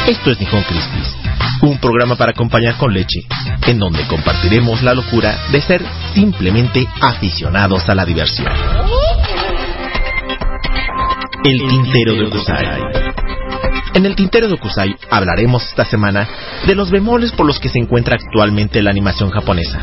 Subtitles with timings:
[0.06, 1.16] Esto es Nihon Crisis,
[1.62, 3.20] un programa para acompañar con leche,
[3.66, 8.52] en donde compartiremos la locura de ser simplemente aficionados a la diversión.
[11.44, 13.01] El tintero de Okusai.
[13.94, 16.26] En el tintero de Okusai hablaremos esta semana
[16.66, 19.80] de los bemoles por los que se encuentra actualmente la animación japonesa.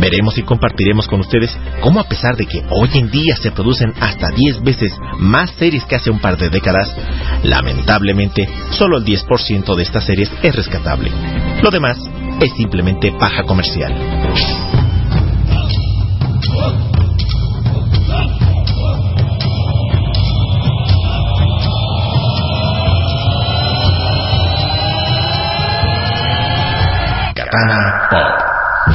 [0.00, 3.92] Veremos y compartiremos con ustedes cómo a pesar de que hoy en día se producen
[4.00, 6.94] hasta 10 veces más series que hace un par de décadas,
[7.42, 11.10] lamentablemente solo el 10% de estas series es rescatable.
[11.60, 11.98] Lo demás
[12.40, 13.92] es simplemente paja comercial.
[27.50, 28.92] Katana Pop.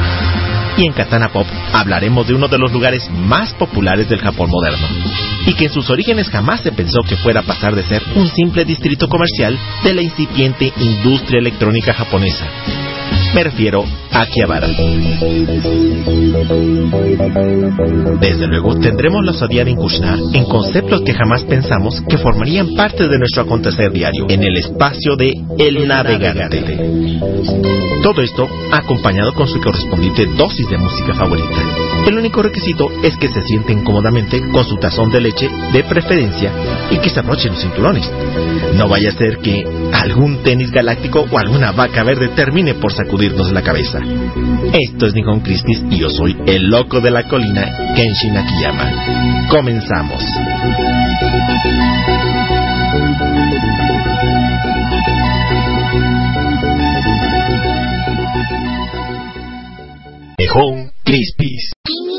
[0.78, 4.88] Y en Katana Pop hablaremos de uno de los lugares más populares del Japón moderno,
[5.46, 8.28] y que en sus orígenes jamás se pensó que fuera a pasar de ser un
[8.28, 12.46] simple distrito comercial de la incipiente industria electrónica japonesa.
[13.34, 14.68] Me refiero a Akihabara.
[18.20, 23.08] Desde luego tendremos la osadía de incursionar en conceptos que jamás pensamos que formarían parte
[23.08, 26.78] de nuestro acontecer diario en el espacio de El Navegante.
[28.04, 31.93] Todo esto acompañado con su correspondiente dosis de música favorita.
[32.06, 36.52] El único requisito es que se sienten cómodamente con su tazón de leche de preferencia
[36.91, 38.09] y que se abrochen los cinturones.
[38.75, 43.52] No vaya a ser que algún tenis galáctico o alguna vaca verde termine por sacudirnos
[43.53, 44.00] la cabeza.
[44.74, 49.47] Esto es Nihon Crisis y yo soy el loco de la colina, Kenshin Akiyama.
[49.50, 50.24] Comenzamos.
[60.38, 60.83] Nihon
[61.13, 61.74] Crispis.
[61.85, 62.12] 君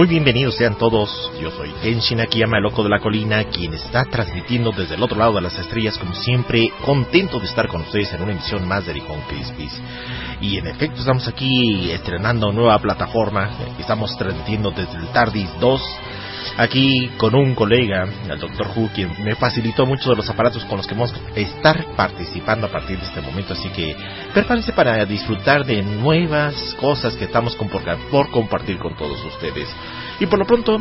[0.00, 4.06] muy bienvenidos sean todos, yo soy Kenshin Akiyama, el loco de la colina, quien está
[4.06, 8.10] transmitiendo desde el otro lado de las estrellas como siempre, contento de estar con ustedes
[8.14, 9.78] en una emisión más de Ricón Crispis.
[10.40, 15.82] Y en efecto estamos aquí estrenando nueva plataforma, estamos transmitiendo desde el TARDIS 2,
[16.56, 18.68] aquí con un colega, el Dr.
[18.74, 22.66] Who, quien me facilitó muchos de los aparatos con los que vamos a estar participando
[22.66, 23.54] a partir de este momento.
[23.54, 23.96] Así que
[24.34, 27.56] prepárense para disfrutar de nuevas cosas que estamos
[28.10, 29.68] por compartir con todos ustedes.
[30.18, 30.80] Y por lo pronto,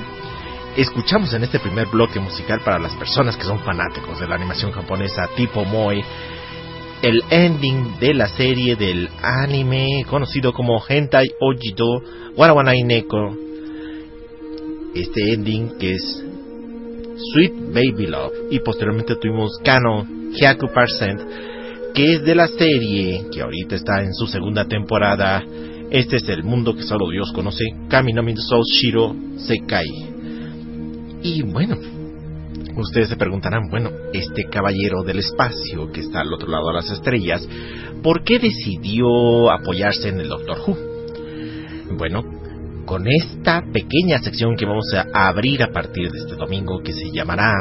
[0.76, 4.72] escuchamos en este primer bloque musical para las personas que son fanáticos de la animación
[4.72, 6.04] japonesa tipo Moe
[7.02, 12.02] el ending de la serie del anime conocido como Hentai Ojito
[12.36, 13.49] Warawanai Neko
[14.96, 16.24] este ending que es
[17.34, 18.34] Sweet Baby Love.
[18.52, 21.22] Y posteriormente tuvimos Kano Hyaku Percent
[21.94, 25.44] que es de la serie que ahorita está en su segunda temporada.
[25.90, 29.88] Este es el mundo que solo Dios conoce Kami no Soul Shiro Sekai.
[31.24, 31.78] Y bueno
[32.78, 36.90] ustedes se preguntarán bueno este caballero del espacio que está al otro lado de las
[36.90, 37.46] estrellas
[38.02, 40.78] ¿por qué decidió apoyarse en el Doctor Who?
[41.98, 42.39] bueno
[42.90, 47.12] con esta pequeña sección que vamos a abrir a partir de este domingo que se
[47.12, 47.54] llamará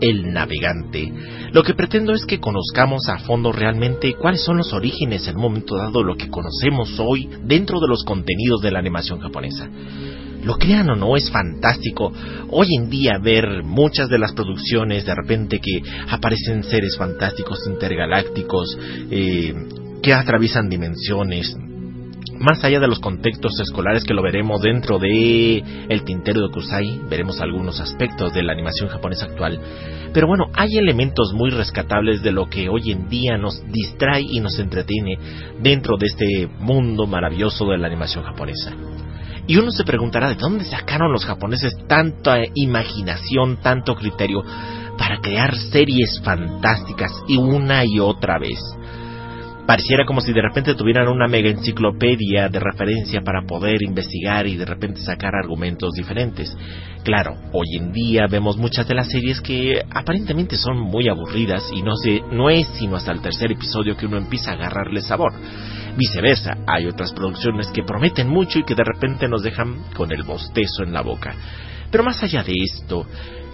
[0.00, 1.12] El Navegante.
[1.50, 5.42] Lo que pretendo es que conozcamos a fondo realmente cuáles son los orígenes en un
[5.42, 9.68] momento dado lo que conocemos hoy dentro de los contenidos de la animación japonesa.
[10.44, 12.12] Lo crean o no, es fantástico
[12.50, 18.78] hoy en día ver muchas de las producciones de repente que aparecen seres fantásticos intergalácticos
[19.10, 19.52] eh,
[20.00, 21.56] que atraviesan dimensiones,
[22.38, 27.00] más allá de los contextos escolares que lo veremos dentro de el tintero de Kusai,
[27.08, 29.60] veremos algunos aspectos de la animación japonesa actual.
[30.12, 34.40] Pero bueno, hay elementos muy rescatables de lo que hoy en día nos distrae y
[34.40, 35.18] nos entretiene
[35.60, 38.72] dentro de este mundo maravilloso de la animación japonesa.
[39.46, 44.42] Y uno se preguntará de dónde sacaron los japoneses tanta imaginación, tanto criterio
[44.98, 48.58] para crear series fantásticas y una y otra vez.
[49.66, 54.56] Pareciera como si de repente tuvieran una mega enciclopedia de referencia para poder investigar y
[54.56, 56.56] de repente sacar argumentos diferentes.
[57.02, 61.82] Claro, hoy en día vemos muchas de las series que aparentemente son muy aburridas y
[61.82, 61.94] no,
[62.30, 65.32] no es sino hasta el tercer episodio que uno empieza a agarrarle sabor.
[65.96, 70.22] Viceversa, hay otras producciones que prometen mucho y que de repente nos dejan con el
[70.22, 71.34] bostezo en la boca.
[71.90, 73.04] Pero más allá de esto,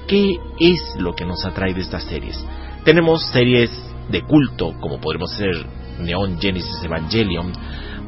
[0.07, 2.45] ¿qué es lo que nos atrae de estas series?
[2.85, 3.71] Tenemos series
[4.11, 7.53] de culto, como podremos ser Neon Genesis Evangelion,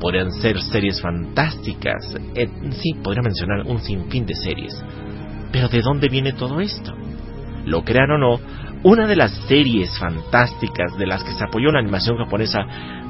[0.00, 4.82] podrían ser series fantásticas, eh, sí, podría mencionar un sinfín de series.
[5.52, 6.92] Pero ¿de dónde viene todo esto?
[7.64, 8.40] Lo crean o no,
[8.82, 12.60] una de las series fantásticas de las que se apoyó la animación japonesa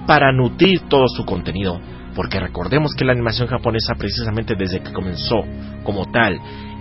[0.07, 1.81] para nutrir todo su contenido,
[2.15, 5.43] porque recordemos que la animación japonesa precisamente desde que comenzó
[5.83, 6.39] como tal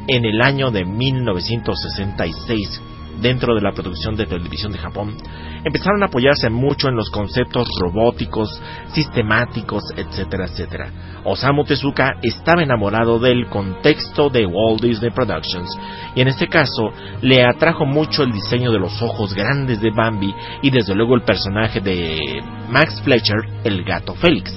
[0.07, 2.81] en el año de 1966
[3.21, 5.15] dentro de la producción de televisión de Japón,
[5.63, 8.61] empezaron a apoyarse mucho en los conceptos robóticos,
[8.93, 10.91] sistemáticos, etcétera, etcétera.
[11.23, 15.69] Osamu Tezuka estaba enamorado del contexto de Walt Disney Productions
[16.15, 16.91] y en este caso
[17.21, 21.23] le atrajo mucho el diseño de los ojos grandes de Bambi y desde luego el
[21.23, 24.51] personaje de Max Fletcher, el gato Félix.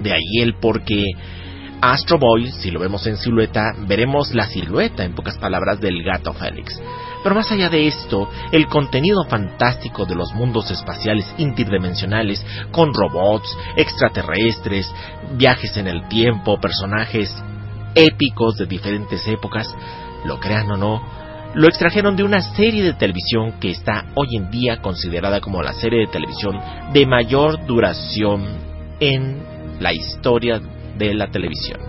[0.00, 1.04] De ahí el porque
[1.80, 6.32] Astro Boy, si lo vemos en silueta, veremos la silueta, en pocas palabras, del gato
[6.32, 6.80] Félix.
[7.26, 13.58] Pero más allá de esto, el contenido fantástico de los mundos espaciales interdimensionales, con robots,
[13.74, 14.88] extraterrestres,
[15.36, 17.34] viajes en el tiempo, personajes
[17.96, 19.74] épicos de diferentes épocas,
[20.24, 21.02] lo crean o no,
[21.52, 25.72] lo extrajeron de una serie de televisión que está hoy en día considerada como la
[25.72, 26.60] serie de televisión
[26.92, 28.46] de mayor duración
[29.00, 29.42] en
[29.80, 30.60] la historia
[30.96, 31.80] de la televisión.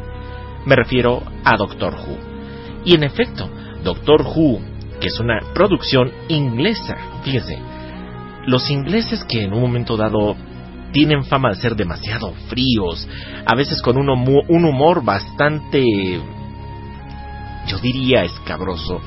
[0.65, 2.17] Me refiero a Doctor Who.
[2.85, 3.47] Y en efecto,
[3.83, 7.59] Doctor Who, que es una producción inglesa, fíjense,
[8.45, 10.35] los ingleses que en un momento dado
[10.91, 13.07] tienen fama de ser demasiado fríos,
[13.45, 15.83] a veces con un, un humor bastante,
[17.67, 19.01] yo diría, escabroso,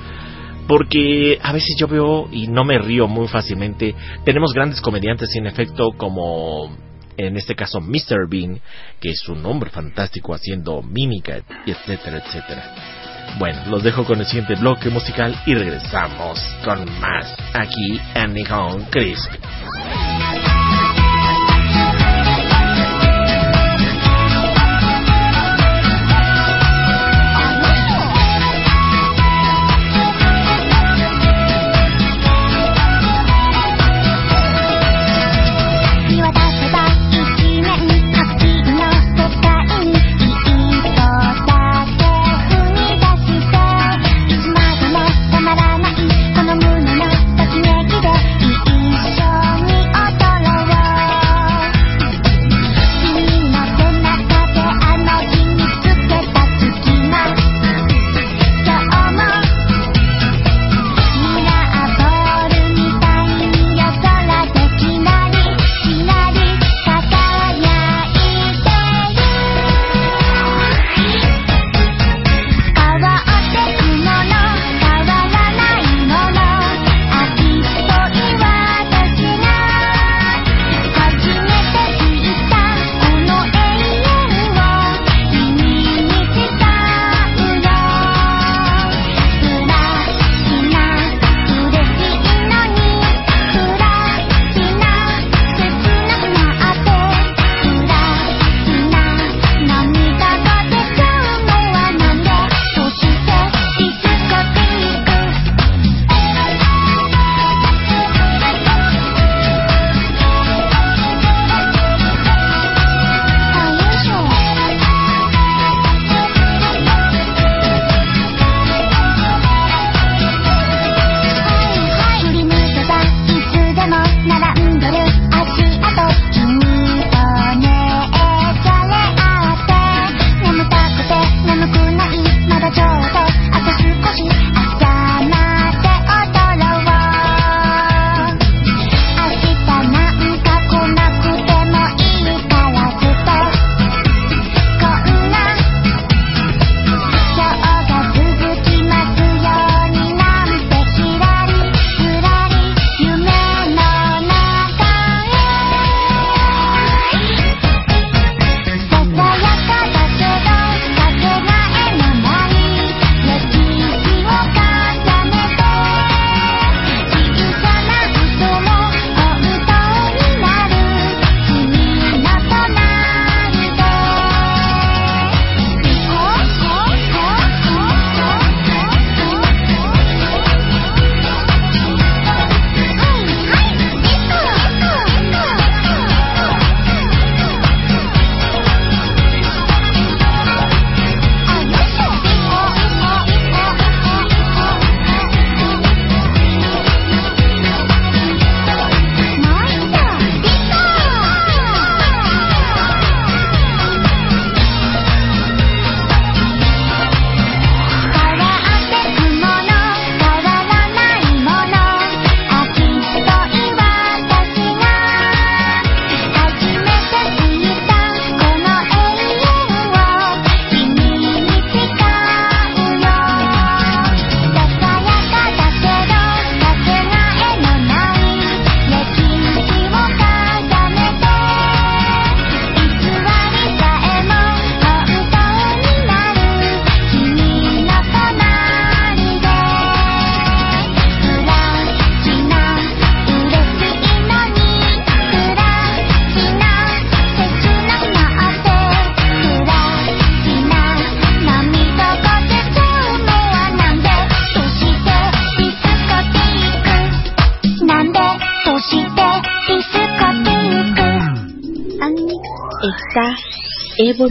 [0.69, 5.47] porque a veces yo veo y no me río muy fácilmente, tenemos grandes comediantes en
[5.47, 6.71] efecto como
[7.17, 8.29] en este caso Mr.
[8.29, 8.61] Bean,
[9.01, 13.00] que es un hombre fantástico haciendo mímica, etcétera, etcétera.
[13.38, 18.85] Bueno, los dejo con el siguiente bloque musical y regresamos con más aquí en Nihon
[18.90, 20.10] Crisp.「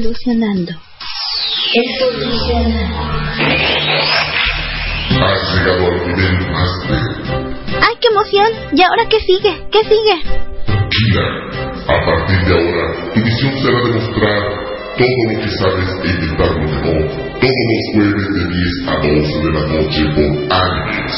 [0.09, 0.71] evolucionando.
[5.21, 6.71] Has llegado al nivel más
[7.81, 8.51] ¡Ay, qué emoción!
[8.73, 9.67] ¿Y ahora qué sigue?
[9.71, 10.21] ¿Qué sigue?
[10.65, 11.25] Tranquila.
[11.87, 14.41] A partir de ahora, tu misión será demostrar
[14.97, 19.39] todo lo que sabes e intentarlo de nuevo todos los jueves de 10 a 12
[19.39, 21.13] de la noche por años.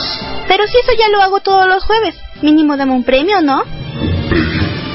[0.48, 2.16] Pero si eso ya lo hago todos los jueves.
[2.42, 3.64] Mínimo dame un premio, ¿no?
[3.64, 4.91] ¿Un premio?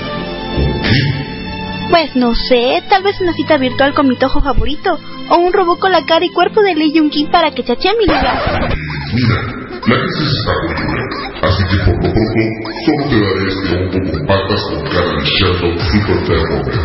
[2.17, 4.99] No sé, tal vez una cita virtual con mi tojo favorito.
[5.29, 7.93] O un robot con la cara y cuerpo de Lee Jung Kim para que chachee
[7.99, 8.41] mi liga.
[9.13, 9.37] Mira,
[9.87, 10.97] la crisis está conmigo,
[11.43, 12.41] así que por lo pronto
[12.87, 16.85] solo te daré este hongo con patas con cara de Sheldon Super Thermometer.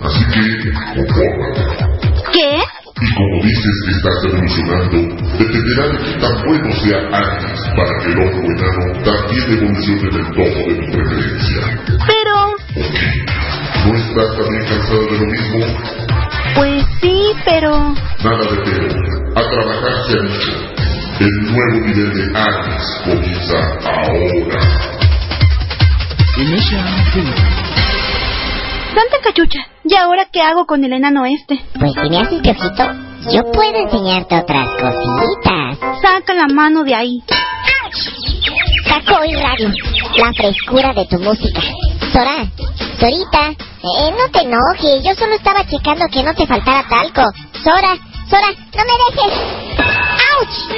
[0.00, 0.42] Así que,
[0.96, 1.62] confórmate.
[2.32, 2.62] ¿Qué?
[3.02, 4.96] Y como dices que estás evolucionando,
[5.36, 10.26] dependerá de qué tan bueno sea Anis para que el ojo enano también evolucione del
[10.32, 11.60] tomo de tu preferencia.
[12.06, 12.34] Pero...
[12.76, 13.23] ¿O qué?
[13.84, 15.66] ¿No estás también cansado de lo mismo?
[16.54, 17.70] Pues sí, pero...
[18.24, 18.88] Nada de pero.
[19.36, 20.52] A trabajar se ha dicho.
[21.20, 24.60] El nuevo nivel de Anis comienza ahora.
[28.94, 31.60] Santa cachucha, ¿y ahora qué hago con el enano este?
[31.78, 32.92] Pues si me haces piojito,
[33.32, 35.78] yo puedo enseñarte otras cositas.
[36.00, 37.22] Saca la mano de ahí.
[38.88, 39.68] Saco y radio,
[40.16, 41.60] la frescura de tu música.
[42.14, 42.46] Sora,
[43.00, 47.24] Sorita, eh, no te enojes, yo solo estaba checando que no te faltara talco.
[47.64, 47.96] Sora,
[48.30, 49.32] Sora, no me dejes.
[50.30, 50.74] ¡Auch!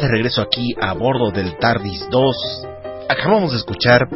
[0.00, 2.66] De regreso aquí a bordo del TARDIS 2,
[3.08, 4.08] acabamos de escuchar,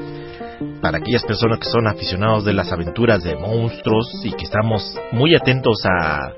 [0.81, 5.35] para aquellas personas que son aficionados de las aventuras de monstruos y que estamos muy
[5.35, 6.33] atentos a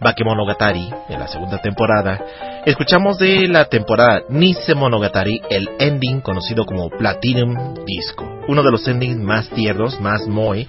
[0.00, 2.20] Bakemonogatari en la segunda temporada,
[2.66, 8.86] escuchamos de la temporada Nise Monogatari el ending conocido como Platinum Disco, uno de los
[8.86, 10.66] endings más tiernos, más moe,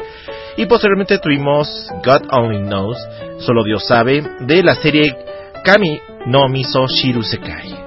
[0.58, 2.98] y posteriormente tuvimos God Only Knows,
[3.39, 5.15] solo Dios sabe, de la serie
[5.63, 7.79] Kami no Miso Shiru Sekai.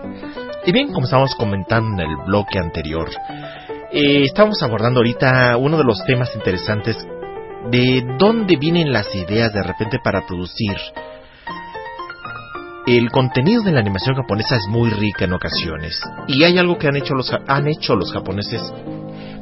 [0.65, 3.11] Y bien, como estábamos comentando en el bloque anterior,
[3.91, 6.97] eh, estamos abordando ahorita uno de los temas interesantes
[7.71, 10.77] de dónde vienen las ideas de repente para producir.
[12.87, 16.89] El contenido de la animación japonesa es muy rica en ocasiones y hay algo que
[16.89, 18.63] han hecho los, han hecho los japoneses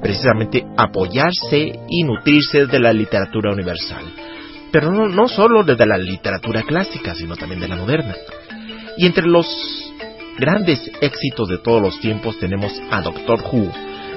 [0.00, 4.04] precisamente apoyarse y nutrirse de la literatura universal.
[4.72, 8.14] Pero no, no solo de la literatura clásica, sino también de la moderna.
[8.96, 9.79] Y entre los
[10.40, 13.70] grandes éxitos de todos los tiempos tenemos a Doctor Who,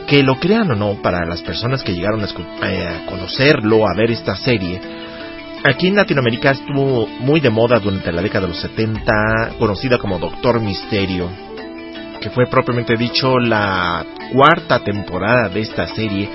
[0.07, 3.95] que lo crean o no, para las personas que llegaron a, eh, a conocerlo, a
[3.95, 4.81] ver esta serie,
[5.63, 10.17] aquí en Latinoamérica estuvo muy de moda durante la década de los 70, conocida como
[10.17, 11.29] Doctor Misterio,
[12.21, 16.29] que fue propiamente dicho la cuarta temporada de esta serie,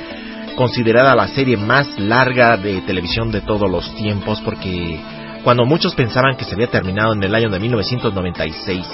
[0.54, 5.00] considerada la serie más larga de televisión de todos los tiempos, porque
[5.42, 8.86] cuando muchos pensaban que se había terminado en el año de 1996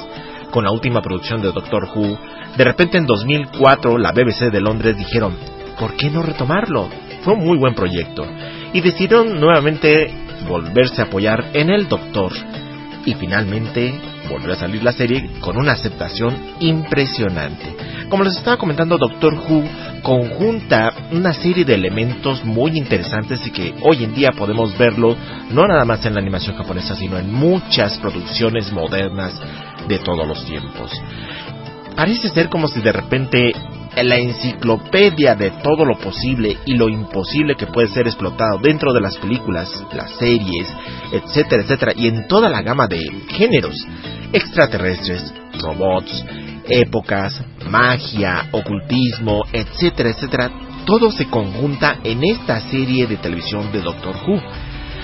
[0.54, 2.16] con la última producción de Doctor Who,
[2.56, 5.36] de repente en 2004 la BBC de Londres dijeron,
[5.80, 6.88] ¿por qué no retomarlo?
[7.24, 8.24] Fue un muy buen proyecto.
[8.72, 10.14] Y decidieron nuevamente
[10.46, 12.30] volverse a apoyar en el Doctor.
[13.04, 13.98] Y finalmente
[14.30, 17.74] volvió a salir la serie con una aceptación impresionante.
[18.08, 19.64] Como les estaba comentando, Doctor Who
[20.04, 25.16] conjunta una serie de elementos muy interesantes y que hoy en día podemos verlo
[25.50, 29.40] no nada más en la animación japonesa, sino en muchas producciones modernas
[29.88, 30.92] de todos los tiempos.
[31.96, 33.52] Parece ser como si de repente
[34.02, 39.00] la enciclopedia de todo lo posible y lo imposible que puede ser explotado dentro de
[39.00, 40.68] las películas, las series,
[41.12, 43.76] etcétera, etcétera, y en toda la gama de géneros,
[44.32, 46.24] extraterrestres, robots,
[46.68, 50.50] épocas, magia, ocultismo, etcétera, etcétera,
[50.84, 54.40] todo se conjunta en esta serie de televisión de Doctor Who.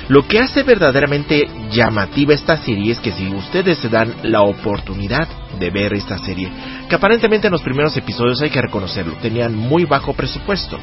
[0.08, 5.28] Lo que hace verdaderamente llamativa esta serie es que si ustedes se dan la oportunidad
[5.58, 6.50] de ver esta serie,
[6.88, 10.78] que aparentemente en los primeros episodios hay que reconocerlo, tenían muy bajo presupuesto.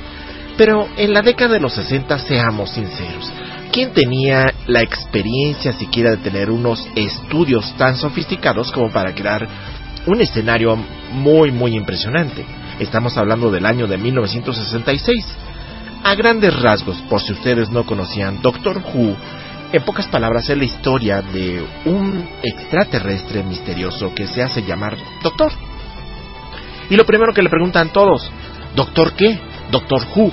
[0.55, 3.31] Pero en la década de los 60, seamos sinceros,
[3.71, 9.47] ¿quién tenía la experiencia siquiera de tener unos estudios tan sofisticados como para crear
[10.07, 10.75] un escenario
[11.11, 12.45] muy muy impresionante?
[12.79, 15.25] Estamos hablando del año de 1966.
[16.03, 19.15] A grandes rasgos, por si ustedes no conocían, Doctor Who,
[19.73, 25.51] en pocas palabras, es la historia de un extraterrestre misterioso que se hace llamar Doctor.
[26.89, 28.31] Y lo primero que le preguntan todos,
[28.75, 29.39] ¿Doctor qué?
[29.71, 30.31] Doctor Who.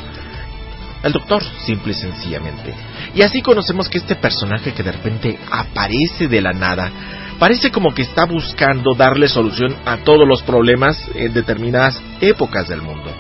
[1.03, 2.75] El doctor, simple y sencillamente.
[3.15, 6.91] Y así conocemos que este personaje que de repente aparece de la nada,
[7.39, 12.83] parece como que está buscando darle solución a todos los problemas en determinadas épocas del
[12.83, 13.11] mundo.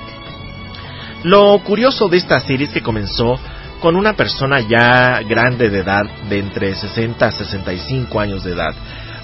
[1.24, 3.36] Lo curioso de esta serie es que comenzó
[3.80, 8.74] con una persona ya grande de edad, de entre 60 a 65 años de edad.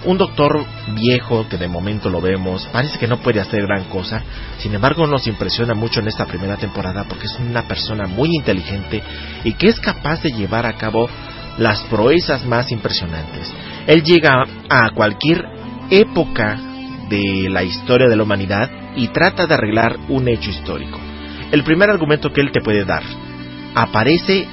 [0.04, 0.64] Un doctor
[0.94, 4.22] viejo que de momento lo vemos, parece que no puede hacer gran cosa,
[4.58, 9.02] sin embargo nos impresiona mucho en esta primera temporada porque es una persona muy inteligente
[9.44, 11.08] y que es capaz de llevar a cabo
[11.60, 13.52] las proezas más impresionantes.
[13.86, 15.44] Él llega a cualquier
[15.90, 16.58] época
[17.10, 20.98] de la historia de la humanidad y trata de arreglar un hecho histórico.
[21.52, 23.02] El primer argumento que él te puede dar
[23.74, 24.48] aparece,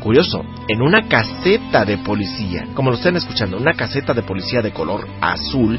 [0.00, 4.72] curioso, en una caseta de policía, como lo están escuchando, una caseta de policía de
[4.72, 5.78] color azul,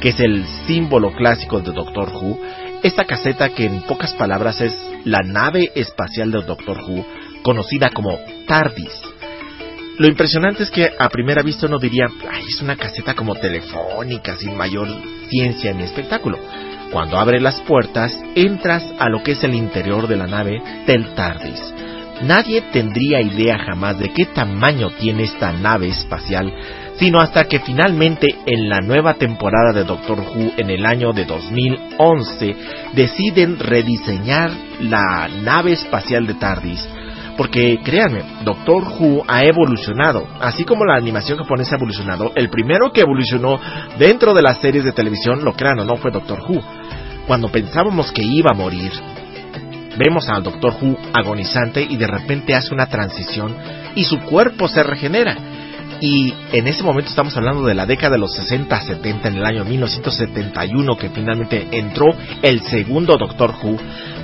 [0.00, 2.38] que es el símbolo clásico de Doctor Who.
[2.82, 7.06] Esta caseta que en pocas palabras es la nave espacial de Doctor Who,
[7.42, 9.09] conocida como TARDIS.
[10.00, 14.34] Lo impresionante es que a primera vista uno diría, ay, es una caseta como telefónica,
[14.38, 14.88] sin mayor
[15.28, 16.38] ciencia ni espectáculo.
[16.90, 21.12] Cuando abre las puertas, entras a lo que es el interior de la nave del
[21.14, 21.74] TARDIS.
[22.22, 26.50] Nadie tendría idea jamás de qué tamaño tiene esta nave espacial,
[26.96, 31.26] sino hasta que finalmente en la nueva temporada de Doctor Who en el año de
[31.26, 32.56] 2011
[32.94, 36.88] deciden rediseñar la nave espacial de TARDIS.
[37.40, 42.32] Porque créanme, Doctor Who ha evolucionado, así como la animación japonesa ha evolucionado.
[42.34, 43.58] El primero que evolucionó
[43.98, 46.62] dentro de las series de televisión, lo crean o no, fue Doctor Who.
[47.26, 48.92] Cuando pensábamos que iba a morir,
[49.96, 53.56] vemos al Doctor Who agonizante y de repente hace una transición
[53.94, 55.34] y su cuerpo se regenera.
[56.00, 59.64] Y en ese momento estamos hablando de la década de los 60-70, en el año
[59.64, 62.06] 1971, que finalmente entró
[62.42, 63.76] el segundo Doctor Who.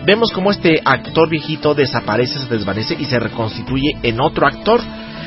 [0.06, 4.80] Vemos cómo este actor viejito desaparece, se desvanece y se reconstituye en otro actor.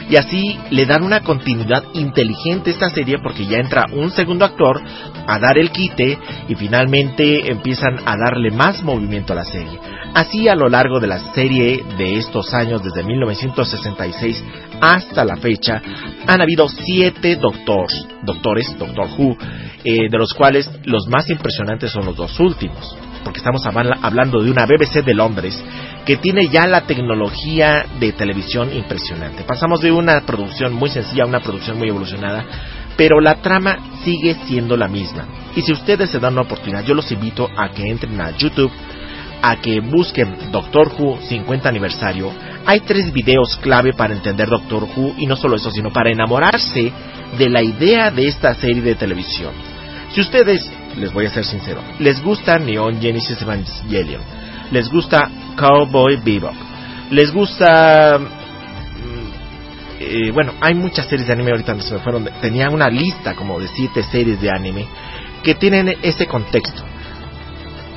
[0.10, 4.43] Y así le dan una continuidad inteligente a esta serie porque ya entra un segundo
[4.43, 4.82] actor
[5.28, 9.80] a dar el quite y finalmente empiezan a darle más movimiento a la serie.
[10.16, 14.43] Así a lo largo de la serie de estos años, desde 1966
[14.82, 15.82] hasta la fecha,
[16.26, 19.38] han habido siete doctores, doctores, Doctor Who,
[19.84, 24.51] eh, de los cuales los más impresionantes son los dos últimos, porque estamos hablando de
[24.51, 25.61] una BBC de Londres
[26.05, 29.43] que tiene ya la tecnología de televisión impresionante.
[29.43, 32.45] Pasamos de una producción muy sencilla a una producción muy evolucionada,
[32.97, 35.26] pero la trama sigue siendo la misma.
[35.55, 38.72] Y si ustedes se dan una oportunidad, yo los invito a que entren a YouTube
[39.41, 42.32] a que busquen Doctor Who 50 aniversario.
[42.65, 46.91] Hay tres videos clave para entender Doctor Who y no solo eso, sino para enamorarse
[47.38, 49.53] de la idea de esta serie de televisión.
[50.13, 54.22] Si ustedes, les voy a ser sincero, les gusta Neon Genesis Evangelion,
[54.72, 56.56] les gusta Cowboy Bebop,
[57.12, 58.20] les gusta...
[58.20, 62.30] mm, eh, bueno, hay muchas series de anime ahorita se me fueron.
[62.42, 64.88] Tenía una lista como de siete series de anime
[65.44, 66.84] que tienen ese contexto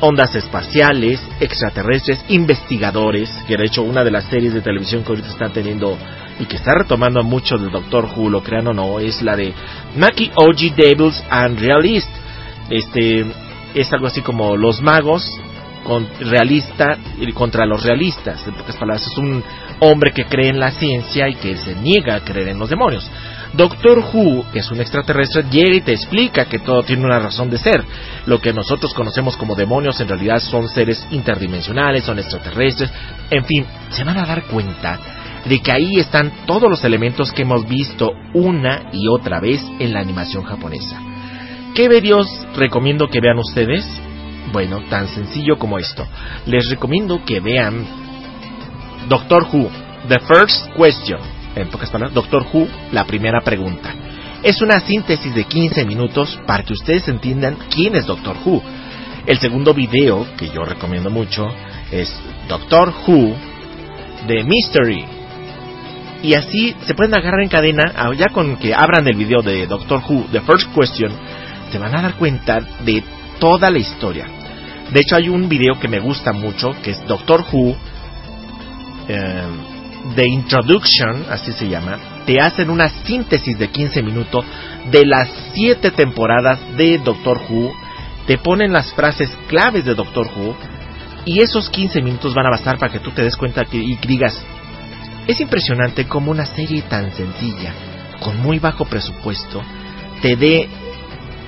[0.03, 5.28] ondas espaciales, extraterrestres, investigadores, que de hecho una de las series de televisión que ahorita
[5.28, 5.97] están teniendo
[6.40, 9.55] y que está retomando mucho del Doctor Who, lo crean o no, es la de
[9.97, 12.11] Mackie OG Devils and Realist.
[12.72, 13.26] Este
[13.74, 15.30] es algo así como los magos
[15.84, 16.96] con realista
[17.34, 18.46] contra los realistas.
[18.46, 19.44] En pocas palabras, es un
[19.80, 23.08] hombre que cree en la ciencia y que se niega a creer en los demonios.
[23.52, 27.50] Doctor Who, que es un extraterrestre, llega y te explica que todo tiene una razón
[27.50, 27.84] de ser.
[28.24, 32.90] Lo que nosotros conocemos como demonios en realidad son seres interdimensionales, son extraterrestres,
[33.30, 34.98] en fin, se van a dar cuenta
[35.44, 39.92] de que ahí están todos los elementos que hemos visto una y otra vez en
[39.92, 41.11] la animación japonesa.
[41.74, 43.82] ¿Qué videos recomiendo que vean ustedes?
[44.52, 46.06] Bueno, tan sencillo como esto.
[46.44, 47.86] Les recomiendo que vean
[49.08, 49.70] Doctor Who,
[50.06, 51.20] The First Question,
[51.56, 53.94] en pocas palabras, Doctor Who, la primera pregunta.
[54.42, 58.62] Es una síntesis de 15 minutos para que ustedes entiendan quién es Doctor Who.
[59.24, 61.46] El segundo video, que yo recomiendo mucho,
[61.90, 62.14] es
[62.48, 63.34] Doctor Who
[64.26, 65.06] de Mystery.
[66.22, 69.66] Y así se pueden agarrar en cadena, ah, ya con que abran el video de
[69.66, 71.12] Doctor Who, The First Question,
[71.72, 73.02] se van a dar cuenta de
[73.40, 74.26] toda la historia.
[74.92, 77.74] De hecho, hay un video que me gusta mucho, que es Doctor Who,
[79.08, 79.42] eh,
[80.14, 84.44] The Introduction, así se llama, te hacen una síntesis de 15 minutos
[84.90, 87.72] de las 7 temporadas de Doctor Who,
[88.26, 90.54] te ponen las frases claves de Doctor Who,
[91.24, 94.44] y esos 15 minutos van a bastar para que tú te des cuenta y digas,
[95.26, 97.72] es impresionante como una serie tan sencilla,
[98.20, 99.62] con muy bajo presupuesto,
[100.20, 100.68] te dé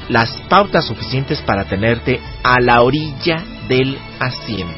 [0.09, 4.75] las pautas suficientes para tenerte a la orilla del asiento.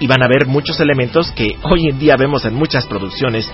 [0.00, 3.50] Y van a ver muchos elementos que hoy en día vemos en muchas producciones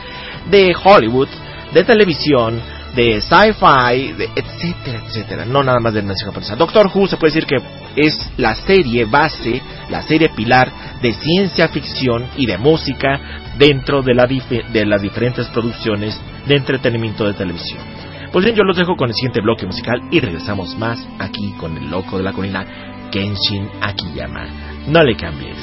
[0.50, 1.28] de Hollywood,
[1.72, 2.60] de televisión,
[2.94, 5.44] de sci-fi, etcétera, etcétera.
[5.44, 6.56] No nada más de nación japonesa.
[6.56, 7.56] Doctor Who se puede decir que
[7.96, 9.60] es la serie base,
[9.90, 10.70] la serie pilar
[11.00, 17.26] de ciencia ficción y de música dentro de, la de las diferentes producciones de entretenimiento
[17.26, 17.93] de televisión.
[18.34, 21.76] Pues bien, yo los dejo con el siguiente bloque musical y regresamos más aquí con
[21.76, 22.66] el loco de la colina,
[23.12, 24.48] Kenshin Akiyama.
[24.88, 25.56] No le cambies.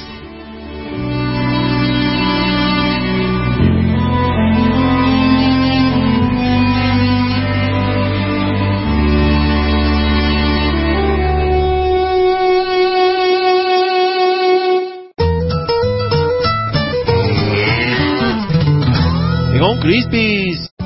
[19.82, 20.81] Crispies.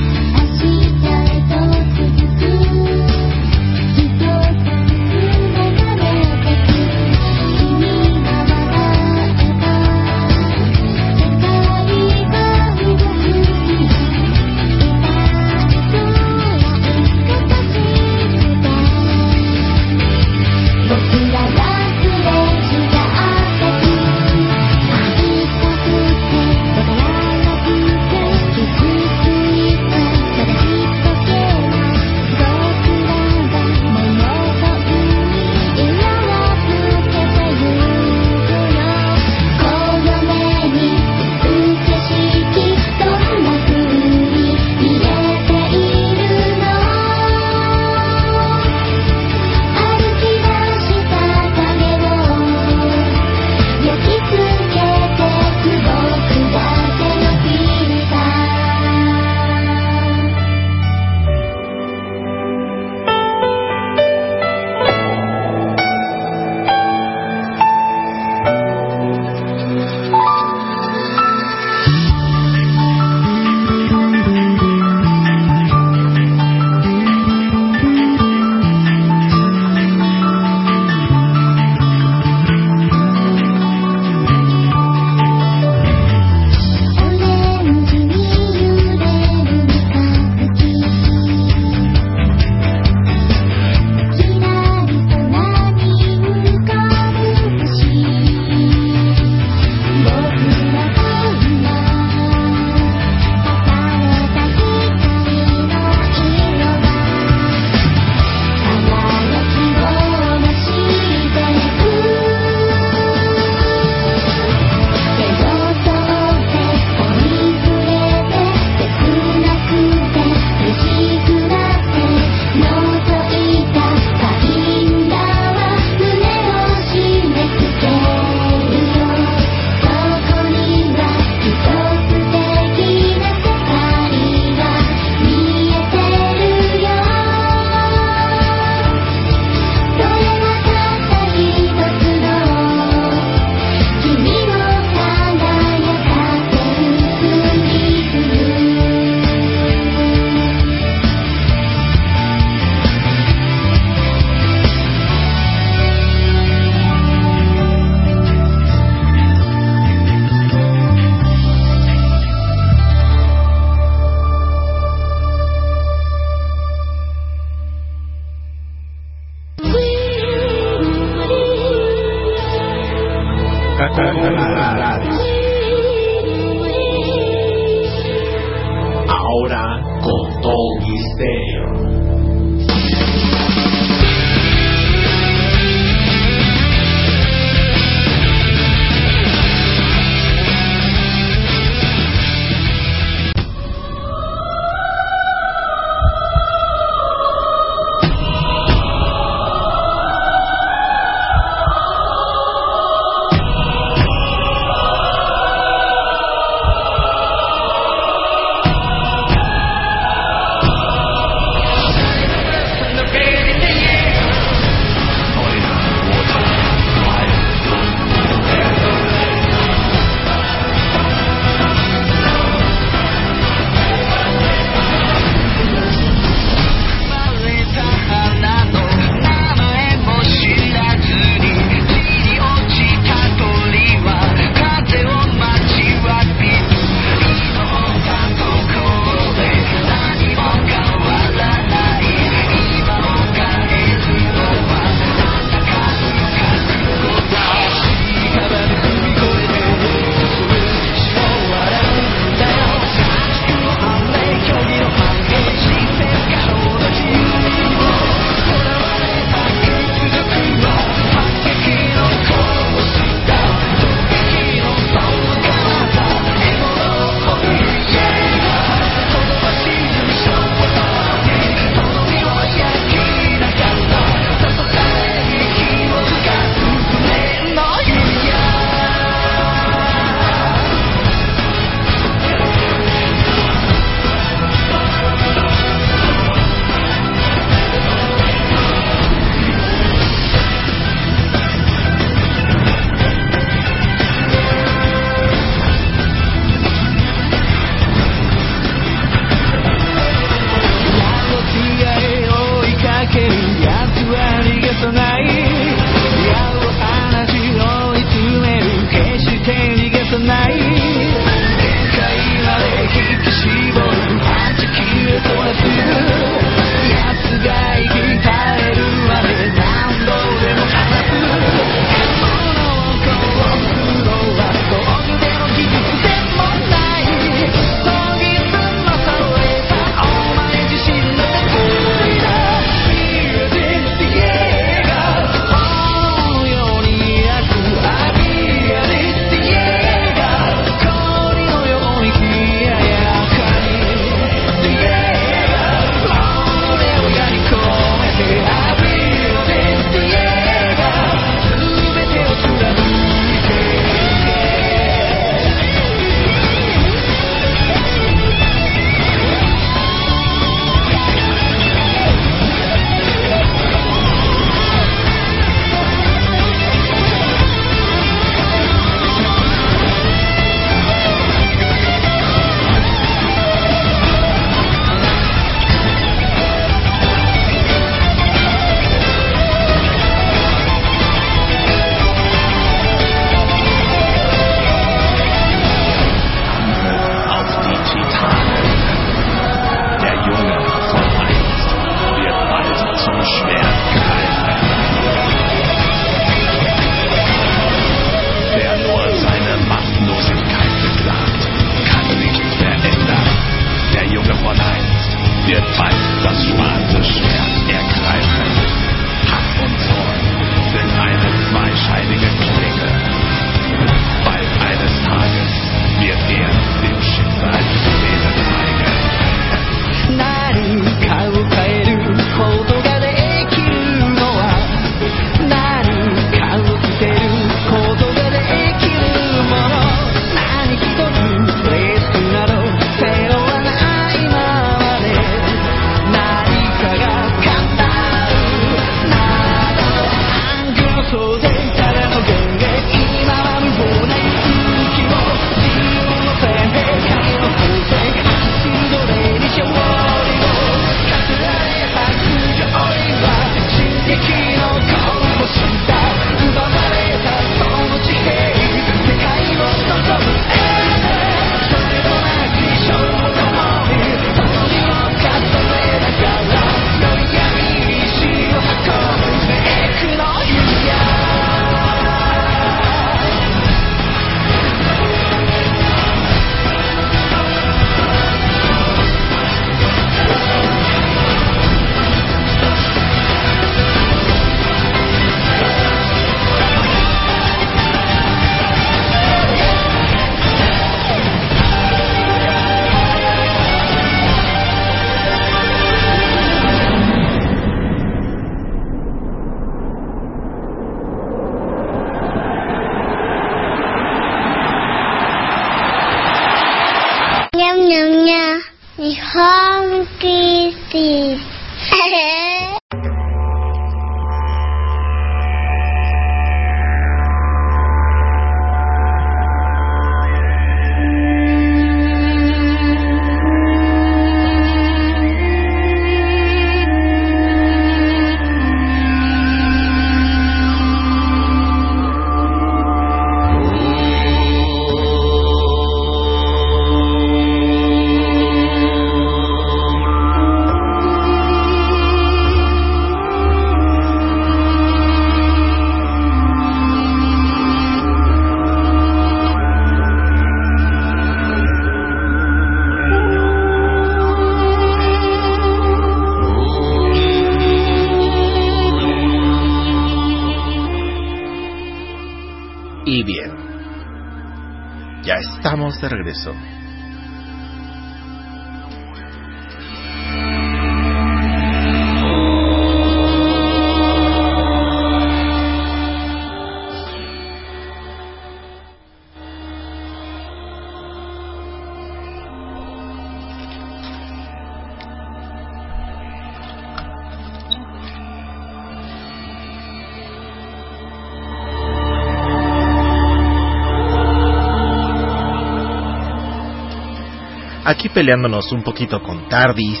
[597.86, 600.00] Aquí peleándonos un poquito con Tardis.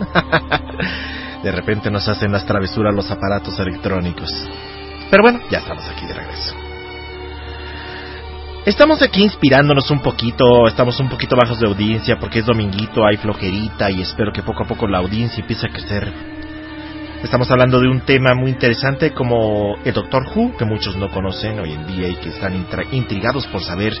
[1.42, 4.32] de repente nos hacen las travesuras los aparatos electrónicos.
[5.10, 6.54] Pero bueno, ya estamos aquí de regreso.
[8.64, 13.16] Estamos aquí inspirándonos un poquito, estamos un poquito bajos de audiencia porque es dominguito, hay
[13.16, 16.12] flojerita y espero que poco a poco la audiencia empiece a crecer.
[17.24, 21.58] Estamos hablando de un tema muy interesante como el Doctor Who, que muchos no conocen
[21.58, 23.92] hoy en día y que están intrigados por saber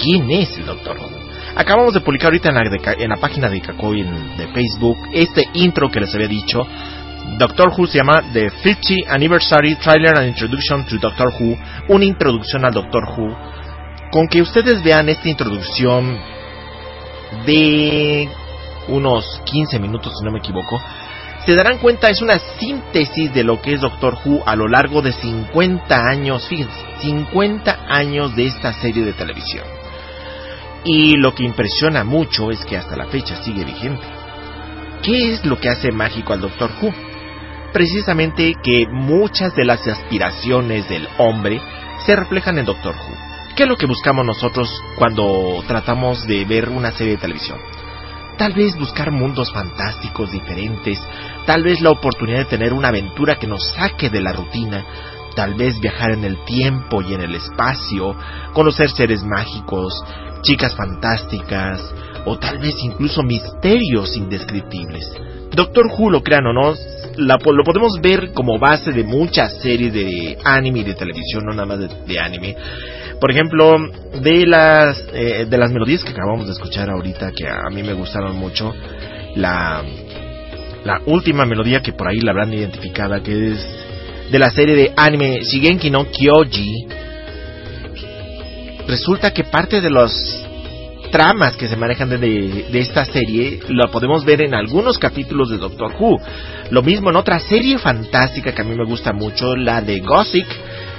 [0.00, 1.31] quién es el Doctor Who.
[1.54, 5.90] Acabamos de publicar ahorita en la, en la página de Kakoi de Facebook este intro
[5.90, 6.66] que les había dicho.
[7.38, 11.56] Doctor Who se llama The 50 Anniversary Trailer and Introduction to Doctor Who.
[11.88, 13.36] Una introducción al Doctor Who.
[14.10, 16.18] Con que ustedes vean esta introducción
[17.46, 18.28] de
[18.88, 20.80] unos 15 minutos, si no me equivoco,
[21.46, 25.02] se darán cuenta, es una síntesis de lo que es Doctor Who a lo largo
[25.02, 29.71] de 50 años, fíjense, 50 años de esta serie de televisión.
[30.84, 34.06] Y lo que impresiona mucho es que hasta la fecha sigue vigente.
[35.02, 36.92] ¿Qué es lo que hace mágico al Doctor Who?
[37.72, 41.60] Precisamente que muchas de las aspiraciones del hombre
[42.04, 43.32] se reflejan en Doctor Who.
[43.56, 47.58] ¿Qué es lo que buscamos nosotros cuando tratamos de ver una serie de televisión?
[48.38, 50.98] Tal vez buscar mundos fantásticos diferentes,
[51.46, 54.84] tal vez la oportunidad de tener una aventura que nos saque de la rutina,
[55.34, 58.16] tal vez viajar en el tiempo y en el espacio,
[58.52, 59.92] conocer seres mágicos,
[60.42, 61.80] chicas fantásticas
[62.24, 65.10] o tal vez incluso misterios indescriptibles.
[65.54, 66.74] Doctor Who, lo crean o no,
[67.16, 71.66] lo podemos ver como base de muchas series de anime y de televisión, no nada
[71.66, 72.56] más de, anime.
[73.20, 73.74] Por ejemplo,
[74.20, 77.92] de las, eh, de las melodías que acabamos de escuchar ahorita, que a mí me
[77.92, 78.74] gustaron mucho,
[79.36, 79.82] la,
[80.84, 83.66] la última melodía que por ahí la habrán identificada, que es
[84.30, 86.86] de la serie de anime Shigenki no Kyoji,
[88.92, 90.12] resulta que parte de los
[91.10, 95.94] tramas que se manejan de, esta serie lo podemos ver en algunos capítulos de Doctor
[95.98, 96.20] Who.
[96.70, 100.46] Lo mismo en otra serie fantástica que a mí me gusta mucho, la de Gossip.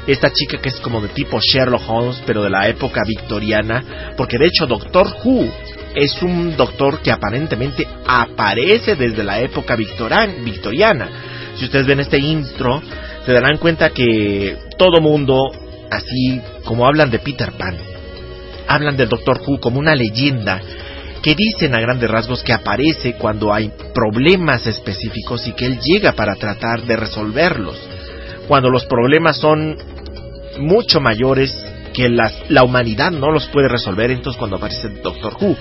[0.07, 4.13] Esta chica que es como de tipo Sherlock Holmes, pero de la época victoriana.
[4.17, 5.47] Porque de hecho Doctor Who
[5.93, 11.09] es un doctor que aparentemente aparece desde la época victoriana.
[11.55, 12.81] Si ustedes ven este intro,
[13.23, 15.62] se darán cuenta que todo mundo
[15.95, 17.77] así como hablan de Peter Pan.
[18.67, 20.61] Hablan del Doctor Who como una leyenda
[21.21, 26.13] que dicen a grandes rasgos que aparece cuando hay problemas específicos y que él llega
[26.13, 27.77] para tratar de resolverlos.
[28.47, 29.77] Cuando los problemas son
[30.59, 31.57] mucho mayores
[31.93, 35.55] que la humanidad no los puede resolver, entonces cuando aparece el Doctor Who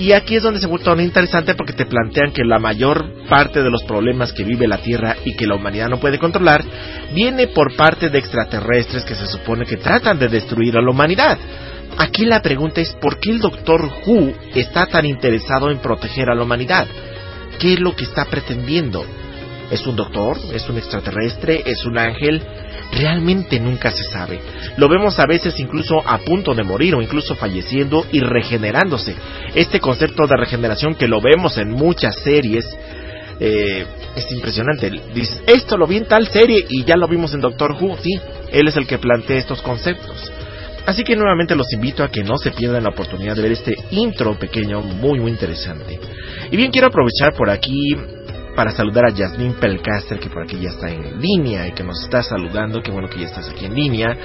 [0.00, 3.62] y aquí es donde se vuelve tan interesante porque te plantean que la mayor parte
[3.62, 6.64] de los problemas que vive la Tierra y que la humanidad no puede controlar
[7.12, 11.38] viene por parte de extraterrestres que se supone que tratan de destruir a la humanidad.
[11.98, 16.34] Aquí la pregunta es ¿por qué el Doctor Who está tan interesado en proteger a
[16.34, 16.86] la humanidad?
[17.58, 19.04] ¿Qué es lo que está pretendiendo?
[19.70, 20.38] ¿Es un doctor?
[20.54, 21.62] ¿Es un extraterrestre?
[21.66, 22.42] ¿Es un ángel?
[22.92, 24.40] Realmente nunca se sabe.
[24.76, 29.14] Lo vemos a veces incluso a punto de morir o incluso falleciendo y regenerándose.
[29.54, 32.64] Este concepto de regeneración que lo vemos en muchas series
[33.38, 33.86] eh,
[34.16, 34.90] es impresionante.
[35.14, 37.96] Dices, esto lo vi en tal serie y ya lo vimos en Doctor Who.
[38.02, 38.18] Sí,
[38.52, 40.32] él es el que plantea estos conceptos.
[40.86, 43.76] Así que nuevamente los invito a que no se pierdan la oportunidad de ver este
[43.90, 45.98] intro pequeño muy muy interesante.
[46.50, 47.94] Y bien, quiero aprovechar por aquí
[48.54, 52.02] para saludar a Jasmine Pelcaster, que por aquí ya está en línea y que nos
[52.02, 52.82] está saludando.
[52.82, 54.16] Qué bueno que ya estás aquí en línea.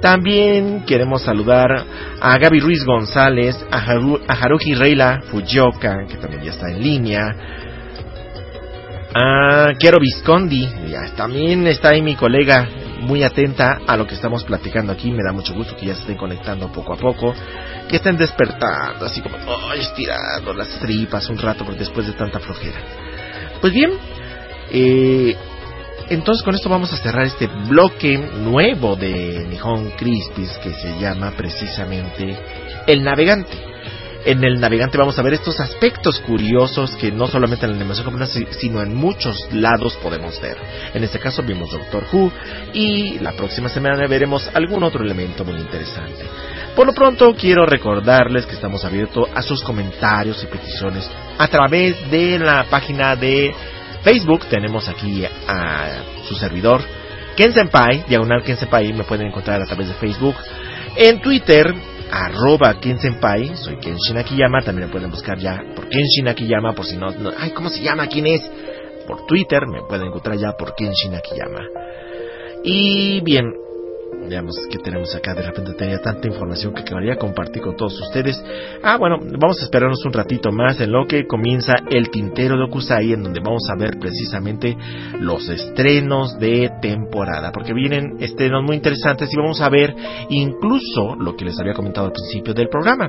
[0.00, 1.84] También queremos saludar
[2.20, 3.78] a Gaby Ruiz González, a,
[4.28, 7.36] Haruki Reila Fujioka, que también ya está en línea.
[9.12, 10.68] A Quiero Viscondi,
[11.16, 12.68] también está ahí mi colega,
[13.00, 15.10] muy atenta a lo que estamos platicando aquí.
[15.10, 17.34] Me da mucho gusto que ya se estén conectando poco a poco,
[17.88, 19.36] que estén despertando, así como
[19.72, 23.07] estirando las tripas un rato después de tanta flojera.
[23.60, 23.90] Pues bien,
[24.70, 25.36] eh,
[26.10, 31.32] entonces con esto vamos a cerrar este bloque nuevo de Nihon Crispis que se llama
[31.36, 32.36] precisamente
[32.86, 33.56] El Navegante.
[34.24, 38.04] En el navegante vamos a ver estos aspectos curiosos que no solamente en la animación
[38.06, 40.56] japonesa, si- sino en muchos lados podemos ver.
[40.92, 42.30] En este caso vimos Doctor Who
[42.74, 46.24] y la próxima semana veremos algún otro elemento muy interesante.
[46.76, 51.08] Por lo pronto quiero recordarles que estamos abiertos a sus comentarios y peticiones
[51.38, 53.54] a través de la página de
[54.02, 54.44] Facebook.
[54.50, 56.82] Tenemos aquí a su servidor
[57.36, 60.34] Ken Senpai, diagonal Ken Senpai, me pueden encontrar a través de Facebook.
[60.96, 61.72] En Twitter,
[62.10, 66.84] arroba Ken Senpai, soy Kenshin Akiyama, también me pueden buscar ya por Kenshin Akiyama, por
[66.86, 68.06] si no, no- ay, ¿cómo se llama?
[68.06, 68.42] ¿Quién es?
[69.06, 71.60] Por Twitter, me pueden encontrar ya por Kenshin Akiyama.
[72.64, 73.44] Y bien,
[74.28, 78.42] veamos que tenemos acá, de repente tenía tanta información que quería compartir con todos ustedes.
[78.82, 82.64] Ah, bueno, vamos a esperarnos un ratito más en lo que comienza el tintero de
[82.64, 84.76] Okusai, en donde vamos a ver precisamente
[85.18, 89.94] los estrenos de temporada, porque vienen estrenos muy interesantes y vamos a ver
[90.28, 93.08] incluso lo que les había comentado al principio del programa.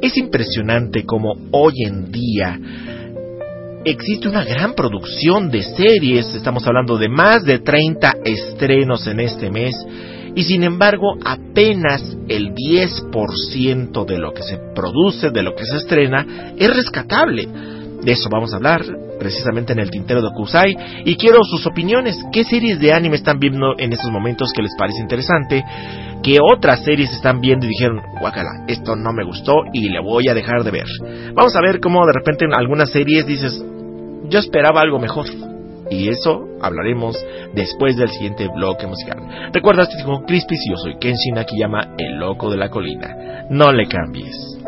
[0.00, 2.58] Es impresionante como hoy en día
[3.90, 9.50] existe una gran producción de series, estamos hablando de más de 30 estrenos en este
[9.50, 9.74] mes,
[10.34, 15.76] y sin embargo apenas el 10% de lo que se produce, de lo que se
[15.76, 17.48] estrena, es rescatable.
[18.02, 18.84] De eso vamos a hablar
[19.18, 22.16] precisamente en el tintero de Kusai y quiero sus opiniones.
[22.32, 25.64] ¿Qué series de anime están viendo en estos momentos que les parece interesante?
[26.22, 30.28] ¿Qué otras series están viendo y dijeron, guacala, esto no me gustó y le voy
[30.28, 30.86] a dejar de ver?
[31.34, 33.60] Vamos a ver cómo de repente en algunas series dices,
[34.28, 35.26] yo esperaba algo mejor.
[35.90, 37.16] Y eso hablaremos
[37.54, 39.50] después del siguiente bloque musical.
[39.52, 43.46] Recuerda, este es con Crispis y yo soy Kenshin Akiyama, el loco de la colina.
[43.50, 44.58] No le cambies.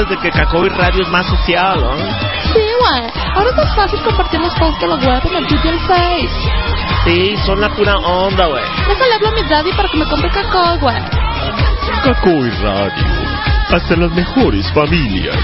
[0.00, 1.96] antes de que Cacoy Radio es más social, ¿no?
[1.96, 3.12] Sí, güey.
[3.34, 6.28] Ahora es más fácil compartir los posts de los web en el Twitter y Face.
[7.04, 8.62] Sí, son la pura onda, güey.
[8.88, 10.96] Déjale hablo a mi daddy para que me compre Cacoy, güey.
[12.04, 13.04] Cacoy Radio.
[13.72, 15.36] Hasta las mejores familias.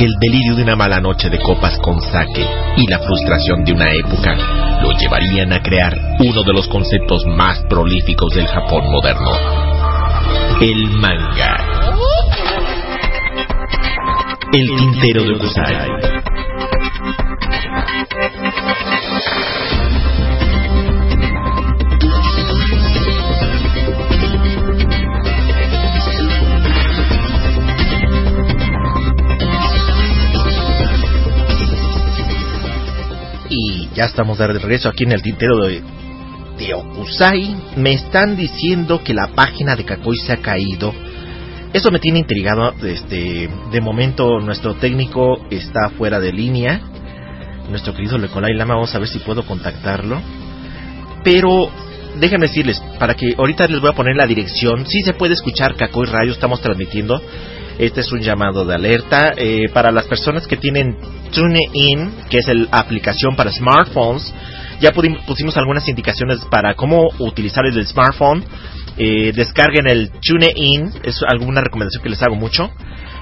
[0.00, 2.46] El delirio de una mala noche de copas con sake
[2.76, 4.34] y la frustración de una época
[4.82, 9.30] lo llevarían a crear uno de los conceptos más prolíficos del Japón moderno,
[10.62, 11.66] el manga.
[14.52, 16.19] El tintero de Kusai.
[34.00, 35.82] Ya estamos de regreso aquí en el tintero de,
[36.56, 37.54] de Okusai.
[37.76, 40.94] Me están diciendo que la página de Kakoi se ha caído.
[41.74, 42.72] Eso me tiene intrigado.
[42.82, 46.80] Este, de momento nuestro técnico está fuera de línea.
[47.68, 50.18] Nuestro querido Lecolai Lama, vamos a ver si puedo contactarlo.
[51.22, 51.70] Pero
[52.18, 54.86] déjenme decirles, para que ahorita les voy a poner la dirección.
[54.86, 57.20] Si se puede escuchar Kakoi Radio, estamos transmitiendo.
[57.80, 60.98] Este es un llamado de alerta eh, para las personas que tienen
[61.32, 64.34] TuneIn, que es la aplicación para smartphones.
[64.82, 68.44] Ya pusimos algunas indicaciones para cómo utilizar el smartphone.
[68.98, 72.70] Eh, descarguen el TuneIn, es alguna recomendación que les hago mucho.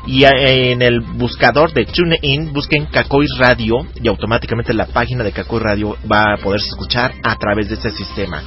[0.08, 5.60] Y en el buscador de TuneIn busquen Kakoi Radio y automáticamente la página de Kakoi
[5.60, 8.42] Radio va a poderse escuchar a través de este sistema.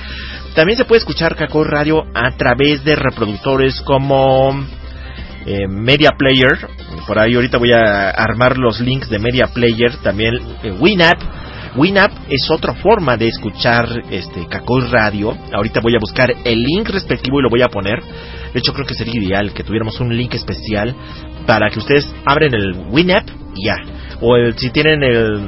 [0.55, 4.80] También se puede escuchar Kakoi Radio a través de reproductores como
[5.45, 6.67] eh, Media Player.
[7.07, 9.95] Por ahí ahorita voy a armar los links de Media Player.
[10.03, 11.19] También eh, Winamp.
[11.75, 15.37] Winamp es otra forma de escuchar este Kakoi Radio.
[15.53, 17.99] Ahorita voy a buscar el link respectivo y lo voy a poner.
[18.53, 20.93] De hecho creo que sería ideal que tuviéramos un link especial
[21.47, 23.77] para que ustedes abren el Winamp y ya.
[24.19, 25.39] O el- si tienen el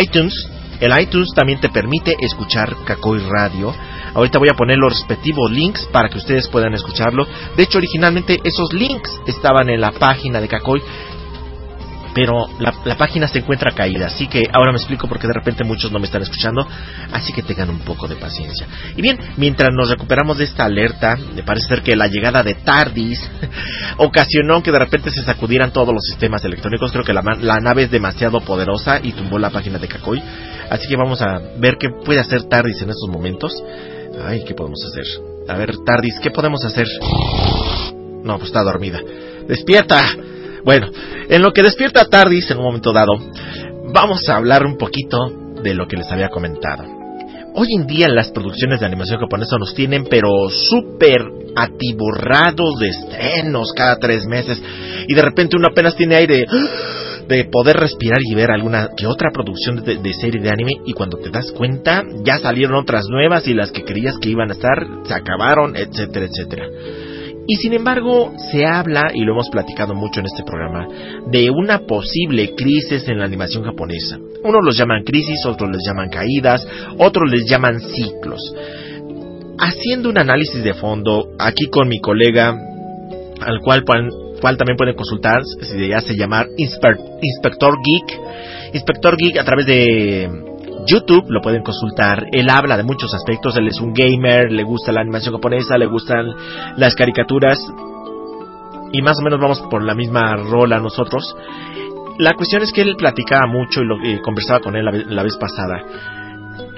[0.00, 0.32] iTunes,
[0.80, 3.74] el iTunes también te permite escuchar Kakoi Radio.
[4.14, 7.26] Ahorita voy a poner los respectivos links para que ustedes puedan escucharlo.
[7.56, 10.82] De hecho, originalmente esos links estaban en la página de Kakoi,
[12.14, 14.06] pero la, página se encuentra caída.
[14.06, 16.66] Así que ahora me explico porque de repente muchos no me están escuchando.
[17.12, 18.66] Así que tengan un poco de paciencia.
[18.96, 22.54] Y bien, mientras nos recuperamos de esta alerta, me parece ser que la llegada de
[22.54, 23.20] Tardis
[23.98, 26.92] ocasionó que de repente se sacudieran todos los sistemas electrónicos.
[26.92, 30.22] Creo que la, la nave es demasiado poderosa y tumbó la página de Kakoi.
[30.70, 33.52] Así que vamos a ver qué puede hacer Tardis en estos momentos.
[34.24, 35.04] Ay, ¿qué podemos hacer?
[35.48, 36.86] A ver, Tardis, ¿qué podemos hacer?
[38.22, 39.00] No, pues está dormida.
[39.48, 40.16] ¡Despierta!
[40.64, 40.90] Bueno,
[41.28, 43.12] en lo que despierta Tardis en un momento dado,
[43.92, 45.18] vamos a hablar un poquito
[45.62, 46.84] de lo que les había comentado.
[47.54, 51.20] Hoy en día las producciones de animación japonesa nos tienen pero súper
[51.56, 54.62] atiborrados de estrenos cada tres meses
[55.08, 56.46] y de repente uno apenas tiene aire
[57.28, 60.92] de poder respirar y ver alguna que otra producción de, de serie de anime y
[60.92, 64.54] cuando te das cuenta ya salieron otras nuevas y las que creías que iban a
[64.54, 66.66] estar se acabaron, etcétera, etcétera.
[67.46, 70.86] Y sin embargo, se habla, y lo hemos platicado mucho en este programa,
[71.32, 74.18] de una posible crisis en la animación japonesa.
[74.44, 76.64] Unos los llaman crisis, otros les llaman caídas,
[76.96, 78.54] otros les llaman ciclos.
[79.58, 82.56] Haciendo un análisis de fondo, aquí con mi colega,
[83.40, 83.84] al cual,
[84.40, 88.20] cual también pueden consultar, si le hace llamar Inspe- Inspector Geek.
[88.74, 90.28] Inspector Geek a través de
[90.86, 92.26] YouTube lo pueden consultar.
[92.32, 93.56] Él habla de muchos aspectos.
[93.56, 96.26] Él es un gamer, le gusta la animación japonesa, le gustan
[96.76, 97.58] las caricaturas.
[98.92, 101.36] Y más o menos vamos por la misma rola nosotros.
[102.18, 105.36] La cuestión es que él platicaba mucho y lo, conversaba con él la, la vez
[105.36, 105.84] pasada.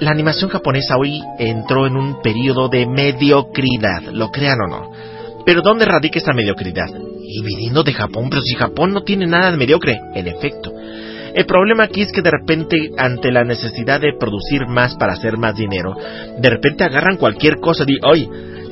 [0.01, 4.91] La animación japonesa hoy entró en un periodo de mediocridad, lo crean o no.
[5.45, 6.87] Pero ¿dónde radica esta mediocridad?
[7.25, 10.73] Y viniendo de Japón, pero si Japón no tiene nada de mediocre, en efecto.
[11.35, 15.39] El problema aquí es que de repente, ante la necesidad de producir más para hacer
[15.39, 15.95] más dinero,
[16.39, 18.29] de repente agarran cualquier cosa y hoy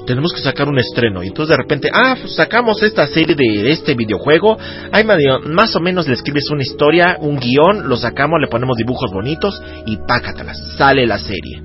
[0.07, 1.23] tenemos que sacar un estreno.
[1.23, 4.59] Y entonces de repente, ah, pues sacamos esta serie de este videojuego.
[4.93, 8.77] Ay, medio- más o menos le escribes una historia, un guion, lo sacamos, le ponemos
[8.77, 11.63] dibujos bonitos y pácatelas, sale la serie.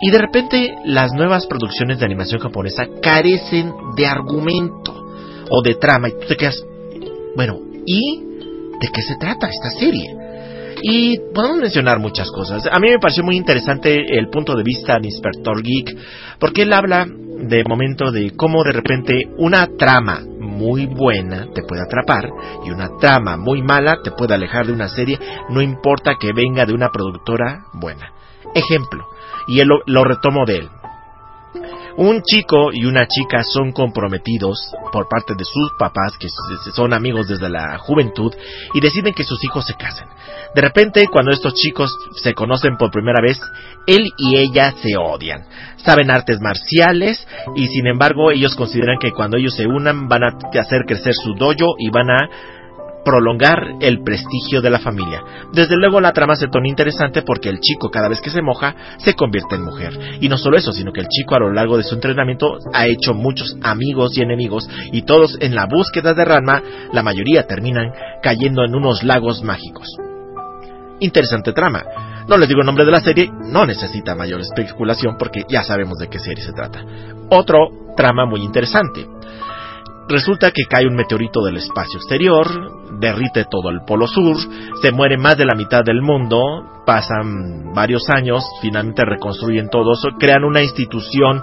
[0.00, 5.05] Y de repente las nuevas producciones de animación japonesa carecen de argumento
[5.50, 6.08] o de trama.
[6.08, 6.56] Y tú te quedas,
[7.34, 8.20] bueno, ¿y
[8.80, 10.14] de qué se trata esta serie?
[10.82, 12.66] Y podemos mencionar muchas cosas.
[12.70, 15.96] A mí me pareció muy interesante el punto de vista de Inspector Geek,
[16.38, 21.82] porque él habla de momento de cómo de repente una trama muy buena te puede
[21.82, 22.30] atrapar
[22.64, 25.18] y una trama muy mala te puede alejar de una serie,
[25.50, 28.12] no importa que venga de una productora buena.
[28.54, 29.04] Ejemplo,
[29.48, 30.68] y él lo, lo retomo de él.
[31.96, 36.28] Un chico y una chica son comprometidos por parte de sus papás, que
[36.72, 38.32] son amigos desde la juventud,
[38.74, 40.06] y deciden que sus hijos se casen.
[40.54, 43.40] De repente, cuando estos chicos se conocen por primera vez,
[43.86, 45.44] él y ella se odian.
[45.76, 50.60] Saben artes marciales y sin embargo ellos consideran que cuando ellos se unan van a
[50.60, 52.28] hacer crecer su dojo y van a
[53.06, 55.22] prolongar el prestigio de la familia.
[55.52, 58.74] Desde luego la trama se torna interesante porque el chico cada vez que se moja
[58.98, 59.96] se convierte en mujer.
[60.20, 62.86] Y no solo eso, sino que el chico a lo largo de su entrenamiento ha
[62.88, 66.60] hecho muchos amigos y enemigos y todos en la búsqueda de Ranma,
[66.92, 67.92] la mayoría terminan
[68.24, 69.86] cayendo en unos lagos mágicos.
[70.98, 71.84] Interesante trama.
[72.26, 75.96] No les digo el nombre de la serie, no necesita mayor especulación porque ya sabemos
[75.98, 76.84] de qué serie se trata.
[77.30, 79.06] Otro trama muy interesante.
[80.08, 82.46] Resulta que cae un meteorito del espacio exterior,
[82.98, 84.36] derrite todo el polo sur,
[84.80, 90.16] se muere más de la mitad del mundo, pasan varios años, finalmente reconstruyen todo eso,
[90.18, 91.42] crean una institución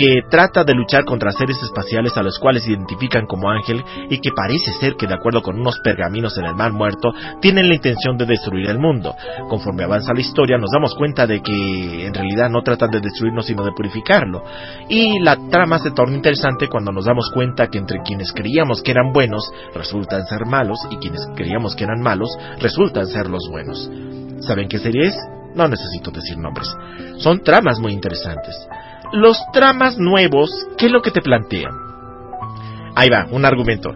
[0.00, 4.30] que trata de luchar contra seres espaciales a los cuales identifican como ángel y que
[4.34, 7.12] parece ser que de acuerdo con unos pergaminos en el mar muerto
[7.42, 9.14] tienen la intención de destruir el mundo.
[9.50, 13.44] Conforme avanza la historia nos damos cuenta de que en realidad no tratan de destruirnos
[13.44, 14.42] sino de purificarlo.
[14.88, 18.92] Y la trama se torna interesante cuando nos damos cuenta que entre quienes creíamos que
[18.92, 23.90] eran buenos resultan ser malos y quienes creíamos que eran malos resultan ser los buenos.
[24.40, 25.16] ¿Saben qué serie es?
[25.54, 26.74] No necesito decir nombres.
[27.18, 28.56] Son tramas muy interesantes.
[29.12, 31.72] Los tramas nuevos, ¿qué es lo que te plantean?
[32.94, 33.90] Ahí va, un argumento.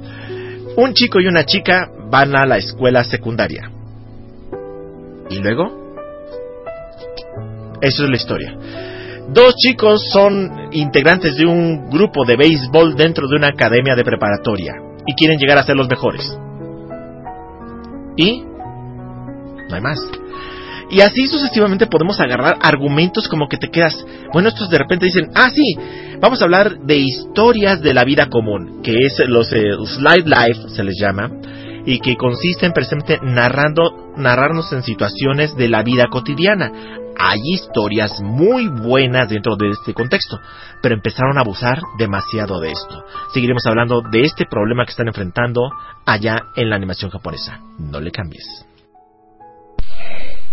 [0.77, 3.71] Un chico y una chica van a la escuela secundaria.
[5.31, 5.97] ¿Y luego?
[7.81, 8.57] Eso es la historia.
[9.29, 14.75] Dos chicos son integrantes de un grupo de béisbol dentro de una academia de preparatoria
[15.07, 16.39] y quieren llegar a ser los mejores.
[18.17, 18.43] ¿Y?
[19.69, 19.99] No hay más.
[20.91, 25.31] Y así sucesivamente podemos agarrar argumentos como que te quedas, bueno, estos de repente dicen,
[25.35, 25.77] ah, sí,
[26.21, 30.69] vamos a hablar de historias de la vida común, que es los eh, slide life,
[30.69, 31.31] se les llama,
[31.87, 36.71] y que consiste en precisamente narrando, narrarnos en situaciones de la vida cotidiana.
[37.17, 40.41] Hay historias muy buenas dentro de este contexto,
[40.83, 43.05] pero empezaron a abusar demasiado de esto.
[43.33, 45.71] Seguiremos hablando de este problema que están enfrentando
[46.05, 47.61] allá en la animación japonesa.
[47.79, 48.74] No le cambies.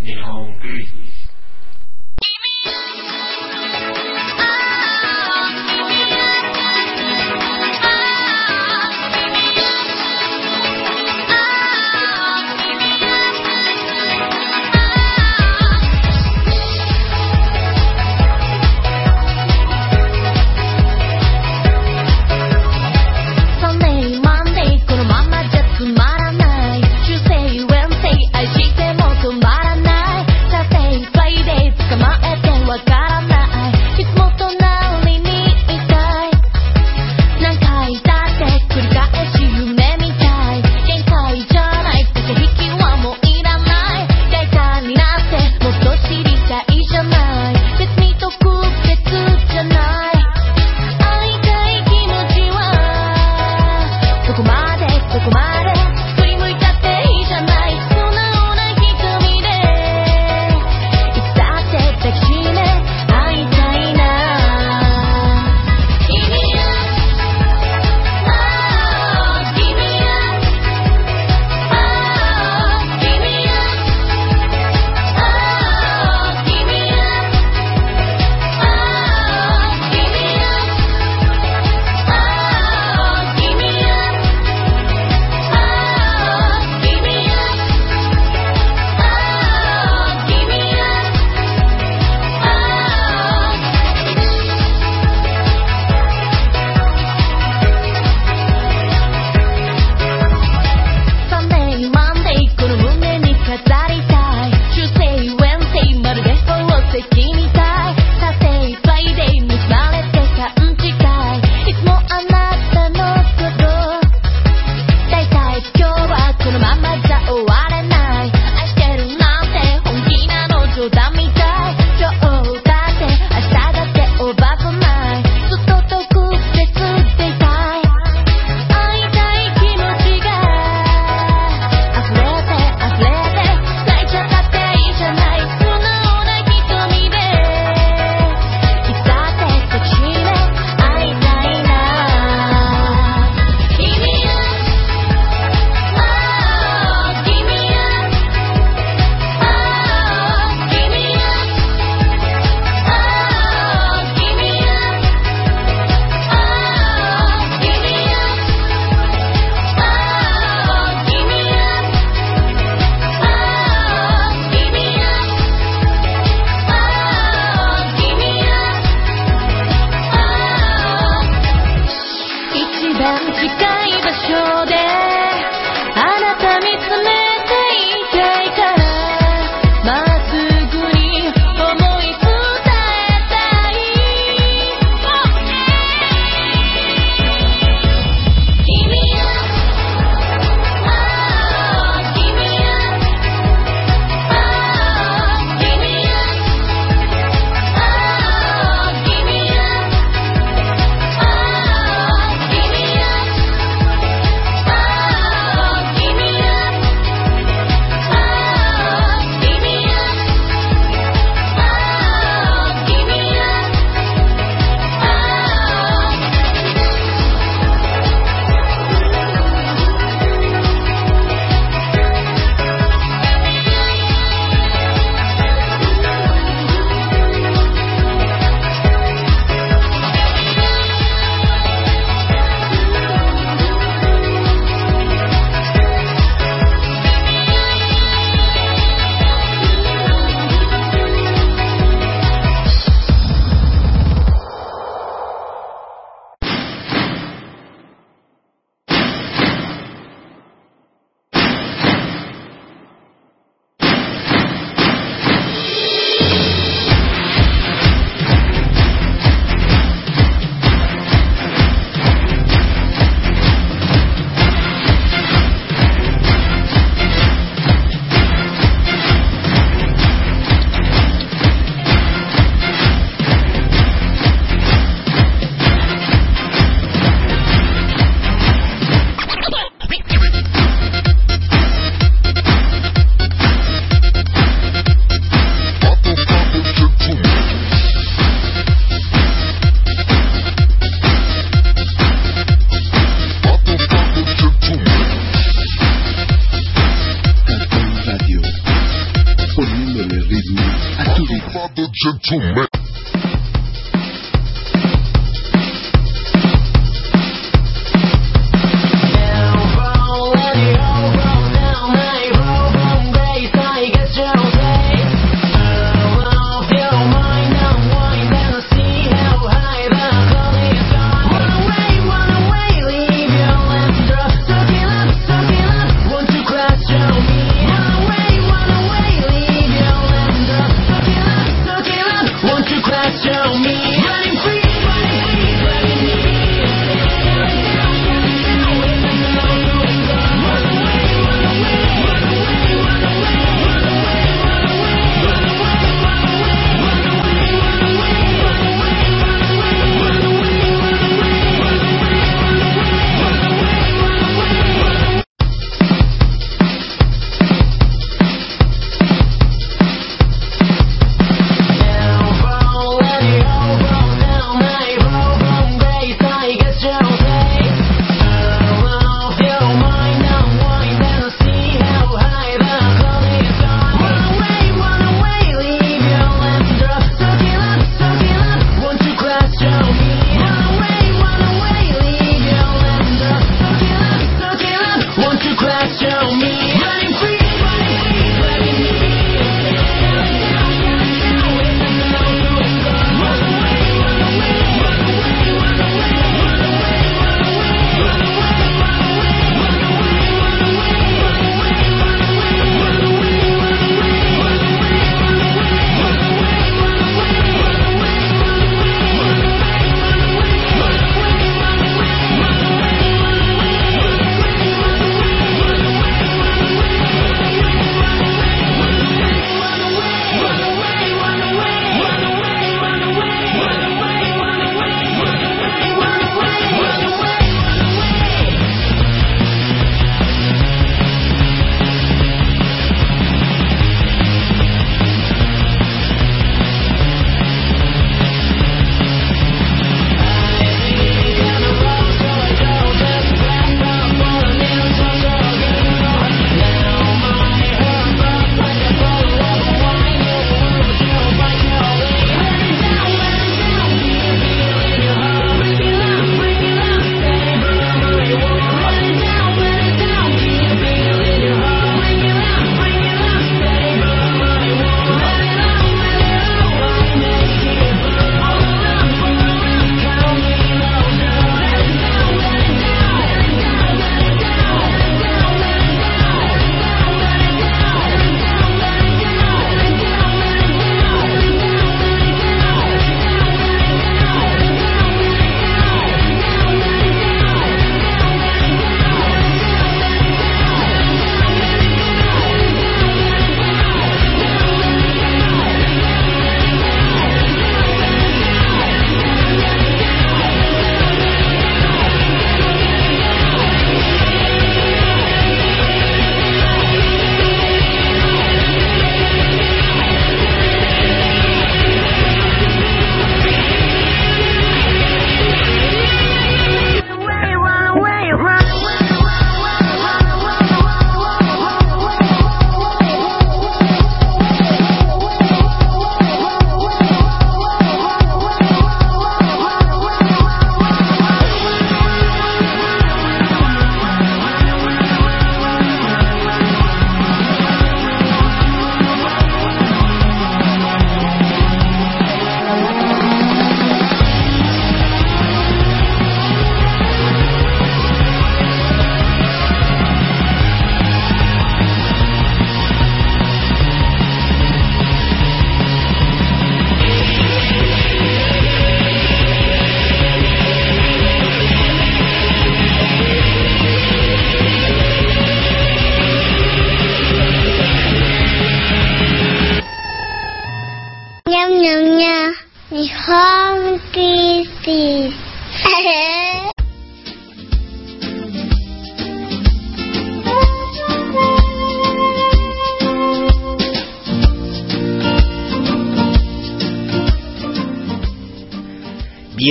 [0.03, 0.51] 日本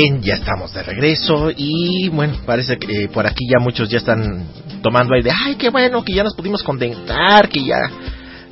[0.03, 3.99] Bien, ya estamos de regreso y bueno, parece que eh, por aquí ya muchos ya
[3.99, 4.47] están
[4.83, 7.77] tomando ahí de, ay, qué bueno que ya nos pudimos contentar, que ya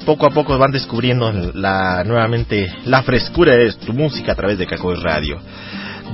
[0.05, 4.67] poco a poco van descubriendo la nuevamente la frescura de tu música a través de
[4.67, 5.41] Kakoi Radio.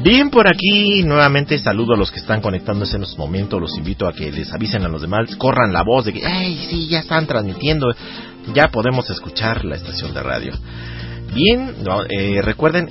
[0.05, 4.07] Bien por aquí, nuevamente saludo a los que están conectándose en estos momentos, los invito
[4.07, 7.01] a que les avisen a los demás, corran la voz de que, ay, sí, ya
[7.01, 7.89] están transmitiendo,
[8.55, 10.53] ya podemos escuchar la estación de radio.
[11.35, 11.75] Bien,
[12.11, 12.89] eh, recuerden,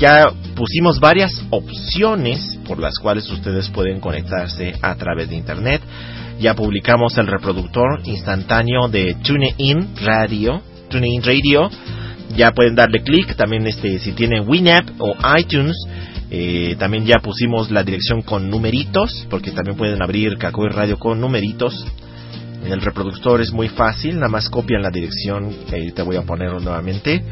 [0.00, 0.24] ya
[0.54, 5.82] pusimos varias opciones por las cuales ustedes pueden conectarse a través de internet.
[6.40, 11.68] Ya publicamos el reproductor instantáneo de TuneIn Radio, TuneIn Radio.
[12.34, 15.76] Ya pueden darle clic, también este si tienen Winamp o iTunes,
[16.30, 21.20] eh, también ya pusimos la dirección con numeritos, porque también pueden abrir Kakoi Radio con
[21.20, 21.86] numeritos.
[22.64, 26.22] El reproductor es muy fácil, nada más copian la dirección que ahí te voy a
[26.22, 27.22] poner nuevamente.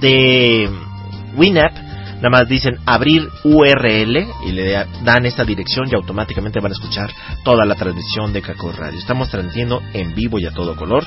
[0.00, 0.68] de
[1.36, 1.83] Winamp,
[2.24, 7.10] nada más dicen abrir URL y le dan esta dirección y automáticamente van a escuchar
[7.44, 8.98] toda la transmisión de Caco Radio.
[8.98, 11.06] Estamos transmitiendo en vivo y a todo color.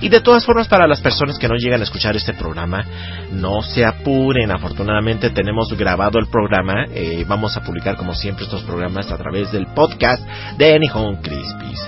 [0.00, 2.84] Y de todas formas, para las personas que no llegan a escuchar este programa,
[3.30, 4.50] no se apuren.
[4.50, 6.86] Afortunadamente tenemos grabado el programa.
[6.92, 10.26] Eh, vamos a publicar como siempre estos programas a través del podcast
[10.58, 11.78] de Nihon Crispies.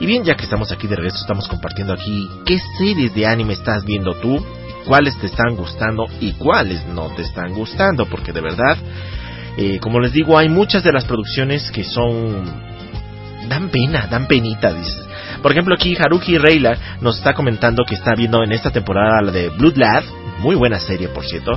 [0.00, 3.52] Y bien, ya que estamos aquí de regreso, estamos compartiendo aquí qué series de anime
[3.52, 4.44] estás viendo tú,
[4.86, 8.76] cuáles te están gustando y cuáles no te están gustando, porque de verdad,
[9.56, 12.62] eh, como les digo, hay muchas de las producciones que son
[13.48, 15.04] dan pena, dan penita, dices.
[15.42, 19.30] Por ejemplo, aquí Haruki Reila nos está comentando que está viendo en esta temporada la
[19.30, 20.04] de Blood Lad,
[20.38, 21.52] muy buena serie, por cierto.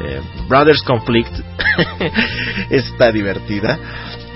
[0.00, 1.32] Eh, Brothers Conflict
[2.70, 3.78] está divertida.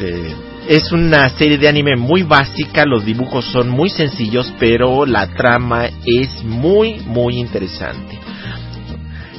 [0.01, 0.35] Eh,
[0.71, 5.87] es una serie de anime muy básica, los dibujos son muy sencillos, pero la trama
[6.07, 8.17] es muy, muy interesante.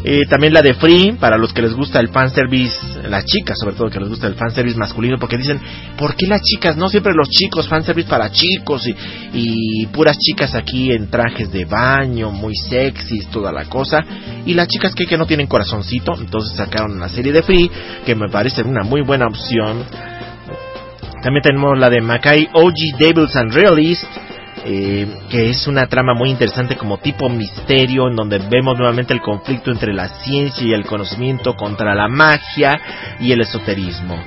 [0.04, 2.76] Eh, también la de Free, para los que les gusta el fanservice,
[3.08, 5.62] las chicas sobre todo que les gusta el fanservice masculino, porque dicen,
[5.98, 6.76] ¿por qué las chicas?
[6.76, 8.94] No siempre los chicos, fanservice para chicos y,
[9.34, 14.04] y puras chicas aquí en trajes de baño, muy sexys, toda la cosa.
[14.46, 17.72] Y las chicas que, que no tienen corazoncito, entonces sacaron una serie de Free,
[18.06, 19.86] que me parece una muy buena opción.
[21.22, 24.06] También tenemos la de Makai OG Devils and Realist,
[24.66, 29.22] eh, que es una trama muy interesante como tipo misterio, en donde vemos nuevamente el
[29.22, 32.80] conflicto entre la ciencia y el conocimiento contra la magia
[33.20, 34.18] y el esoterismo.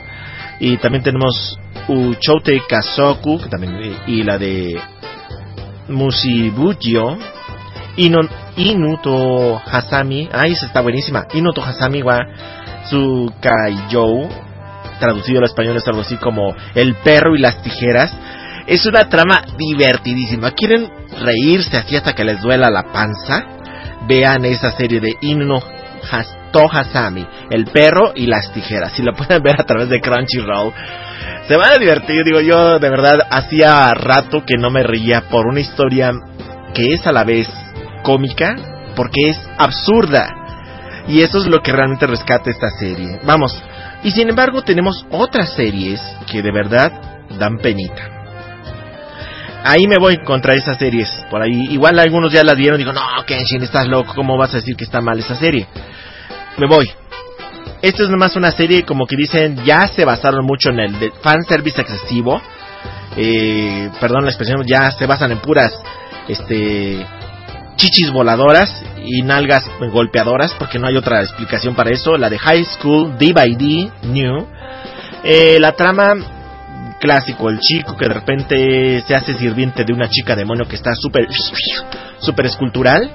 [0.60, 1.58] Y también tenemos
[1.88, 4.80] Uchoute Kazoku, también, eh, y la de
[5.88, 7.18] Mushibuyo,
[7.96, 8.20] Ino,
[8.56, 12.18] Inuto Hasami, ah, esa está buenísima, Inuto Hasami wa
[12.84, 14.28] Tsukaijou,
[14.98, 18.12] traducido al español es algo así como El perro y las tijeras.
[18.66, 20.52] Es una trama divertidísima.
[20.52, 20.88] ¿Quieren
[21.20, 23.44] reírse así hasta que les duela la panza?
[24.06, 25.60] Vean esa serie de Inno
[26.70, 28.92] Hasami, El perro y las tijeras.
[28.92, 30.72] Si lo pueden ver a través de Crunchyroll.
[31.48, 35.46] Se van a divertir, digo yo, de verdad, hacía rato que no me reía por
[35.46, 36.12] una historia
[36.72, 37.48] que es a la vez
[38.02, 38.56] cómica,
[38.96, 40.28] porque es absurda.
[41.06, 43.20] Y eso es lo que realmente rescata esta serie.
[43.24, 43.60] Vamos,
[44.04, 46.00] y sin embargo tenemos otras series
[46.30, 46.92] que de verdad
[47.38, 48.10] dan penita.
[49.64, 51.08] Ahí me voy contra esas series.
[51.30, 52.76] Por ahí, igual algunos ya las vieron.
[52.76, 54.12] Digo, no, Kenshin, estás loco.
[54.14, 55.66] ¿Cómo vas a decir que está mal esa serie?
[56.58, 56.86] Me voy.
[57.80, 61.80] Esto es nomás una serie como que dicen, ya se basaron mucho en el fanservice
[61.80, 62.42] excesivo.
[63.16, 65.72] Eh, perdón la expresión, ya se basan en puras
[66.28, 67.06] este
[67.76, 72.16] chichis voladoras y nalgas golpeadoras, porque no hay otra explicación para eso.
[72.16, 74.46] La de High School D by D New.
[75.22, 76.14] Eh, la trama
[77.00, 80.94] clásico, el chico que de repente se hace sirviente de una chica demonio que está
[80.94, 81.26] súper
[82.18, 83.10] súper escultural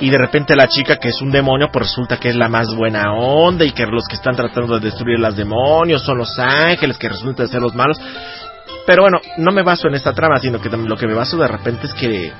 [0.00, 2.74] y de repente la chica que es un demonio pues resulta que es la más
[2.74, 6.98] buena onda y que los que están tratando de destruir las demonios son los ángeles
[6.98, 7.98] que resultan ser los malos.
[8.86, 11.48] Pero bueno, no me baso en esta trama, sino que lo que me baso de
[11.48, 12.32] repente es que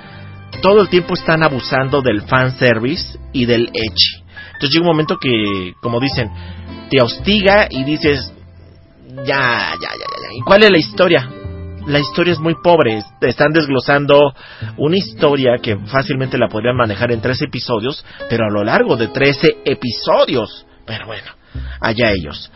[0.62, 4.22] todo el tiempo están abusando del fanservice y del edge.
[4.55, 6.30] Entonces llega un momento que, como dicen,
[6.89, 8.32] te hostiga y dices,
[9.09, 10.39] ya, ya, ya, ya.
[10.39, 11.28] ¿Y cuál es la historia?
[11.86, 13.02] La historia es muy pobre.
[13.20, 14.32] Están desglosando
[14.78, 19.09] una historia que fácilmente la podrían manejar en 13 episodios, pero a lo largo de
[19.09, 20.64] 13 episodios.
[20.86, 21.32] Pero bueno,
[21.80, 22.52] allá ellos.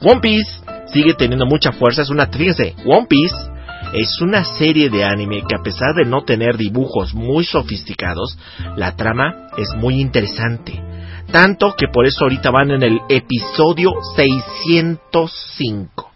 [0.00, 0.50] One Piece
[0.86, 2.02] sigue teniendo mucha fuerza.
[2.02, 3.36] Es una, fíjense, One Piece
[3.92, 8.38] es una serie de anime que a pesar de no tener dibujos muy sofisticados,
[8.76, 10.80] la trama es muy interesante.
[11.32, 16.10] Tanto que por eso ahorita van en el episodio 605.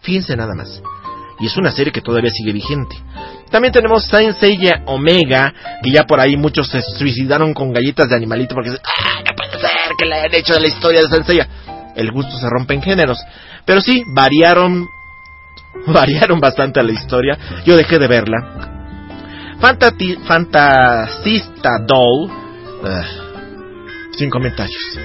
[0.00, 0.82] Fíjense nada más.
[1.40, 2.96] y es una serie que todavía sigue vigente.
[3.50, 8.16] También tenemos Saint Seiya Omega, que ya por ahí muchos se suicidaron con galletas de
[8.16, 11.48] animalito porque ¡ah, no puede ser que le hayan hecho la historia de Saint Seiya!
[11.96, 13.18] El gusto se rompe en géneros.
[13.64, 14.86] Pero sí, variaron,
[15.86, 17.38] variaron bastante la historia.
[17.64, 18.70] Yo dejé de verla.
[20.26, 22.30] Fantasista Doll,
[22.84, 23.04] ah,
[24.16, 24.98] sin comentarios.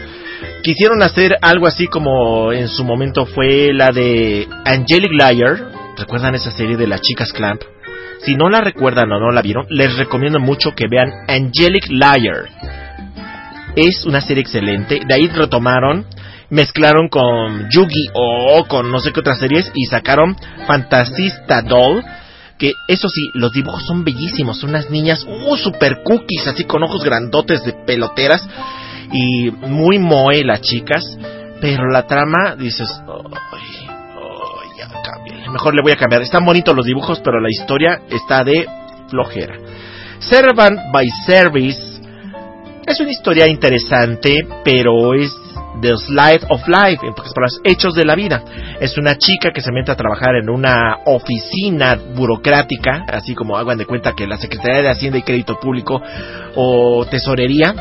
[0.64, 5.72] Quisieron hacer algo así como en su momento fue la de Angelic Liar.
[5.98, 7.62] ¿Recuerdan esa serie de las chicas Clamp?
[8.24, 12.50] Si no la recuerdan o no la vieron, les recomiendo mucho que vean Angelic Liar.
[13.76, 15.02] Es una serie excelente.
[15.06, 16.06] De ahí retomaron,
[16.56, 22.04] mezclaron con Yugi o con no sé qué otras series y sacaron Fantasista Doll.
[22.58, 24.60] Que eso sí, los dibujos son bellísimos.
[24.60, 28.48] Son unas niñas, uh, super cookies, así con ojos grandotes de peloteras.
[29.12, 31.04] Y muy moe las chicas.
[31.60, 35.50] Pero la trama, dices, "Ay, ay, ya cambié.
[35.50, 36.22] Mejor le voy a cambiar.
[36.22, 38.66] Están bonitos los dibujos, pero la historia está de
[39.10, 39.58] flojera.
[40.20, 41.82] Servant by Service
[42.88, 45.32] es una historia interesante, pero es
[45.82, 48.44] The Life of Life, en pocas palabras, hechos de la vida.
[48.80, 53.78] Es una chica que se mete a trabajar en una oficina burocrática, así como hagan
[53.78, 56.02] de cuenta que la Secretaría de Hacienda y Crédito Público
[56.56, 57.74] o Tesorería,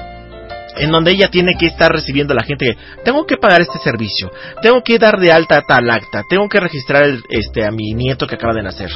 [0.76, 4.30] en donde ella tiene que estar recibiendo a la gente tengo que pagar este servicio,
[4.60, 8.26] tengo que dar de alta tal acta, tengo que registrar el- este a mi nieto
[8.26, 8.90] que acaba de nacer.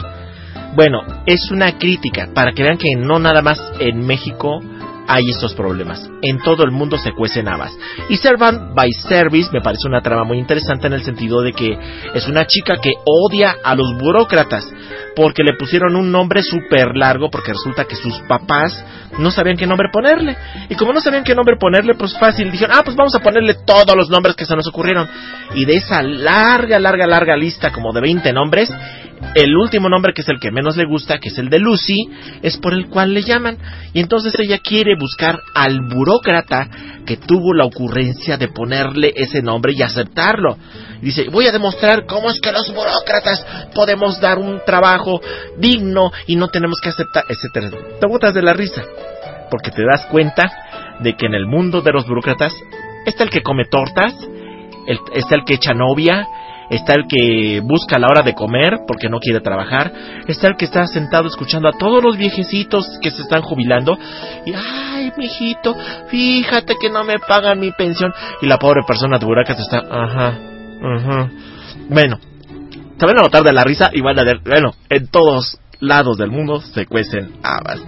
[0.74, 4.60] Bueno, es una crítica para que vean que no nada más en México
[5.08, 6.08] hay estos problemas.
[6.20, 7.72] En todo el mundo se cuecen habas.
[8.10, 11.78] Y Servant by Service me parece una trama muy interesante en el sentido de que
[12.14, 14.70] es una chica que odia a los burócratas
[15.16, 18.84] porque le pusieron un nombre súper largo porque resulta que sus papás
[19.18, 20.36] no sabían qué nombre ponerle.
[20.68, 23.54] Y como no sabían qué nombre ponerle, pues fácil, dijeron, ah, pues vamos a ponerle
[23.64, 25.08] todos los nombres que se nos ocurrieron.
[25.54, 28.70] Y de esa larga, larga, larga lista, como de 20 nombres,
[29.34, 32.08] el último nombre que es el que menos le gusta, que es el de Lucy,
[32.42, 33.58] es por el cual le llaman.
[33.92, 36.68] Y entonces ella quiere buscar al burócrata
[37.06, 40.56] que tuvo la ocurrencia de ponerle ese nombre y aceptarlo.
[41.00, 45.20] Y dice, voy a demostrar cómo es que los burócratas podemos dar un trabajo
[45.58, 47.70] digno y no tenemos que aceptar, etcétera.
[48.00, 48.82] Te botas de la risa,
[49.50, 50.50] porque te das cuenta
[51.00, 52.52] de que en el mundo de los burócratas
[53.06, 54.12] está el que come tortas,
[54.86, 56.26] el- está el que echa novia,
[56.70, 59.92] está el que busca la hora de comer porque no quiere trabajar,
[60.26, 63.98] está el que está sentado escuchando a todos los viejecitos que se están jubilando
[64.44, 65.76] y ay, mijito,
[66.08, 68.12] fíjate que no me pagan mi pensión
[68.42, 70.38] y la pobre persona de burócrata está, ajá,
[70.82, 71.30] ajá.
[71.88, 72.18] Bueno,
[72.98, 76.18] se van a notar de la risa y van a ver, bueno, en todos lados
[76.18, 77.80] del mundo se cuecen habas.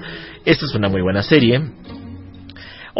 [0.44, 1.60] Esta es una muy buena serie.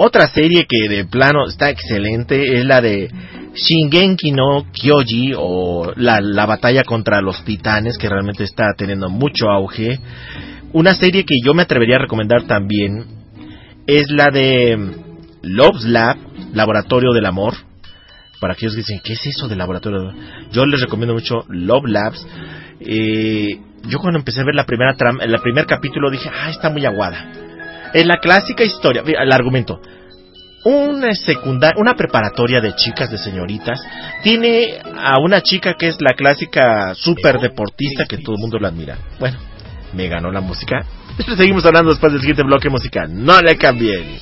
[0.03, 3.11] Otra serie que de plano está excelente es la de
[3.55, 9.51] Shingenki no Kyoji o la, la batalla contra los titanes que realmente está teniendo mucho
[9.51, 10.01] auge.
[10.73, 13.05] Una serie que yo me atrevería a recomendar también
[13.87, 14.79] es la de
[15.43, 16.17] Love's Lab,
[16.55, 17.53] Laboratorio del Amor.
[18.41, 20.15] Para aquellos que dicen, ¿qué es eso de Laboratorio?
[20.51, 22.27] Yo les recomiendo mucho Love Labs.
[22.81, 26.71] Eh, yo cuando empecé a ver la primera trama, el primer capítulo dije, ah, está
[26.71, 27.50] muy aguada.
[27.93, 29.81] Es la clásica historia, el argumento.
[30.65, 33.81] Una secundaria, una preparatoria de chicas, de señoritas,
[34.23, 38.69] tiene a una chica que es la clásica super deportista que todo el mundo la
[38.69, 38.99] admira.
[39.19, 39.39] Bueno,
[39.95, 40.85] me ganó la música.
[41.37, 43.09] Seguimos hablando después del siguiente bloque musical.
[43.12, 44.19] No le cambien.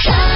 [0.00, 0.27] Shine.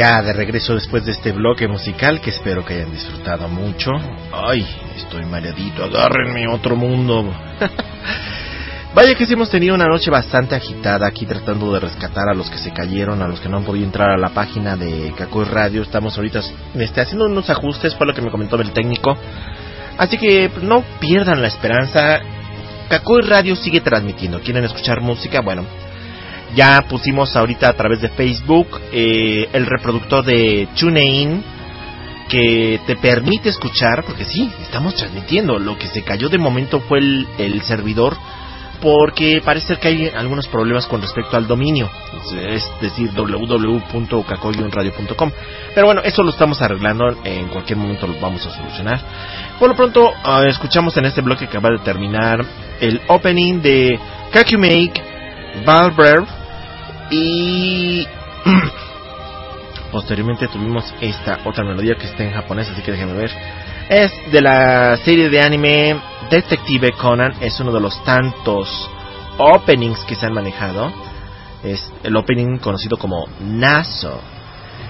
[0.00, 3.90] Ya de regreso después de este bloque musical que espero que hayan disfrutado mucho.
[4.32, 4.66] Ay,
[4.96, 7.30] estoy mareadito, agárrenme otro mundo.
[8.94, 12.48] Vaya que sí hemos tenido una noche bastante agitada aquí tratando de rescatar a los
[12.48, 15.44] que se cayeron, a los que no han podido entrar a la página de Kakoi
[15.44, 15.82] Radio.
[15.82, 16.40] Estamos ahorita
[16.76, 19.18] este, haciendo unos ajustes, fue lo que me comentó el técnico.
[19.98, 22.20] Así que pues, no pierdan la esperanza.
[22.88, 24.40] Kakoi Radio sigue transmitiendo.
[24.40, 25.42] ¿Quieren escuchar música?
[25.42, 25.66] Bueno,
[26.54, 31.42] ya pusimos ahorita a través de Facebook eh, el reproductor de TuneIn
[32.28, 35.58] que te permite escuchar, porque sí, estamos transmitiendo.
[35.58, 38.16] Lo que se cayó de momento fue el, el servidor
[38.80, 41.90] porque parece que hay algunos problemas con respecto al dominio,
[42.32, 45.30] es decir, www.cacoyonradio.com.
[45.74, 49.00] Pero bueno, eso lo estamos arreglando, en cualquier momento lo vamos a solucionar.
[49.58, 52.42] Por lo pronto, uh, escuchamos en este bloque que acaba de terminar
[52.80, 54.00] el opening de
[54.32, 55.02] Kakumake,
[55.66, 56.39] Valverb
[57.10, 58.06] y
[59.92, 63.30] posteriormente tuvimos esta otra melodía que está en japonés, así que déjenme ver.
[63.88, 66.00] Es de la serie de anime
[66.30, 68.88] Detective Conan, es uno de los tantos
[69.38, 70.92] openings que se han manejado.
[71.64, 74.20] Es el opening conocido como Naso.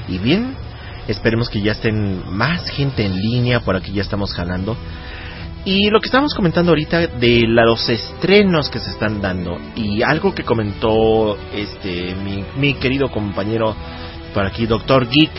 [0.08, 0.54] Y bien,
[1.08, 4.76] esperemos que ya estén más gente en línea, por aquí ya estamos jalando.
[5.64, 10.34] Y lo que estamos comentando ahorita de los estrenos que se están dando y algo
[10.34, 13.76] que comentó este mi, mi querido compañero
[14.32, 15.30] por aquí, Doctor Geek,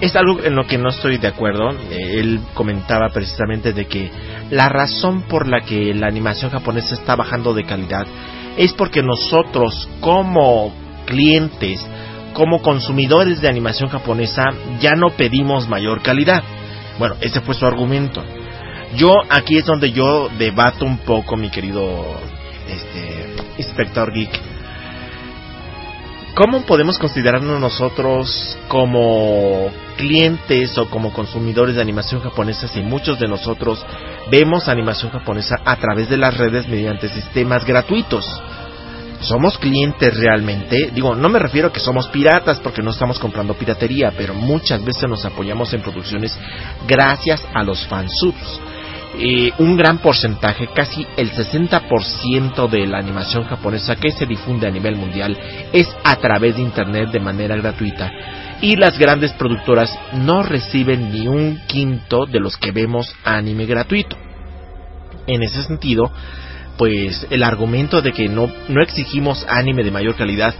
[0.00, 1.70] es algo en lo que no estoy de acuerdo.
[1.90, 4.10] Él comentaba precisamente de que
[4.50, 8.06] la razón por la que la animación japonesa está bajando de calidad
[8.56, 10.72] es porque nosotros como
[11.04, 11.84] clientes,
[12.32, 14.44] como consumidores de animación japonesa,
[14.80, 16.44] ya no pedimos mayor calidad.
[16.98, 18.22] Bueno, ese fue su argumento.
[18.96, 22.04] Yo aquí es donde yo debato un poco, mi querido
[22.68, 24.30] este inspector geek
[26.38, 33.26] ¿Cómo podemos considerarnos nosotros como clientes o como consumidores de animación japonesa si muchos de
[33.26, 33.84] nosotros
[34.30, 38.24] vemos animación japonesa a través de las redes mediante sistemas gratuitos?
[39.20, 40.92] ¿Somos clientes realmente?
[40.94, 44.84] Digo, no me refiero a que somos piratas porque no estamos comprando piratería, pero muchas
[44.84, 46.38] veces nos apoyamos en producciones
[46.86, 48.60] gracias a los fansubs
[49.20, 54.70] eh, un gran porcentaje, casi el 60% de la animación japonesa que se difunde a
[54.70, 55.36] nivel mundial
[55.72, 58.12] es a través de Internet de manera gratuita.
[58.60, 64.16] Y las grandes productoras no reciben ni un quinto de los que vemos anime gratuito.
[65.26, 66.12] En ese sentido,
[66.76, 70.54] pues el argumento de que no, no exigimos anime de mayor calidad,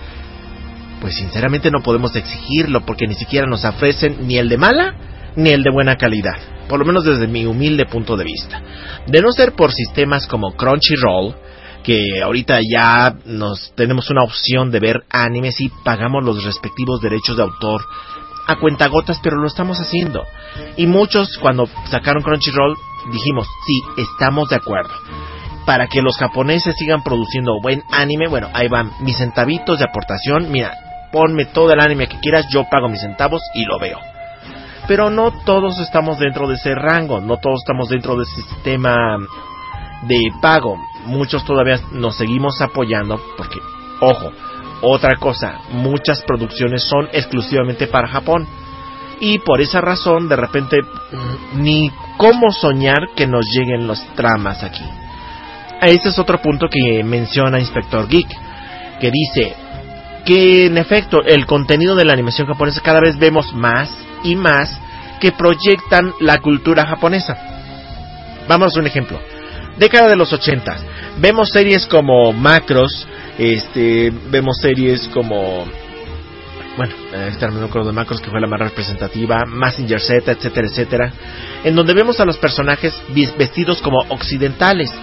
[1.01, 4.95] pues sinceramente no podemos exigirlo porque ni siquiera nos ofrecen ni el de mala
[5.37, 6.37] ni el de buena calidad,
[6.69, 8.63] por lo menos desde mi humilde punto de vista.
[9.07, 11.35] De no ser por sistemas como Crunchyroll,
[11.83, 17.37] que ahorita ya nos tenemos una opción de ver animes y pagamos los respectivos derechos
[17.37, 17.83] de autor
[18.47, 20.25] a cuentagotas, pero lo estamos haciendo.
[20.77, 22.77] Y muchos cuando sacaron Crunchyroll
[23.13, 24.93] dijimos, sí, estamos de acuerdo.
[25.67, 30.51] Para que los japoneses sigan produciendo buen anime, bueno, ahí van mis centavitos de aportación.
[30.51, 30.73] Mira,
[31.13, 33.99] ponme todo el anime que quieras, yo pago mis centavos y lo veo
[34.89, 38.97] pero no todos estamos dentro de ese rango, no todos estamos dentro de ese sistema
[40.03, 40.79] de pago.
[41.05, 43.61] Muchos todavía nos seguimos apoyando porque,
[44.01, 44.33] ojo,
[44.81, 48.49] otra cosa, muchas producciones son exclusivamente para Japón.
[49.21, 50.79] Y por esa razón, de repente,
[51.57, 54.85] ni cómo soñar que nos lleguen los tramas aquí.
[55.83, 58.29] Ese es otro punto que menciona Inspector Geek,
[59.01, 59.55] que dice
[60.25, 64.79] que en efecto el contenido de la animación japonesa cada vez vemos más y más
[65.21, 67.37] que proyectan la cultura japonesa.
[68.49, 69.19] Vamos a un ejemplo.
[69.79, 70.77] Década de los 80.
[71.19, 73.07] Vemos series como Macros,
[73.39, 75.67] este, vemos series como
[76.79, 76.95] bueno,
[77.27, 81.13] este no acuerdo de Macros que fue la más representativa, Massinger Z, etcétera, etcétera,
[81.65, 82.95] en donde vemos a los personajes
[83.37, 84.95] vestidos como occidentales.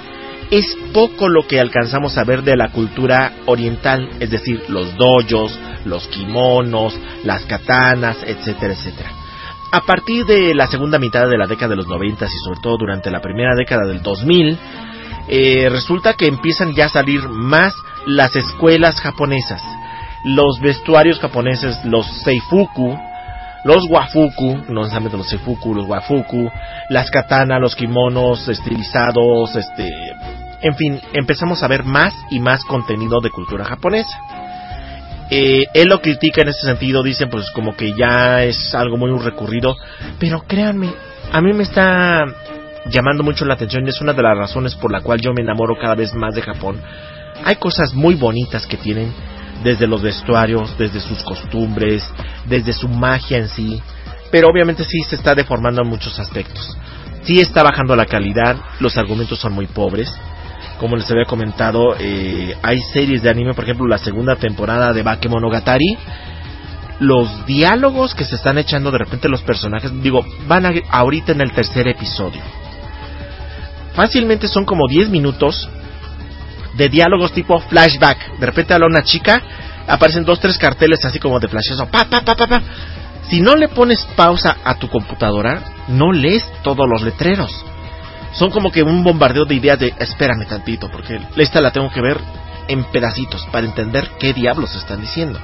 [0.51, 5.59] Es poco lo que alcanzamos a ver de la cultura oriental, es decir, los dojos,
[5.85, 9.11] los kimonos, las katanas, etcétera, etcétera.
[9.71, 12.77] A partir de la segunda mitad de la década de los 90 y sobre todo
[12.77, 14.57] durante la primera década del 2000,
[15.27, 17.73] eh, resulta que empiezan ya a salir más
[18.05, 19.61] las escuelas japonesas,
[20.23, 22.97] los vestuarios japoneses, los seifuku,
[23.63, 26.51] los wafuku, no necesariamente los seifuku, los wafuku,
[26.89, 29.89] las katana, los kimonos estilizados, este,
[30.61, 34.44] en fin, empezamos a ver más y más contenido de cultura japonesa.
[35.29, 39.11] Eh, él lo critica en ese sentido, dice pues como que ya es algo muy
[39.17, 39.75] recurrido,
[40.19, 40.93] pero créanme,
[41.31, 42.25] a mí me está
[42.85, 45.41] llamando mucho la atención y es una de las razones por la cual yo me
[45.41, 46.79] enamoro cada vez más de Japón.
[47.43, 49.11] Hay cosas muy bonitas que tienen,
[49.63, 52.07] desde los vestuarios, desde sus costumbres,
[52.45, 53.81] desde su magia en sí,
[54.31, 56.77] pero obviamente sí se está deformando en muchos aspectos.
[57.23, 60.13] Sí está bajando la calidad, los argumentos son muy pobres,
[60.79, 65.03] como les había comentado, eh, hay series de anime, por ejemplo, la segunda temporada de
[65.03, 65.97] Bakemonogatari.
[66.99, 71.41] Los diálogos que se están echando de repente los personajes, digo, van a, ahorita en
[71.41, 72.41] el tercer episodio.
[73.93, 75.69] Fácilmente son como 10 minutos
[76.77, 78.39] de diálogos tipo flashback.
[78.39, 79.41] De repente habla una chica,
[79.87, 81.87] aparecen dos, tres carteles así como de flashazo.
[81.87, 82.61] Pa, pa, pa, pa, pa.
[83.29, 87.65] Si no le pones pausa a tu computadora, no lees todos los letreros.
[88.35, 92.01] Son como que un bombardeo de ideas de espérame tantito, porque esta la tengo que
[92.01, 92.19] ver
[92.67, 95.39] en pedacitos para entender qué diablos están diciendo.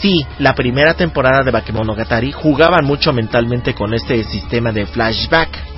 [0.00, 5.77] Sí, la primera temporada de Bakemonogatari jugaban mucho mentalmente con este sistema de flashback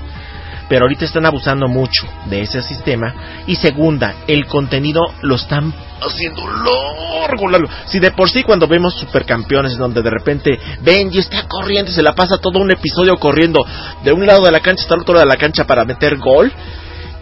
[0.71, 3.43] pero ahorita están abusando mucho de ese sistema.
[3.49, 7.69] Y segunda, el contenido lo están haciendo largo, largo.
[7.87, 12.15] Si de por sí cuando vemos supercampeones donde de repente Benji está corriendo se la
[12.15, 13.67] pasa todo un episodio corriendo
[14.05, 16.17] de un lado de la cancha hasta el otro lado de la cancha para meter
[16.19, 16.53] gol,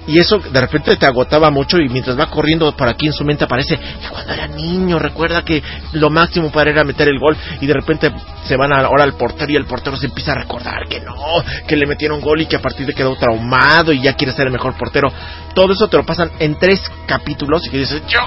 [0.08, 3.24] y eso de repente te agotaba mucho y mientras va corriendo por aquí en su
[3.24, 3.78] mente aparece
[4.10, 5.62] cuando era niño recuerda que
[5.92, 8.10] lo máximo para era meter el gol y de repente
[8.44, 11.14] se van ahora al portero y el portero se empieza a recordar que no,
[11.66, 14.46] que le metieron gol y que a partir de quedó traumado y ya quiere ser
[14.46, 15.12] el mejor portero.
[15.54, 18.20] Todo eso te lo pasan en tres capítulos y que dices, ¡yo!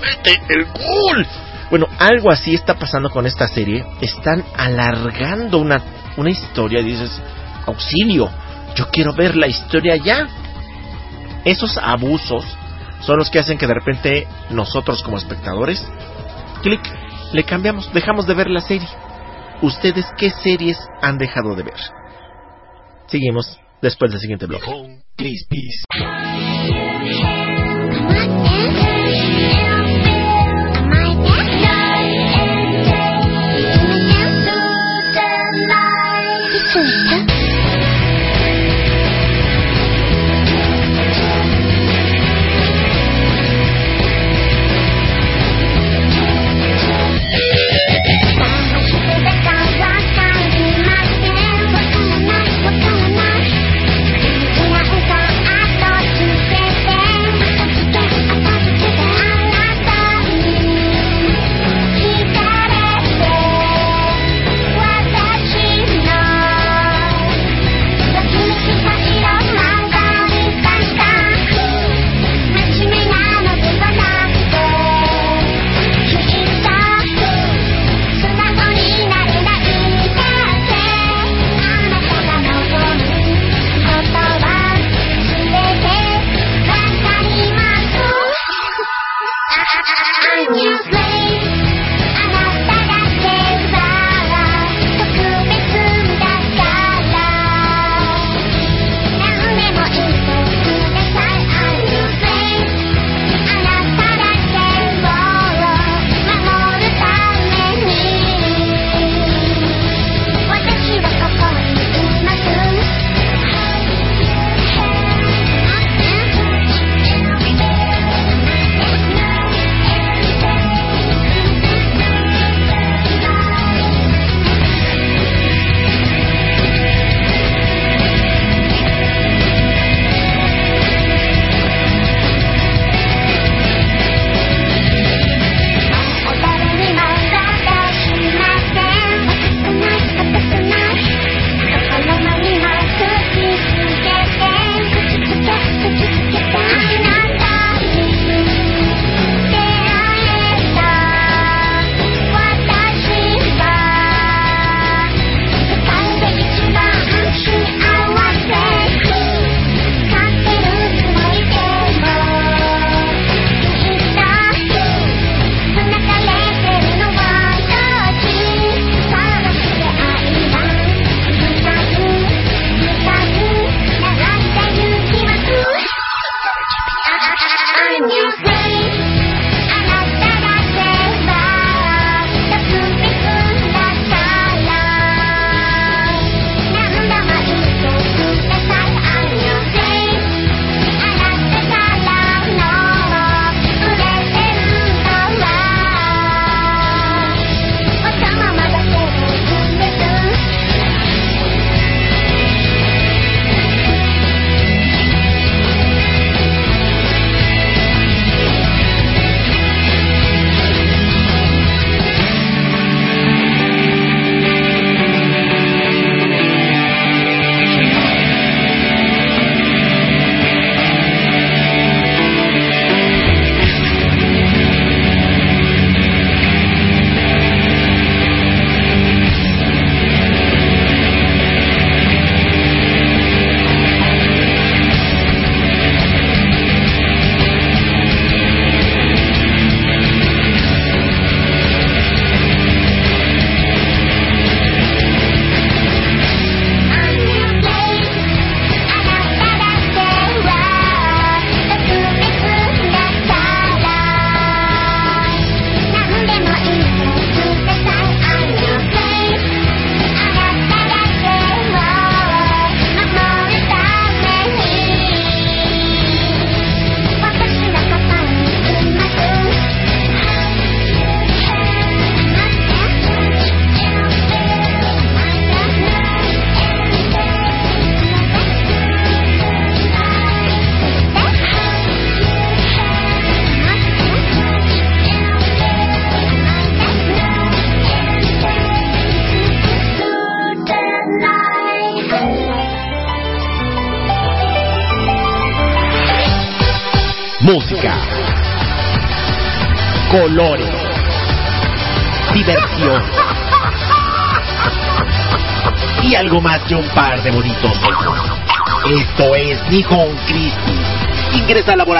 [0.00, 1.26] ¡Mete el gol!
[1.70, 3.84] Bueno, algo así está pasando con esta serie.
[4.00, 5.82] Están alargando una,
[6.16, 7.20] una historia y dices,
[7.66, 8.30] auxilio,
[8.76, 10.28] yo quiero ver la historia ya
[11.46, 12.44] esos abusos
[13.02, 15.86] son los que hacen que de repente nosotros como espectadores,
[16.60, 16.80] clic,
[17.32, 18.88] le cambiamos, dejamos de ver la serie.
[19.62, 21.80] ¿Ustedes qué series han dejado de ver?
[23.06, 24.66] Seguimos después del siguiente bloque.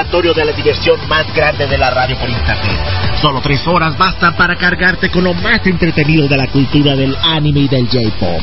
[0.07, 2.79] Laboratorio de la diversión más grande de la radio por internet.
[3.21, 7.61] Solo tres horas bastan para cargarte con lo más entretenido de la cultura del anime
[7.61, 8.41] y del J-pop.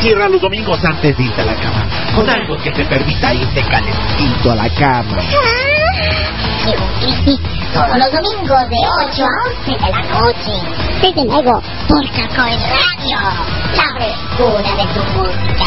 [0.00, 1.88] Cierra los domingos antes de irte a la cama.
[2.14, 5.67] Con algo que te permita irte calentito a la cama.
[7.00, 7.38] Cristi,
[7.72, 8.76] todos los domingos de
[9.06, 10.54] 8 a 11 de la noche.
[11.02, 13.18] Desde luego, por Cacoy Radio,
[13.76, 15.66] la frescura de tu música.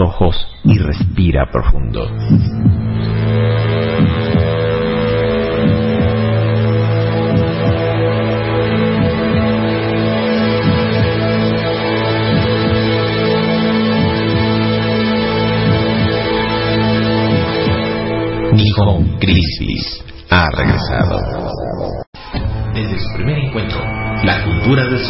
[0.00, 2.06] Ojos y respira profundo.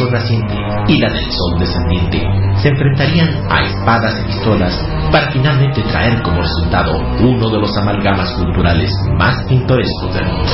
[0.01, 0.55] Sol naciente
[0.87, 2.21] y la del sol descendiente
[2.61, 4.73] se enfrentarían a espadas y pistolas
[5.11, 10.51] para finalmente traer como resultado uno de los amalgamas culturales más pintorescos del mundo.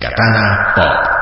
[0.00, 1.13] Katana Pop.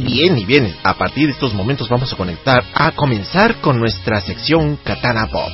[0.00, 4.20] Bien, y bien, a partir de estos momentos vamos a conectar, a comenzar con nuestra
[4.20, 5.50] sección Katana Pop.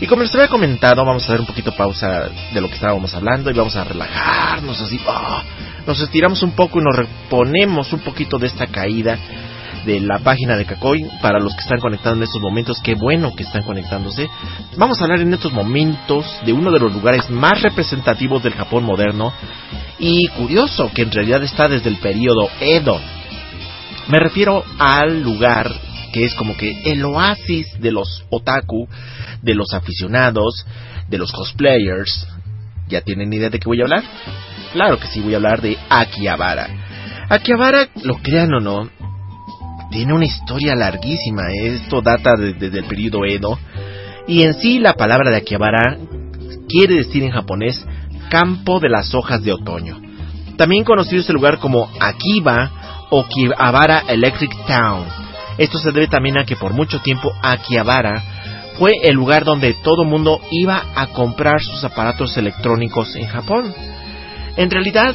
[0.00, 3.12] Y como les había comentado, vamos a dar un poquito pausa de lo que estábamos
[3.14, 5.00] hablando y vamos a relajarnos así.
[5.08, 5.42] ah,
[5.86, 9.18] nos estiramos un poco y nos reponemos un poquito de esta caída
[9.84, 12.80] de la página de Kakoi para los que están conectando en estos momentos.
[12.82, 14.28] Qué bueno que están conectándose.
[14.76, 18.84] Vamos a hablar en estos momentos de uno de los lugares más representativos del Japón
[18.84, 19.32] moderno
[19.98, 23.17] y curioso que en realidad está desde el periodo Edo.
[24.08, 25.70] Me refiero al lugar
[26.12, 28.88] que es como que el oasis de los otaku,
[29.42, 30.66] de los aficionados,
[31.08, 32.26] de los cosplayers.
[32.88, 34.02] ¿Ya tienen idea de qué voy a hablar?
[34.72, 36.68] Claro que sí, voy a hablar de Akihabara.
[37.28, 38.88] Akihabara, lo crean o no,
[39.90, 41.52] tiene una historia larguísima.
[41.52, 43.58] Esto data de- desde el periodo Edo.
[44.26, 45.98] Y en sí la palabra de Akihabara
[46.68, 47.84] quiere decir en japonés
[48.30, 50.00] campo de las hojas de otoño.
[50.56, 52.70] También conocido este lugar como Akiba
[53.10, 55.06] Akihabara Electric Town.
[55.56, 58.22] Esto se debe también a que por mucho tiempo Akihabara
[58.78, 63.74] fue el lugar donde todo mundo iba a comprar sus aparatos electrónicos en Japón.
[64.56, 65.14] En realidad,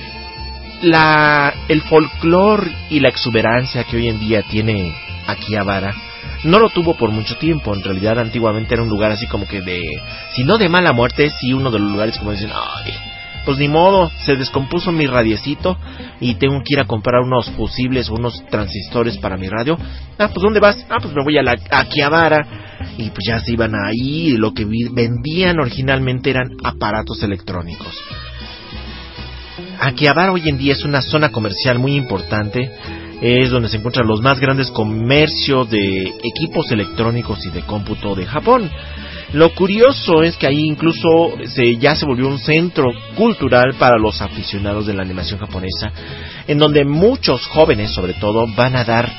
[1.69, 4.93] el folclore y la exuberancia que hoy en día tiene
[5.27, 5.93] Akihabara
[6.43, 7.73] no lo tuvo por mucho tiempo.
[7.73, 9.81] En realidad, antiguamente era un lugar así como que de,
[10.31, 12.93] si no de mala muerte, sí uno de los lugares como dicen, ay,
[13.45, 15.77] pues ni modo, se descompuso mi radiecito
[16.19, 19.77] y tengo que ir a comprar unos fusibles unos transistores para mi radio.
[20.17, 20.85] Ah, pues ¿dónde vas?
[20.89, 21.83] Ah, pues me voy a la a.
[22.97, 27.93] Y pues ya se iban ahí, y lo que vendían originalmente eran aparatos electrónicos.
[29.79, 32.71] Akihabara hoy en día es una zona comercial muy importante.
[33.21, 38.25] Es donde se encuentran los más grandes comercios de equipos electrónicos y de cómputo de
[38.25, 38.69] Japón.
[39.33, 42.85] Lo curioso es que ahí incluso se, ya se volvió un centro
[43.15, 45.91] cultural para los aficionados de la animación japonesa,
[46.47, 49.11] en donde muchos jóvenes, sobre todo, van a dar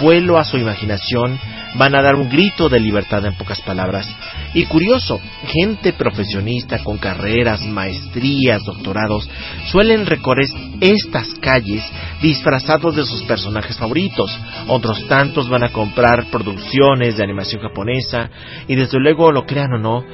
[0.00, 1.38] vuelo a su imaginación,
[1.76, 4.08] van a dar un grito de libertad en pocas palabras.
[4.54, 9.28] Y curioso, gente profesionista con carreras, maestrías, doctorados,
[9.66, 10.46] suelen recorrer
[10.80, 11.84] estas calles
[12.22, 14.30] disfrazados de sus personajes favoritos.
[14.68, 18.30] Otros tantos van a comprar producciones de animación japonesa
[18.66, 20.04] y desde luego, lo crean o no,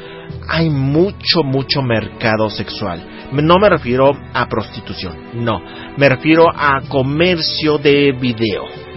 [0.48, 3.28] hay mucho, mucho mercado sexual.
[3.32, 5.62] No me refiero a prostitución, no,
[5.96, 8.91] me refiero a comercio de video.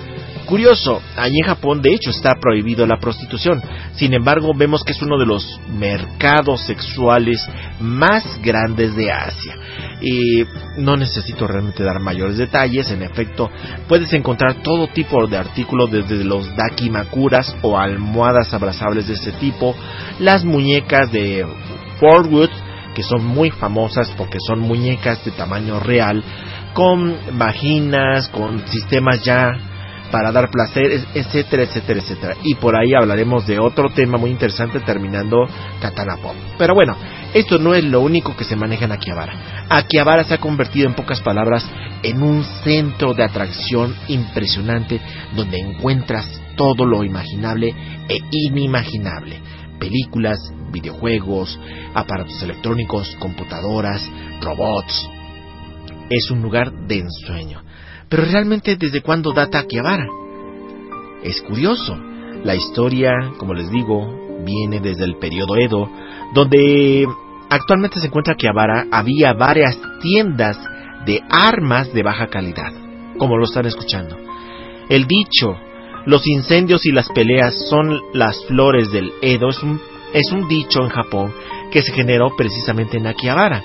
[0.45, 3.61] Curioso, allí en Japón de hecho está prohibido la prostitución.
[3.95, 7.43] Sin embargo, vemos que es uno de los mercados sexuales
[7.79, 9.55] más grandes de Asia.
[10.01, 10.43] Y
[10.77, 13.49] no necesito realmente dar mayores detalles, en efecto,
[13.87, 19.75] puedes encontrar todo tipo de artículos desde los dakimakuras o almohadas abrazables de este tipo,
[20.19, 21.43] las muñecas de
[21.99, 22.49] Fort Wood,
[22.93, 26.23] que son muy famosas porque son muñecas de tamaño real,
[26.73, 29.49] con vaginas, con sistemas ya
[30.15, 32.37] para dar placer, etcétera, etcétera, etcétera.
[32.41, 35.45] Y por ahí hablaremos de otro tema muy interesante terminando
[35.81, 36.33] Katana Pop.
[36.57, 36.95] Pero bueno,
[37.33, 39.65] esto no es lo único que se maneja en Akihabara.
[39.67, 41.69] Akihabara se ha convertido en pocas palabras
[42.01, 45.01] en un centro de atracción impresionante
[45.35, 47.75] donde encuentras todo lo imaginable
[48.07, 49.41] e inimaginable.
[49.81, 50.37] Películas,
[50.71, 51.59] videojuegos,
[51.93, 54.09] aparatos electrónicos, computadoras,
[54.39, 55.09] robots.
[56.09, 57.65] Es un lugar de ensueño.
[58.09, 60.07] Pero realmente, ¿desde cuándo data Akihabara?
[61.23, 61.97] Es curioso.
[62.43, 65.89] La historia, como les digo, viene desde el periodo Edo,
[66.33, 67.07] donde
[67.49, 70.57] actualmente se encuentra Akihabara, había varias tiendas
[71.05, 72.71] de armas de baja calidad,
[73.17, 74.17] como lo están escuchando.
[74.89, 75.55] El dicho,
[76.05, 79.79] los incendios y las peleas son las flores del Edo, es un
[80.15, 81.33] es un dicho en Japón
[81.71, 83.61] que se generó precisamente en Akihabara,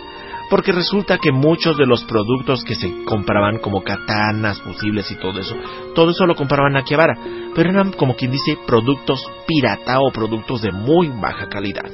[0.51, 5.39] porque resulta que muchos de los productos que se compraban como katanas, fusibles y todo
[5.39, 5.55] eso,
[5.95, 7.17] todo eso lo compraban en Akihabara,
[7.55, 11.85] pero eran como quien dice productos pirata o productos de muy baja calidad.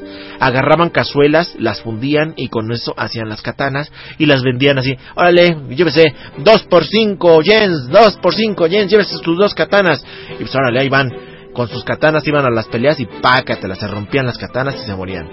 [0.41, 5.57] Agarraban cazuelas, las fundían y con eso hacían las katanas y las vendían así, órale,
[5.69, 10.03] llévese, dos por cinco yens, dos por cinco yens, llévese tus dos katanas.
[10.33, 11.11] Y pues órale, ahí van,
[11.53, 14.95] con sus katanas iban a las peleas y pácatelas, se rompían las katanas y se
[14.95, 15.29] morían.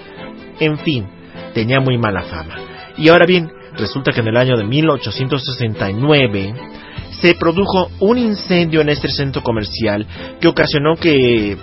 [0.59, 1.07] En fin,
[1.53, 2.72] tenía muy mala fama.
[2.97, 6.53] Y ahora bien, resulta que en el año de 1869
[7.21, 10.05] se produjo un incendio en este centro comercial
[10.39, 11.57] que ocasionó que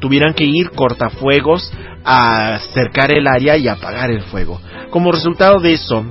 [0.00, 1.72] tuvieran que ir cortafuegos
[2.04, 4.60] a cercar el área y apagar el fuego.
[4.90, 6.04] Como resultado de eso,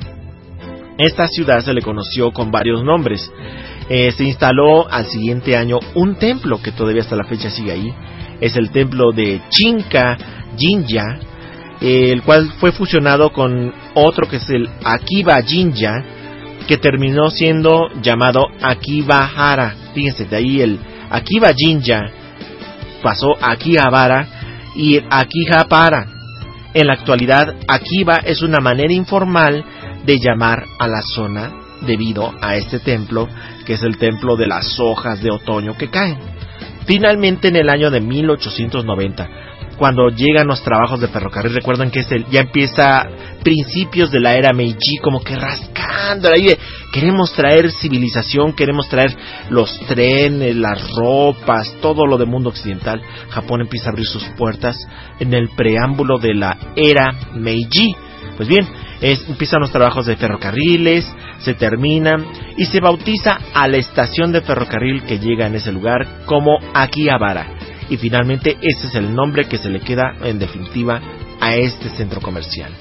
[0.98, 3.32] esta ciudad se le conoció con varios nombres.
[3.90, 7.94] Eh, se instaló al siguiente año un templo que todavía hasta la fecha sigue ahí.
[8.42, 10.18] Es el templo de Chinka
[10.58, 11.20] Jinja,
[11.82, 16.04] el cual fue fusionado con otro que es el Akiba Jinja,
[16.68, 19.76] que terminó siendo llamado Akibahara.
[19.94, 20.80] Fíjense, de ahí el
[21.10, 22.10] Akiba Jinja
[23.02, 24.28] pasó a Akihabara
[24.76, 26.08] y Akihabara.
[26.74, 29.64] En la actualidad, Akiba es una manera informal
[30.06, 33.28] de llamar a la zona debido a este templo,
[33.66, 36.18] que es el templo de las hojas de otoño que caen.
[36.86, 39.30] Finalmente, en el año de 1890,
[39.78, 43.04] cuando llegan los trabajos de ferrocarril, recuerdan que es el, ya empieza
[43.44, 46.58] principios de la era Meiji, como que rascando ahí de,
[46.92, 49.16] queremos traer civilización, queremos traer
[49.50, 53.02] los trenes, las ropas, todo lo del mundo occidental.
[53.30, 54.78] Japón empieza a abrir sus puertas
[55.20, 57.96] en el preámbulo de la era Meiji.
[58.36, 58.68] Pues bien,
[59.02, 62.26] empiezan los trabajos de ferrocarriles, se terminan
[62.58, 67.57] y se bautiza a la estación de ferrocarril que llega en ese lugar como Akihabara.
[67.90, 71.02] Y finalmente ese es el nombre que se le queda en definitiva
[71.40, 72.72] a este centro comercial.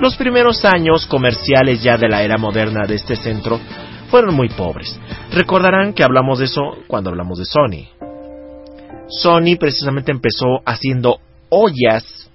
[0.00, 3.58] Los primeros años comerciales ya de la era moderna de este centro
[4.10, 4.98] fueron muy pobres.
[5.32, 7.88] Recordarán que hablamos de eso cuando hablamos de Sony.
[9.08, 11.18] Sony precisamente empezó haciendo
[11.48, 12.25] ollas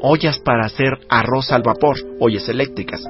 [0.00, 3.02] ollas para hacer arroz al vapor, ollas eléctricas,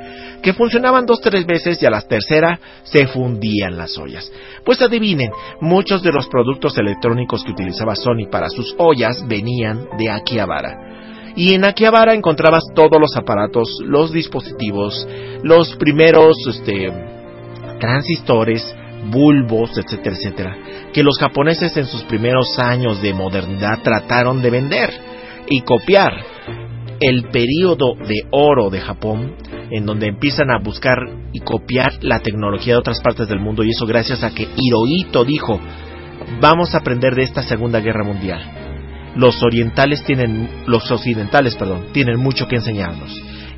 [0.43, 4.31] que funcionaban dos tres veces y a la tercera se fundían las ollas.
[4.65, 10.11] Pues adivinen, muchos de los productos electrónicos que utilizaba Sony para sus ollas venían de
[10.11, 11.35] Akihabara.
[11.37, 15.07] Y en Akihabara encontrabas todos los aparatos, los dispositivos,
[15.43, 16.93] los primeros este,
[17.79, 18.75] transistores,
[19.11, 20.57] bulbos, etcétera, etcétera,
[20.93, 24.91] que los japoneses en sus primeros años de modernidad trataron de vender
[25.49, 26.13] y copiar
[27.01, 29.35] el periodo de oro de Japón,
[29.71, 30.99] en donde empiezan a buscar
[31.33, 35.25] y copiar la tecnología de otras partes del mundo, y eso gracias a que Hirohito
[35.25, 35.61] dijo,
[36.41, 38.41] vamos a aprender de esta Segunda Guerra Mundial.
[39.17, 43.11] Los orientales tienen, los occidentales, perdón, tienen mucho que enseñarnos.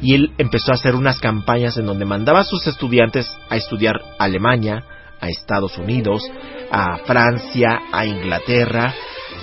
[0.02, 3.96] Y él empezó a hacer unas campañas en donde mandaba a sus estudiantes a estudiar
[4.18, 4.84] Alemania,
[5.20, 6.22] a Estados Unidos,
[6.70, 8.94] a Francia, a Inglaterra,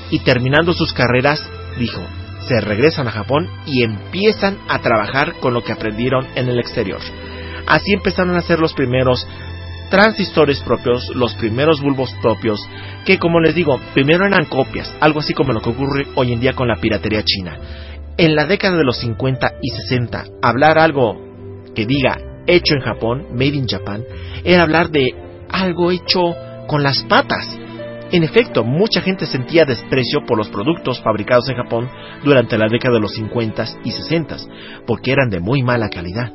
[0.10, 1.48] y terminando sus carreras,
[1.78, 2.02] dijo,
[2.48, 7.00] se regresan a Japón y empiezan a trabajar con lo que aprendieron en el exterior.
[7.68, 9.28] Así empezaron a hacer los primeros
[9.90, 12.60] transistores propios, los primeros bulbos propios,
[13.06, 16.40] que como les digo, primero eran copias, algo así como lo que ocurre hoy en
[16.40, 17.58] día con la piratería china.
[18.18, 21.16] En la década de los 50 y 60, hablar algo
[21.76, 22.18] que diga
[22.48, 24.04] hecho en Japón, made in Japan,
[24.44, 25.08] era hablar de
[25.50, 26.36] algo hecho
[26.68, 27.48] con las patas.
[28.10, 31.90] En efecto, mucha gente sentía desprecio por los productos fabricados en Japón
[32.24, 34.38] durante la década de los 50 y 60,
[34.86, 36.32] porque eran de muy mala calidad.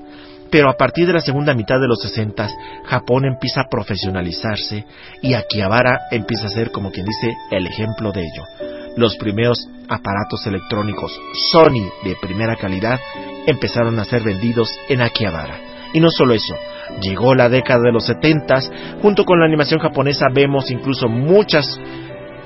[0.50, 2.46] Pero a partir de la segunda mitad de los 60,
[2.84, 4.84] Japón empieza a profesionalizarse
[5.22, 8.44] y Akihabara empieza a ser, como quien dice, el ejemplo de ello.
[8.98, 11.18] Los primeros aparatos electrónicos
[11.52, 13.00] Sony de primera calidad
[13.46, 15.58] empezaron a ser vendidos en Akihabara.
[15.94, 16.54] Y no solo eso,
[17.00, 18.54] llegó la década de los 70,
[19.00, 21.78] junto con la animación japonesa vemos incluso muchas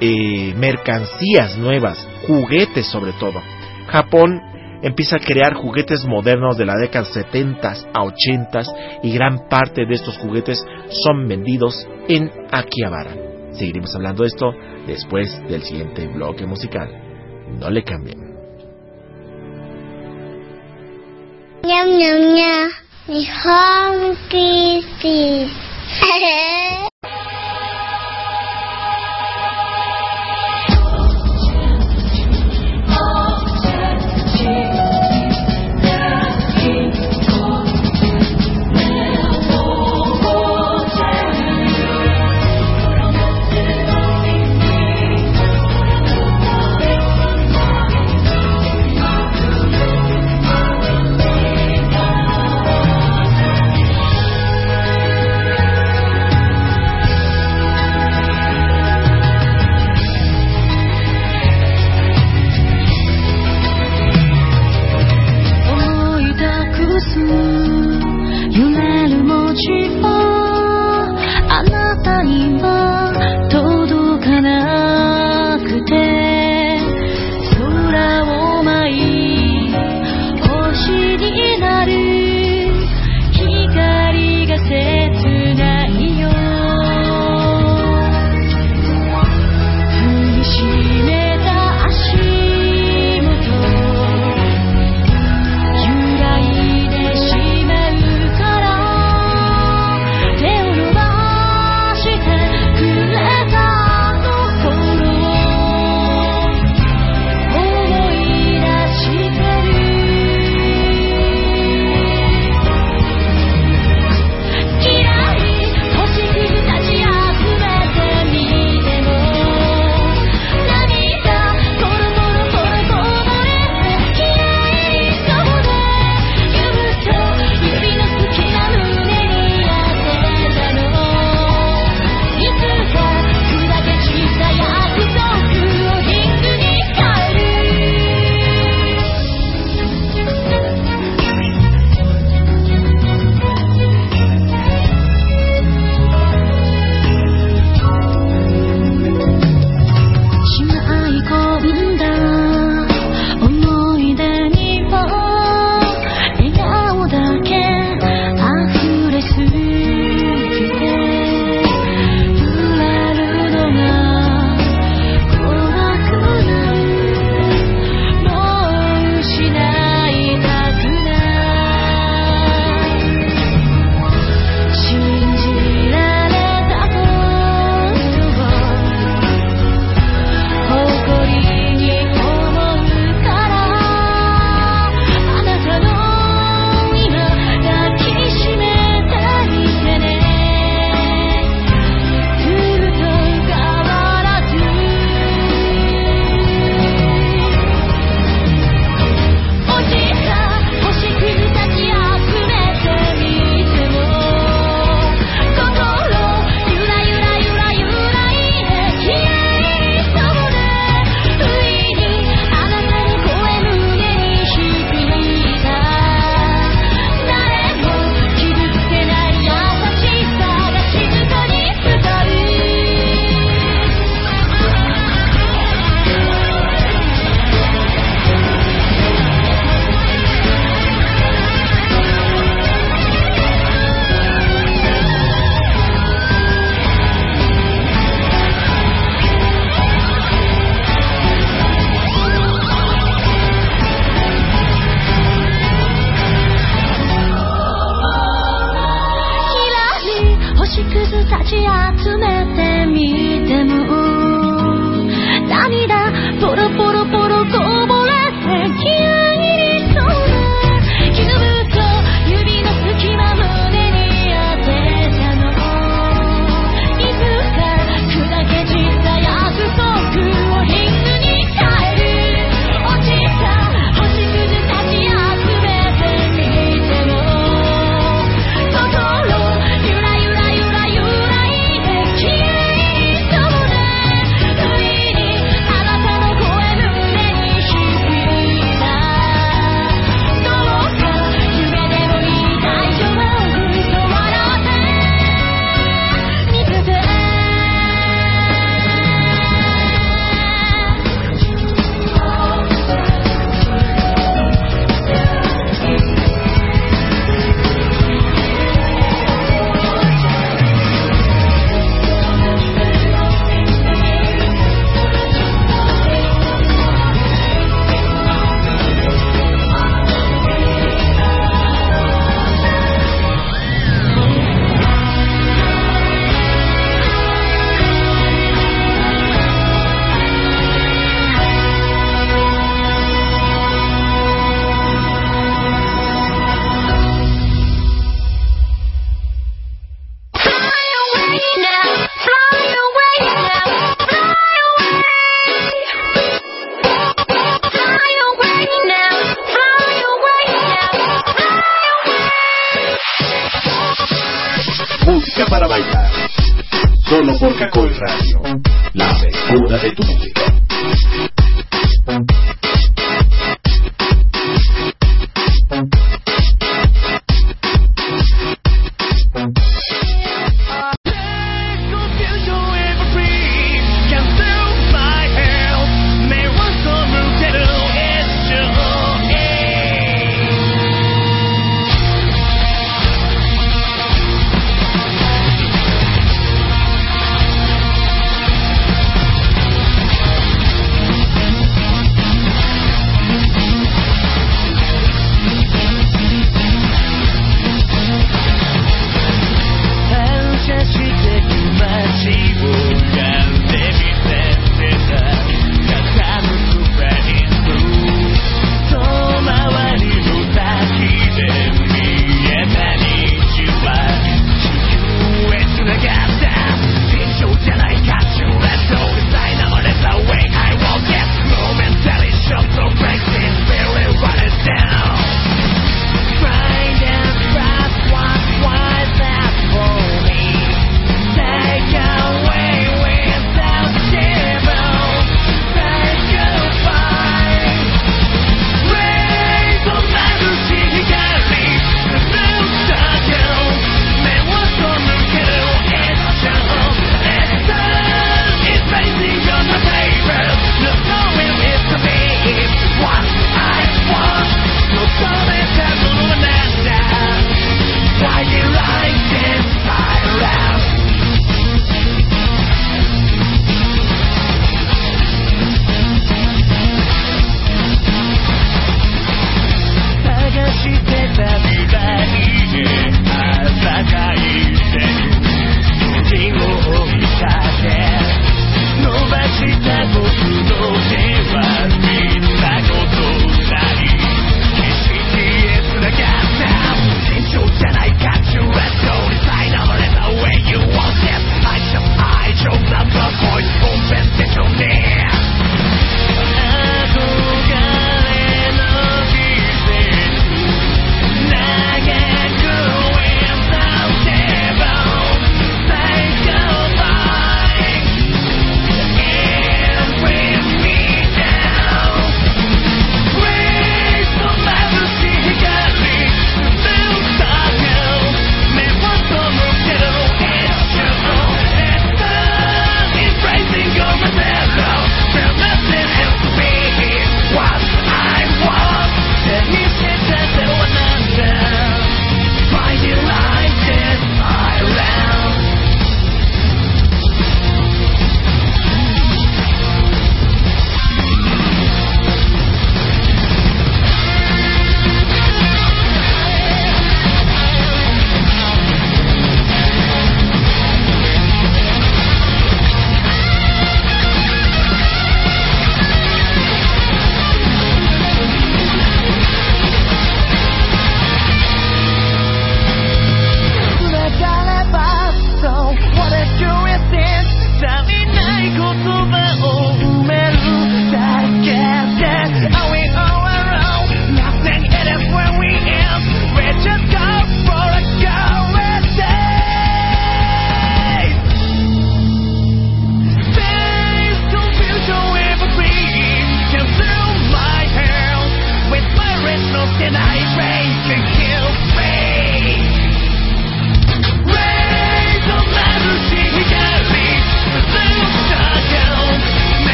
[0.00, 3.40] eh, mercancías nuevas, juguetes sobre todo.
[3.88, 4.40] Japón
[4.82, 8.60] empieza a crear juguetes modernos de la década 70 a 80
[9.02, 13.14] y gran parte de estos juguetes son vendidos en Akihabara.
[13.52, 14.52] Seguiremos hablando de esto
[14.86, 16.88] después del siguiente bloque musical.
[17.58, 18.30] No le cambien.
[21.62, 22.70] Nham nham
[23.12, 25.50] 日本 PC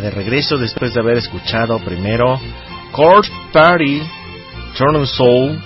[0.00, 2.40] De regreso después de haber escuchado primero
[2.92, 4.00] Corpse Party
[4.76, 5.60] Turn Soul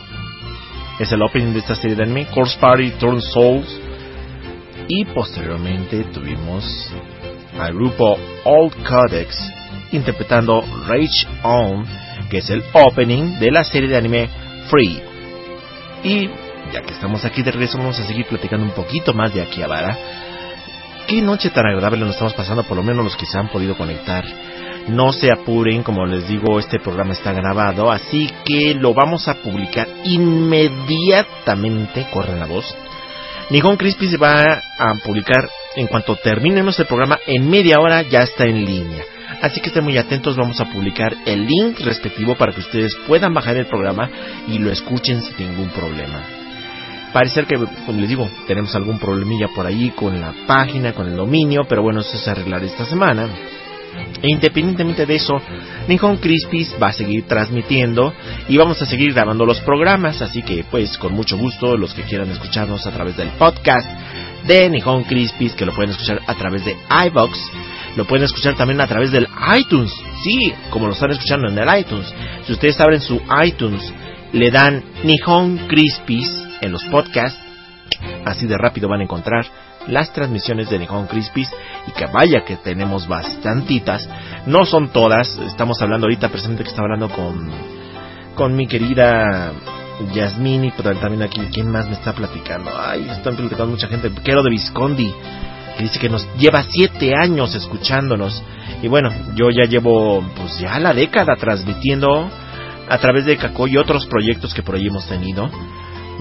[0.99, 3.69] es el opening de esta serie de anime Corpse Party Turn Souls
[4.89, 6.65] y posteriormente tuvimos
[7.59, 9.37] al grupo Old Codex
[9.93, 11.85] interpretando Rage On
[12.31, 14.31] que es el opening de la serie de anime
[14.71, 15.03] Free.
[16.05, 16.31] Y
[16.73, 19.99] ya que estamos aquí de regreso vamos a seguir platicando un poquito más de Akihabara
[21.07, 23.77] qué noche tan agradable nos estamos pasando, por lo menos los que se han podido
[23.77, 24.25] conectar.
[24.89, 29.35] No se apuren, como les digo, este programa está grabado, así que lo vamos a
[29.35, 32.75] publicar inmediatamente, corre la voz.
[33.51, 38.23] Nihon Crispy se va a publicar en cuanto terminemos el programa, en media hora ya
[38.23, 39.05] está en línea.
[39.41, 43.35] Así que estén muy atentos, vamos a publicar el link respectivo para que ustedes puedan
[43.35, 44.09] bajar el programa
[44.49, 46.42] y lo escuchen sin ningún problema.
[47.13, 51.17] Parece que, como les digo, tenemos algún problemilla por ahí con la página, con el
[51.17, 53.29] dominio, pero bueno, eso se arreglará esta semana.
[54.23, 55.35] E independientemente de eso,
[55.89, 58.15] Nihon Crispis va a seguir transmitiendo
[58.49, 62.03] y vamos a seguir grabando los programas, así que pues con mucho gusto los que
[62.03, 63.87] quieran escucharnos a través del podcast
[64.47, 66.77] de Nihon Crispis, que lo pueden escuchar a través de
[67.07, 67.39] iBox,
[67.97, 69.93] lo pueden escuchar también a través del iTunes,
[70.23, 72.15] sí, como lo están escuchando en el iTunes.
[72.47, 73.93] Si ustedes abren su iTunes,
[74.33, 77.39] le dan Nihon Crispis en los podcasts,
[78.25, 79.45] así de rápido van a encontrar
[79.89, 81.51] las transmisiones de Nihon Crispis.
[81.87, 84.09] Y que vaya que tenemos bastantitas,
[84.47, 87.51] no son todas, estamos hablando ahorita presente que está hablando con
[88.35, 89.53] con mi querida
[90.15, 94.43] Yasmini, pero también aquí quién más me está platicando, ay, están platicando mucha gente, Quero
[94.43, 95.13] de Viscondi
[95.77, 98.43] que dice que nos lleva siete años escuchándonos.
[98.83, 102.31] Y bueno, yo ya llevo pues ya la década transmitiendo
[102.89, 105.51] a través de Caco y otros proyectos que por ahí hemos tenido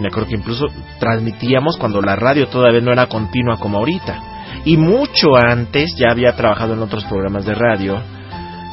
[0.02, 0.66] me acuerdo que incluso
[1.00, 4.32] transmitíamos cuando la radio todavía no era continua como ahorita.
[4.66, 8.02] Y mucho antes ya había trabajado en otros programas de radio.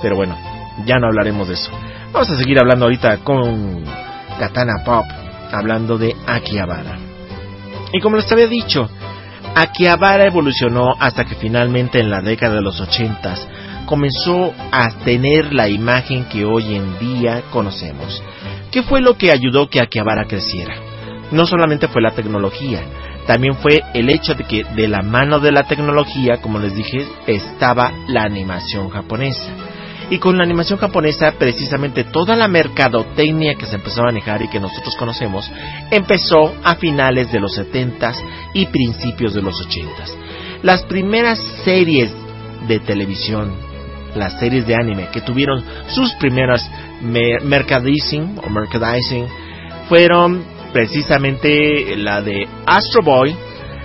[0.03, 0.37] Pero bueno,
[0.85, 1.71] ya no hablaremos de eso.
[2.13, 3.85] Vamos a seguir hablando ahorita con
[4.39, 5.05] Katana Pop,
[5.53, 6.99] hablando de Akihabara.
[7.93, 8.89] Y como les había dicho,
[9.55, 13.47] Akihabara evolucionó hasta que finalmente en la década de los ochentas
[13.87, 18.23] comenzó a tener la imagen que hoy en día conocemos.
[18.71, 20.88] ¿Qué fue lo que ayudó que Akihabara creciera?
[21.31, 22.83] No solamente fue la tecnología,
[23.27, 27.07] también fue el hecho de que de la mano de la tecnología, como les dije,
[27.27, 29.53] estaba la animación japonesa.
[30.11, 34.49] Y con la animación japonesa, precisamente toda la mercadotecnia que se empezó a manejar y
[34.49, 35.51] que nosotros conocemos,
[35.91, 38.17] empezó a finales de los 70s
[38.55, 40.63] y principios de los 80s.
[40.63, 42.11] Las primeras series
[42.67, 43.53] de televisión,
[44.15, 46.67] las series de anime que tuvieron sus primeras
[47.03, 49.27] mercadising o merchandising,
[49.91, 53.35] fueron precisamente la de Astro Boy,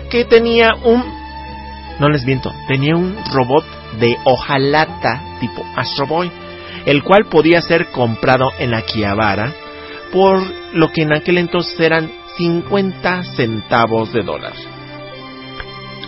[0.09, 1.03] que tenía un,
[1.99, 3.65] no les miento, tenía un robot
[3.99, 6.31] de hojalata tipo Astro Boy,
[6.85, 9.53] el cual podía ser comprado en Akihabara
[10.11, 14.53] por lo que en aquel entonces eran 50 centavos de dólar.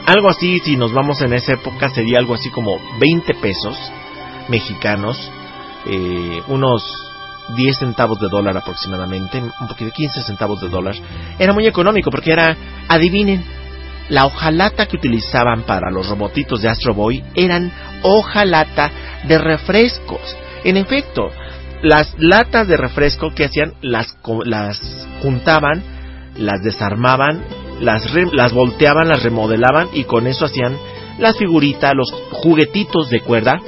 [0.05, 3.75] Algo así, si nos vamos en esa época, sería algo así como 20 pesos
[4.47, 5.31] mexicanos,
[5.87, 6.83] eh, unos
[7.55, 10.95] 10 centavos de dólar aproximadamente, un poquito 15 centavos de dólar.
[11.37, 12.55] Era muy económico porque era,
[12.87, 13.43] adivinen,
[14.09, 17.71] la hojalata que utilizaban para los robotitos de Astro Boy eran
[18.03, 18.91] hojalata
[19.27, 20.35] de refrescos.
[20.63, 21.31] En efecto,
[21.81, 24.15] las latas de refresco que hacían las,
[24.45, 25.83] las juntaban,
[26.37, 27.43] las desarmaban,
[27.79, 30.77] las, las volteaban, las remodelaban y con eso hacían
[31.19, 33.59] las figuritas, los juguetitos de cuerda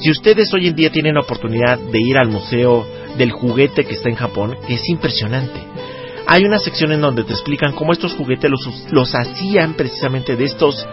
[0.00, 2.86] si ustedes hoy en día tienen la oportunidad de ir al museo
[3.16, 5.60] del juguete que está en Japón, es impresionante.
[6.26, 8.50] Hay una sección en donde te explican cómo estos juguetes
[8.90, 10.86] los, hacían precisamente de estos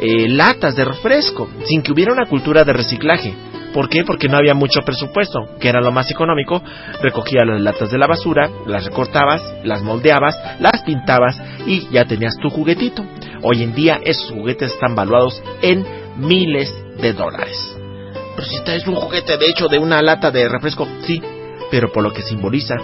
[0.00, 3.34] eh, latas de refresco, sin que hubiera una cultura de reciclaje.
[3.72, 4.04] ¿Por qué?
[4.04, 6.60] Porque no había mucho presupuesto, que era lo más económico.
[7.02, 12.34] Recogías las latas de la basura, las recortabas, las moldeabas, las pintabas y ya tenías
[12.42, 13.04] tu juguetito.
[13.42, 17.79] Hoy en día esos juguetes están valuados en miles de dólares.
[18.40, 21.20] Pero si es un juguete de hecho de una lata de refresco, sí,
[21.70, 22.74] pero por lo que simboliza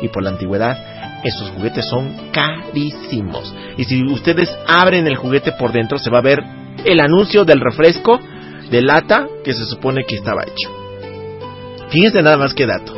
[0.00, 3.54] y por la antigüedad, esos juguetes son carísimos.
[3.76, 6.42] Y si ustedes abren el juguete por dentro, se va a ver
[6.86, 8.18] el anuncio del refresco
[8.70, 10.70] de lata que se supone que estaba hecho.
[11.90, 12.94] Fíjense nada más que dato.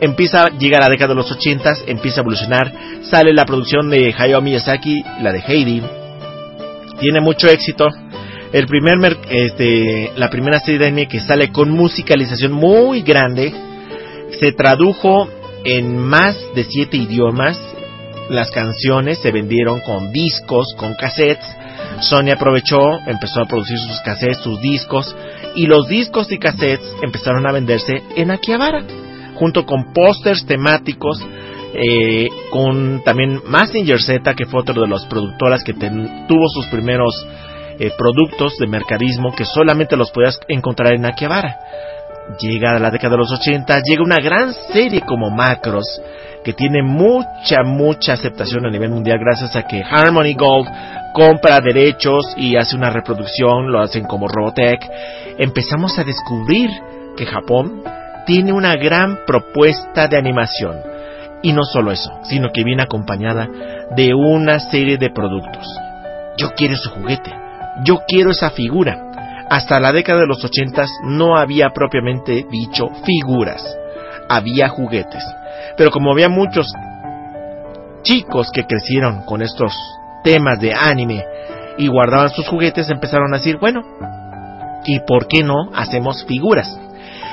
[0.00, 4.42] Empieza, llega la década de los 80, empieza a evolucionar, sale la producción de Hayao
[4.42, 5.80] Miyazaki, la de Heidi,
[6.98, 7.86] tiene mucho éxito.
[8.56, 13.52] El primer, mer- este, la primera serie de que sale con musicalización muy grande,
[14.40, 15.28] se tradujo
[15.62, 17.60] en más de siete idiomas.
[18.30, 21.44] Las canciones se vendieron con discos, con cassettes.
[22.00, 25.14] Sony aprovechó, empezó a producir sus cassettes, sus discos,
[25.54, 28.84] y los discos y cassettes empezaron a venderse en Akihabara,
[29.34, 31.22] junto con pósters temáticos,
[31.74, 37.26] eh, con también Massinger Z, que fue otro de las productoras que tuvo sus primeros
[37.78, 41.58] eh, productos de mercadismo que solamente los podías encontrar en Akihabara.
[42.40, 45.86] Llega la década de los 80, llega una gran serie como Macros,
[46.44, 50.68] que tiene mucha, mucha aceptación a nivel mundial gracias a que Harmony Gold
[51.12, 54.80] compra derechos y hace una reproducción, lo hacen como Robotech.
[55.38, 56.70] Empezamos a descubrir
[57.16, 57.82] que Japón
[58.26, 60.76] tiene una gran propuesta de animación.
[61.42, 63.48] Y no solo eso, sino que viene acompañada
[63.94, 65.66] de una serie de productos.
[66.36, 67.32] Yo quiero ese juguete,
[67.84, 69.02] yo quiero esa figura.
[69.48, 73.64] Hasta la década de los ochentas no había propiamente dicho figuras,
[74.28, 75.22] había juguetes.
[75.76, 76.66] Pero como había muchos
[78.02, 79.72] chicos que crecieron con estos
[80.24, 81.24] temas de anime
[81.78, 83.82] y guardaban sus juguetes, empezaron a decir, bueno,
[84.84, 86.80] ¿y por qué no hacemos figuras?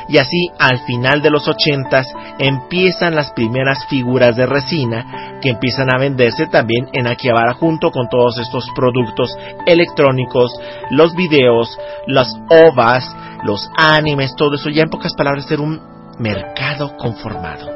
[0.07, 2.07] Y así, al final de los ochentas,
[2.39, 8.09] empiezan las primeras figuras de resina que empiezan a venderse también en Akihabara junto con
[8.09, 10.51] todos estos productos electrónicos,
[10.89, 13.03] los videos, las ovas,
[13.43, 14.69] los animes, todo eso.
[14.69, 15.81] Ya en pocas palabras era un
[16.19, 17.69] mercado conformado.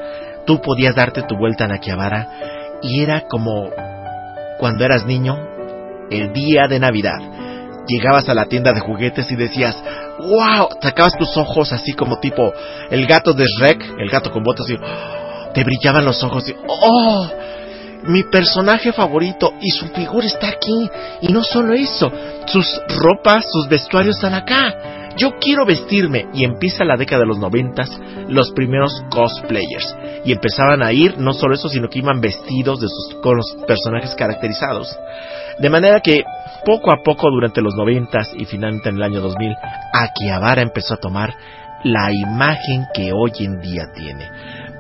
[0.46, 2.30] Tú podías darte tu vuelta en Akihabara
[2.82, 3.70] y era como
[4.60, 5.38] cuando eras niño,
[6.10, 7.20] el día de Navidad.
[7.88, 9.82] Llegabas a la tienda de juguetes y decías,
[10.20, 12.52] wow, sacabas tus ojos así como tipo
[12.90, 14.76] el gato de Shrek, el gato con botas y
[15.54, 17.28] te brillaban los ojos y oh,
[18.04, 20.90] mi personaje favorito y su figura está aquí
[21.22, 22.12] y no solo eso,
[22.46, 24.97] sus ropas, sus vestuarios están acá.
[25.18, 27.90] Yo quiero vestirme y empieza la década de los noventas
[28.28, 32.88] los primeros cosplayers y empezaban a ir no solo eso sino que iban vestidos de
[32.88, 33.16] sus
[33.66, 34.96] personajes caracterizados.
[35.60, 36.24] De manera que
[36.66, 39.56] poco a poco durante los noventas y finalmente en el año 2000,
[39.94, 41.34] Akihabara empezó a tomar
[41.84, 44.30] la imagen que hoy en día tiene.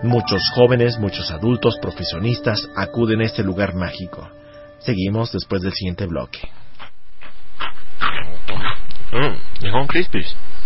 [0.04, 4.30] Muchos jóvenes, muchos adultos, profesionistas acuden a este lugar mágico.
[4.80, 6.40] Seguimos después del siguiente bloque.
[9.12, 10.57] Mm, Nihon Crispies.「Radio.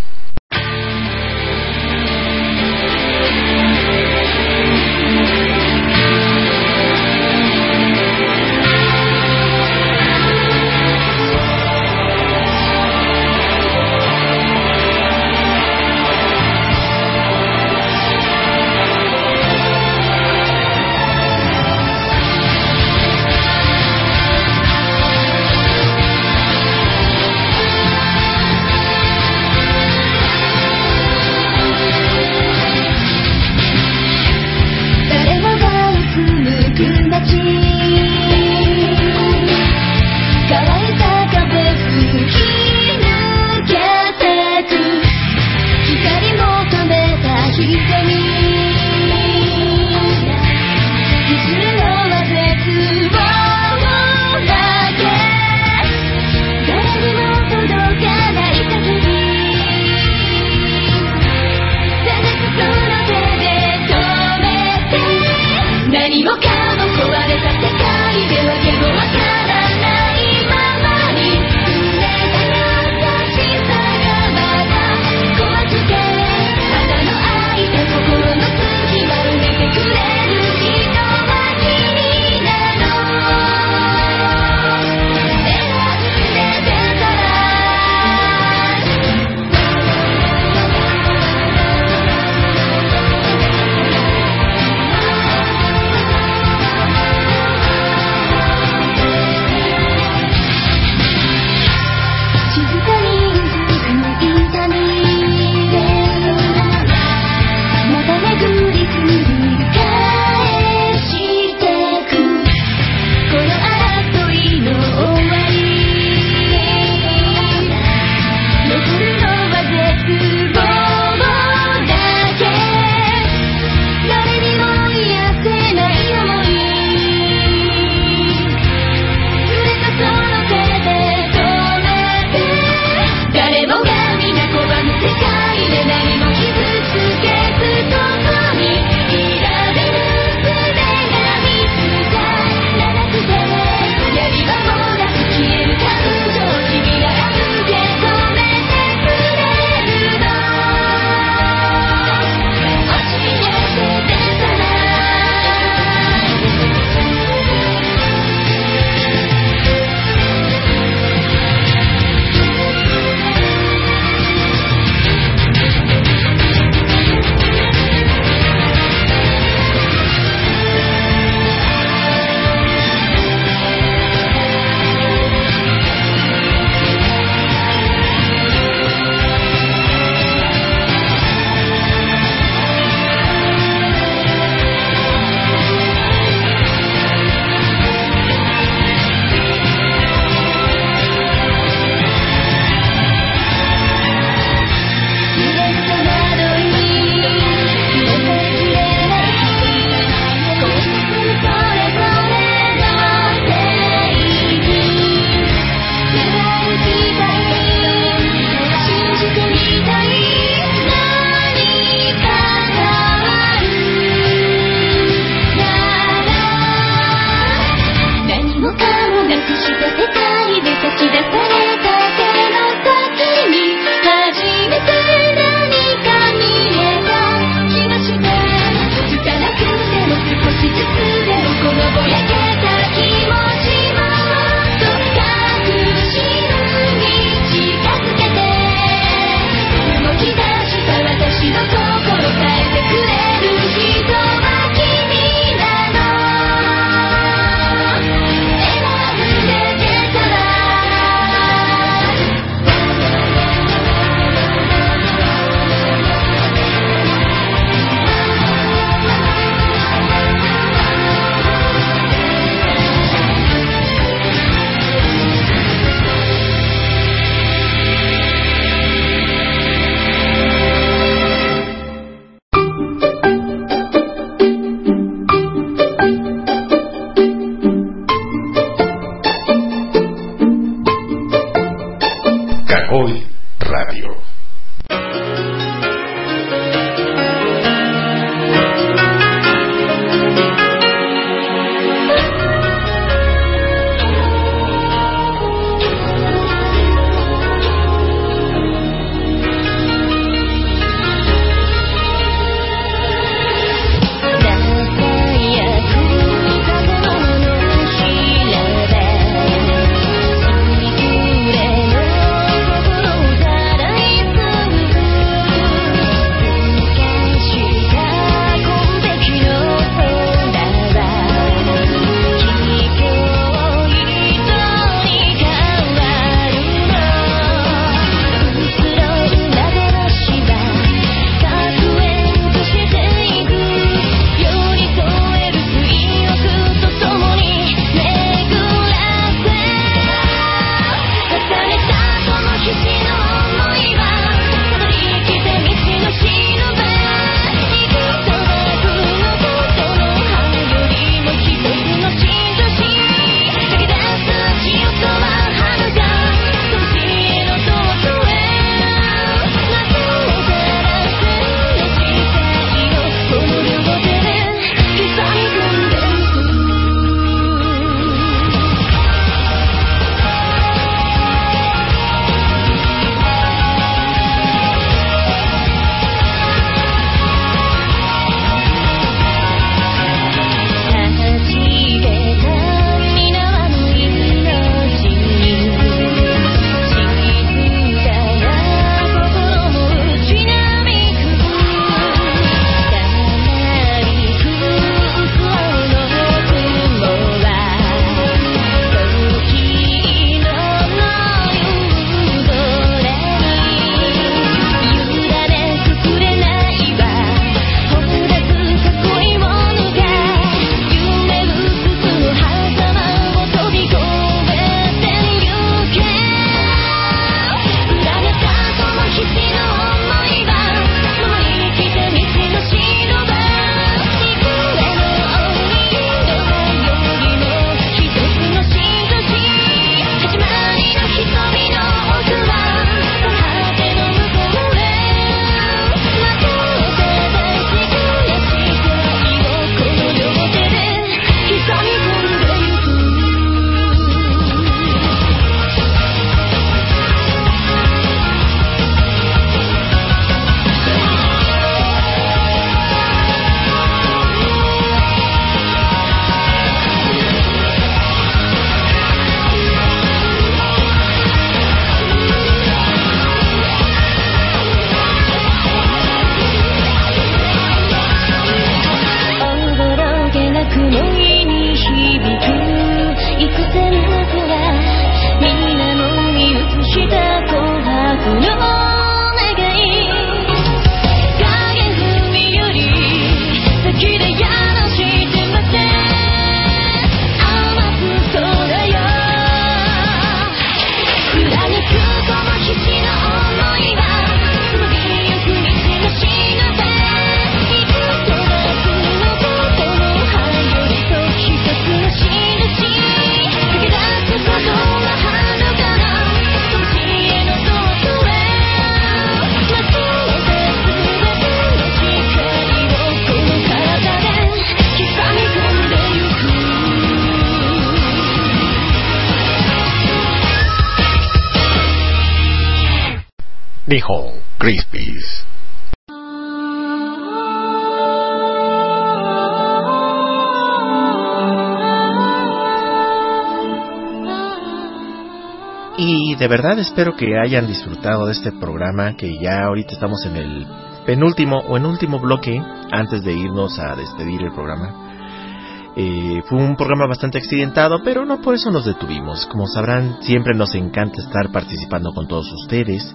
[536.62, 540.68] verdad espero que hayan disfrutado de este programa, que ya ahorita estamos en el
[541.08, 545.90] penúltimo o en último bloque antes de irnos a despedir el programa.
[545.96, 549.48] Eh, fue un programa bastante accidentado, pero no por eso nos detuvimos.
[549.48, 553.12] Como sabrán, siempre nos encanta estar participando con todos ustedes.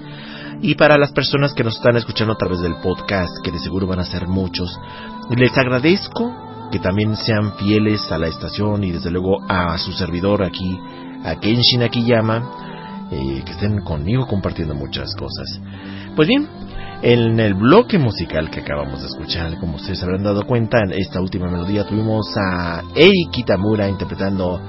[0.60, 3.86] Y para las personas que nos están escuchando a través del podcast, que de seguro
[3.86, 4.76] van a ser muchos,
[5.36, 6.34] les agradezco
[6.72, 10.80] que también sean fieles a la estación y desde luego a su servidor aquí,
[11.24, 12.66] a Kenshin Akiyama,
[13.10, 15.60] eh, que estén conmigo compartiendo muchas cosas.
[16.14, 16.48] Pues bien,
[17.02, 21.20] en el bloque musical que acabamos de escuchar, como ustedes habrán dado cuenta, en esta
[21.20, 24.60] última melodía tuvimos a Ei Kitamura interpretando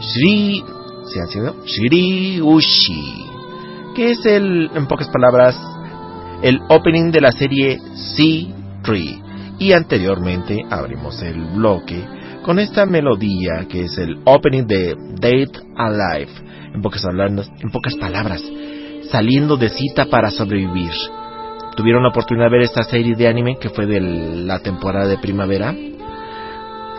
[0.00, 0.62] Shri,
[1.06, 1.56] ¿se ha sido?
[1.64, 3.26] Shri Ushi,
[3.94, 5.56] que es el, en pocas palabras,
[6.42, 9.22] el opening de la serie C3.
[9.58, 12.04] Y anteriormente abrimos el bloque
[12.42, 16.30] con esta melodía que es el opening de Date Alive.
[16.76, 18.42] En pocas, hablando- en pocas palabras,
[19.10, 20.92] saliendo de cita para sobrevivir.
[21.74, 25.16] Tuvieron la oportunidad de ver esta serie de anime que fue de la temporada de
[25.16, 25.74] primavera.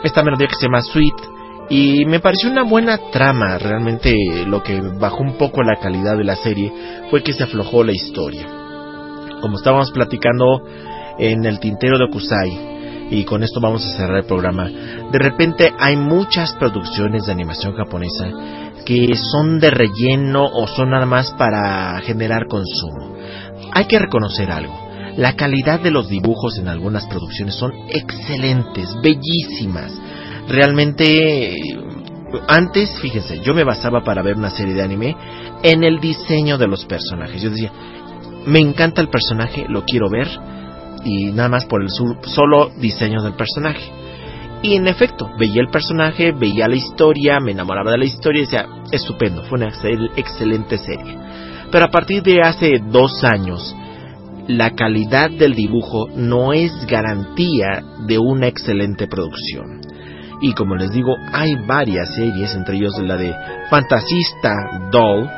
[0.04, 1.16] Esta melodía que se llama Sweet
[1.70, 3.60] y me pareció una buena trama.
[3.60, 4.16] Realmente
[4.48, 6.74] lo que bajó un poco la calidad de la serie
[7.12, 8.48] fue que se aflojó la historia.
[9.42, 10.64] Como estábamos platicando
[11.20, 12.78] en el tintero de Okusai,
[13.10, 17.74] y con esto vamos a cerrar el programa, de repente hay muchas producciones de animación
[17.74, 18.28] japonesa
[18.86, 23.18] que son de relleno o son nada más para generar consumo.
[23.74, 24.88] Hay que reconocer algo.
[25.18, 29.92] La calidad de los dibujos en algunas producciones son excelentes, bellísimas.
[30.48, 31.56] Realmente,
[32.48, 35.18] antes, fíjense, yo me basaba para ver una serie de anime
[35.64, 37.42] en el diseño de los personajes.
[37.42, 37.72] Yo decía,
[38.46, 40.28] me encanta el personaje, lo quiero ver,
[41.04, 43.97] y nada más por el solo diseño del personaje.
[44.64, 48.46] Y en efecto, veía el personaje, veía la historia, me enamoraba de la historia y
[48.46, 51.18] decía, estupendo, fue una excel- excelente serie.
[51.72, 53.76] Pero a partir de hace dos años,
[54.48, 59.82] la calidad del dibujo no es garantía de una excelente producción.
[60.42, 63.34] Y como les digo, hay varias series, entre ellos la de
[63.70, 64.54] Fantasista
[64.92, 65.30] Doll,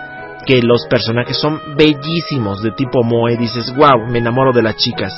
[0.46, 5.14] que los personajes son bellísimos de tipo Moe, dices, wow, me enamoro de las chicas.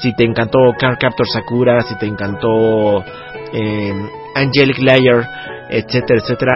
[0.00, 3.04] Si te encantó Card Captor Sakura, si te encantó
[3.52, 3.94] eh,
[4.34, 5.26] Angelic Layer,
[5.68, 6.54] etcétera, etcétera,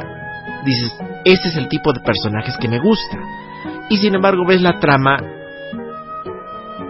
[0.65, 0.93] dices,
[1.25, 3.19] ese es el tipo de personajes que me gusta.
[3.91, 5.19] Y sin embargo ves la trama,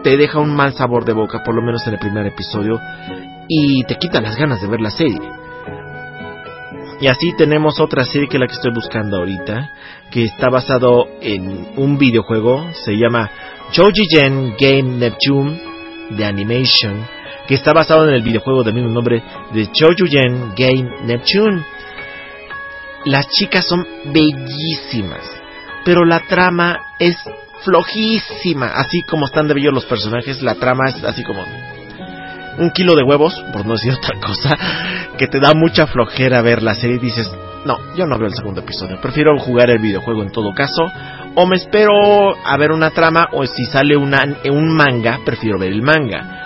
[0.02, 2.80] te deja un mal sabor de boca, por lo menos en el primer episodio,
[3.48, 5.20] y te quita las ganas de ver la serie.
[7.00, 9.72] Y así tenemos otra serie que es la que estoy buscando ahorita,
[10.10, 13.30] que está basado en un videojuego, se llama
[13.72, 15.60] Chojigen Game Neptune
[16.10, 17.04] de Animation,
[17.46, 21.64] que está basado en el videojuego del mismo nombre de Chojigen Game Neptune.
[23.04, 25.22] Las chicas son bellísimas,
[25.84, 27.16] pero la trama es
[27.64, 31.42] flojísima, así como están de bellos los personajes, la trama es así como
[32.58, 34.56] un kilo de huevos, por no decir otra cosa,
[35.18, 37.30] que te da mucha flojera ver la serie y dices,
[37.64, 40.84] no, yo no veo el segundo episodio, prefiero jugar el videojuego en todo caso,
[41.34, 45.72] o me espero a ver una trama, o si sale una, un manga, prefiero ver
[45.72, 46.43] el manga.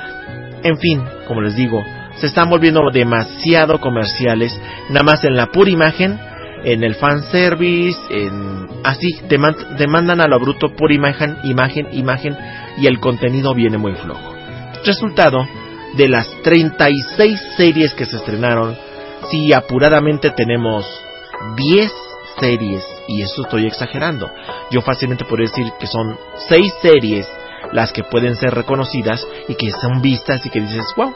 [0.62, 1.82] En fin, como les digo,
[2.16, 4.58] se están volviendo demasiado comerciales,
[4.90, 6.18] nada más en la pura imagen,
[6.64, 11.86] en el fanservice, en así, te, man- te mandan a lo bruto pura imagen, imagen,
[11.92, 12.36] imagen,
[12.78, 14.34] y el contenido viene muy flojo.
[14.84, 15.46] Resultado,
[15.96, 18.76] de las 36 series que se estrenaron,
[19.30, 20.84] si apuradamente tenemos
[21.56, 21.92] 10
[22.40, 24.30] series, y eso estoy exagerando,
[24.70, 26.16] yo fácilmente podría decir que son
[26.48, 27.28] 6 series
[27.72, 31.14] las que pueden ser reconocidas y que son vistas y que dices, wow,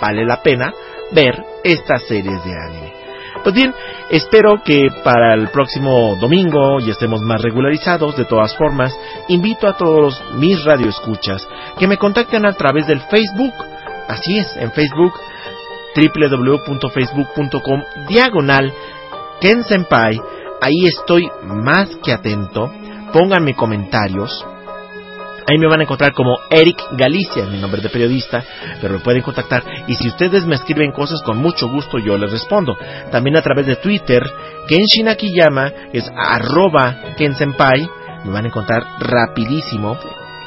[0.00, 0.72] vale la pena
[1.12, 3.02] ver estas series de anime.
[3.42, 3.74] Pues bien,
[4.10, 8.16] espero que para el próximo domingo ya estemos más regularizados.
[8.16, 8.94] De todas formas,
[9.28, 11.48] invito a todos mis radioescuchas
[11.78, 13.54] que me contacten a través del Facebook.
[14.08, 15.14] Así es, en Facebook
[15.94, 18.72] www.facebook.com diagonal
[19.40, 20.20] Ken Senpai.
[20.60, 22.70] Ahí estoy más que atento.
[23.12, 24.46] Pónganme comentarios.
[25.46, 28.44] Ahí me van a encontrar como Eric Galicia, mi nombre de periodista,
[28.80, 29.62] pero me pueden contactar.
[29.86, 32.76] Y si ustedes me escriben cosas, con mucho gusto yo les respondo.
[33.10, 34.22] También a través de Twitter,
[34.68, 37.88] Kenshin Akiyama es arroba Kensenpai.
[38.24, 39.98] Me van a encontrar rapidísimo.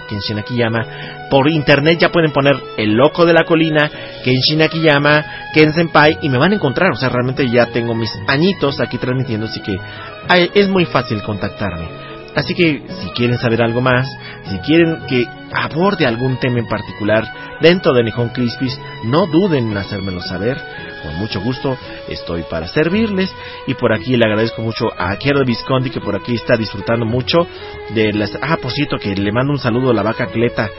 [0.07, 1.27] Kenshin Akiyama.
[1.29, 3.89] Por internet ya pueden poner El Loco de la Colina,
[4.23, 6.91] Kenshin Akiyama, Ken Senpai y me van a encontrar.
[6.91, 9.75] O sea, realmente ya tengo mis añitos aquí transmitiendo, así que
[10.53, 12.04] es muy fácil contactarme.
[12.35, 14.07] Así que si quieren saber algo más,
[14.49, 17.23] si quieren que aborde algún tema en particular
[17.61, 20.57] dentro de Nihon Crispies, no duden en hacérmelo saber.
[21.01, 21.77] Con mucho gusto
[22.09, 23.33] estoy para servirles.
[23.67, 27.47] Y por aquí le agradezco mucho a Kiero Visconti que por aquí está disfrutando mucho
[27.93, 28.37] de las...
[28.41, 30.69] Ah, por cierto, que le mando un saludo a la vaca Cleta.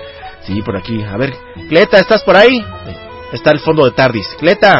[0.43, 1.03] Sí, por aquí.
[1.03, 1.33] A ver,
[1.69, 2.63] Cleta, ¿estás por ahí?
[3.33, 4.29] Está el fondo de Tardis.
[4.39, 4.75] Cleta.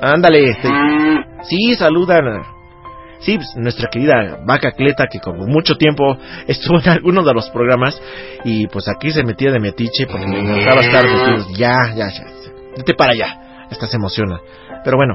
[0.00, 0.50] Ándale.
[0.50, 0.68] este.
[1.48, 2.61] Sí, saludan.
[3.22, 7.50] Sí, pues, nuestra querida vaca Cleta, que como mucho tiempo estuvo en alguno de los
[7.50, 8.00] programas,
[8.44, 11.46] y pues aquí se metía de metiche porque me encantaba estar metido.
[11.56, 12.24] Ya, ya, ya.
[12.76, 13.38] Vete para allá.
[13.70, 14.40] Esta se emociona.
[14.84, 15.14] Pero bueno,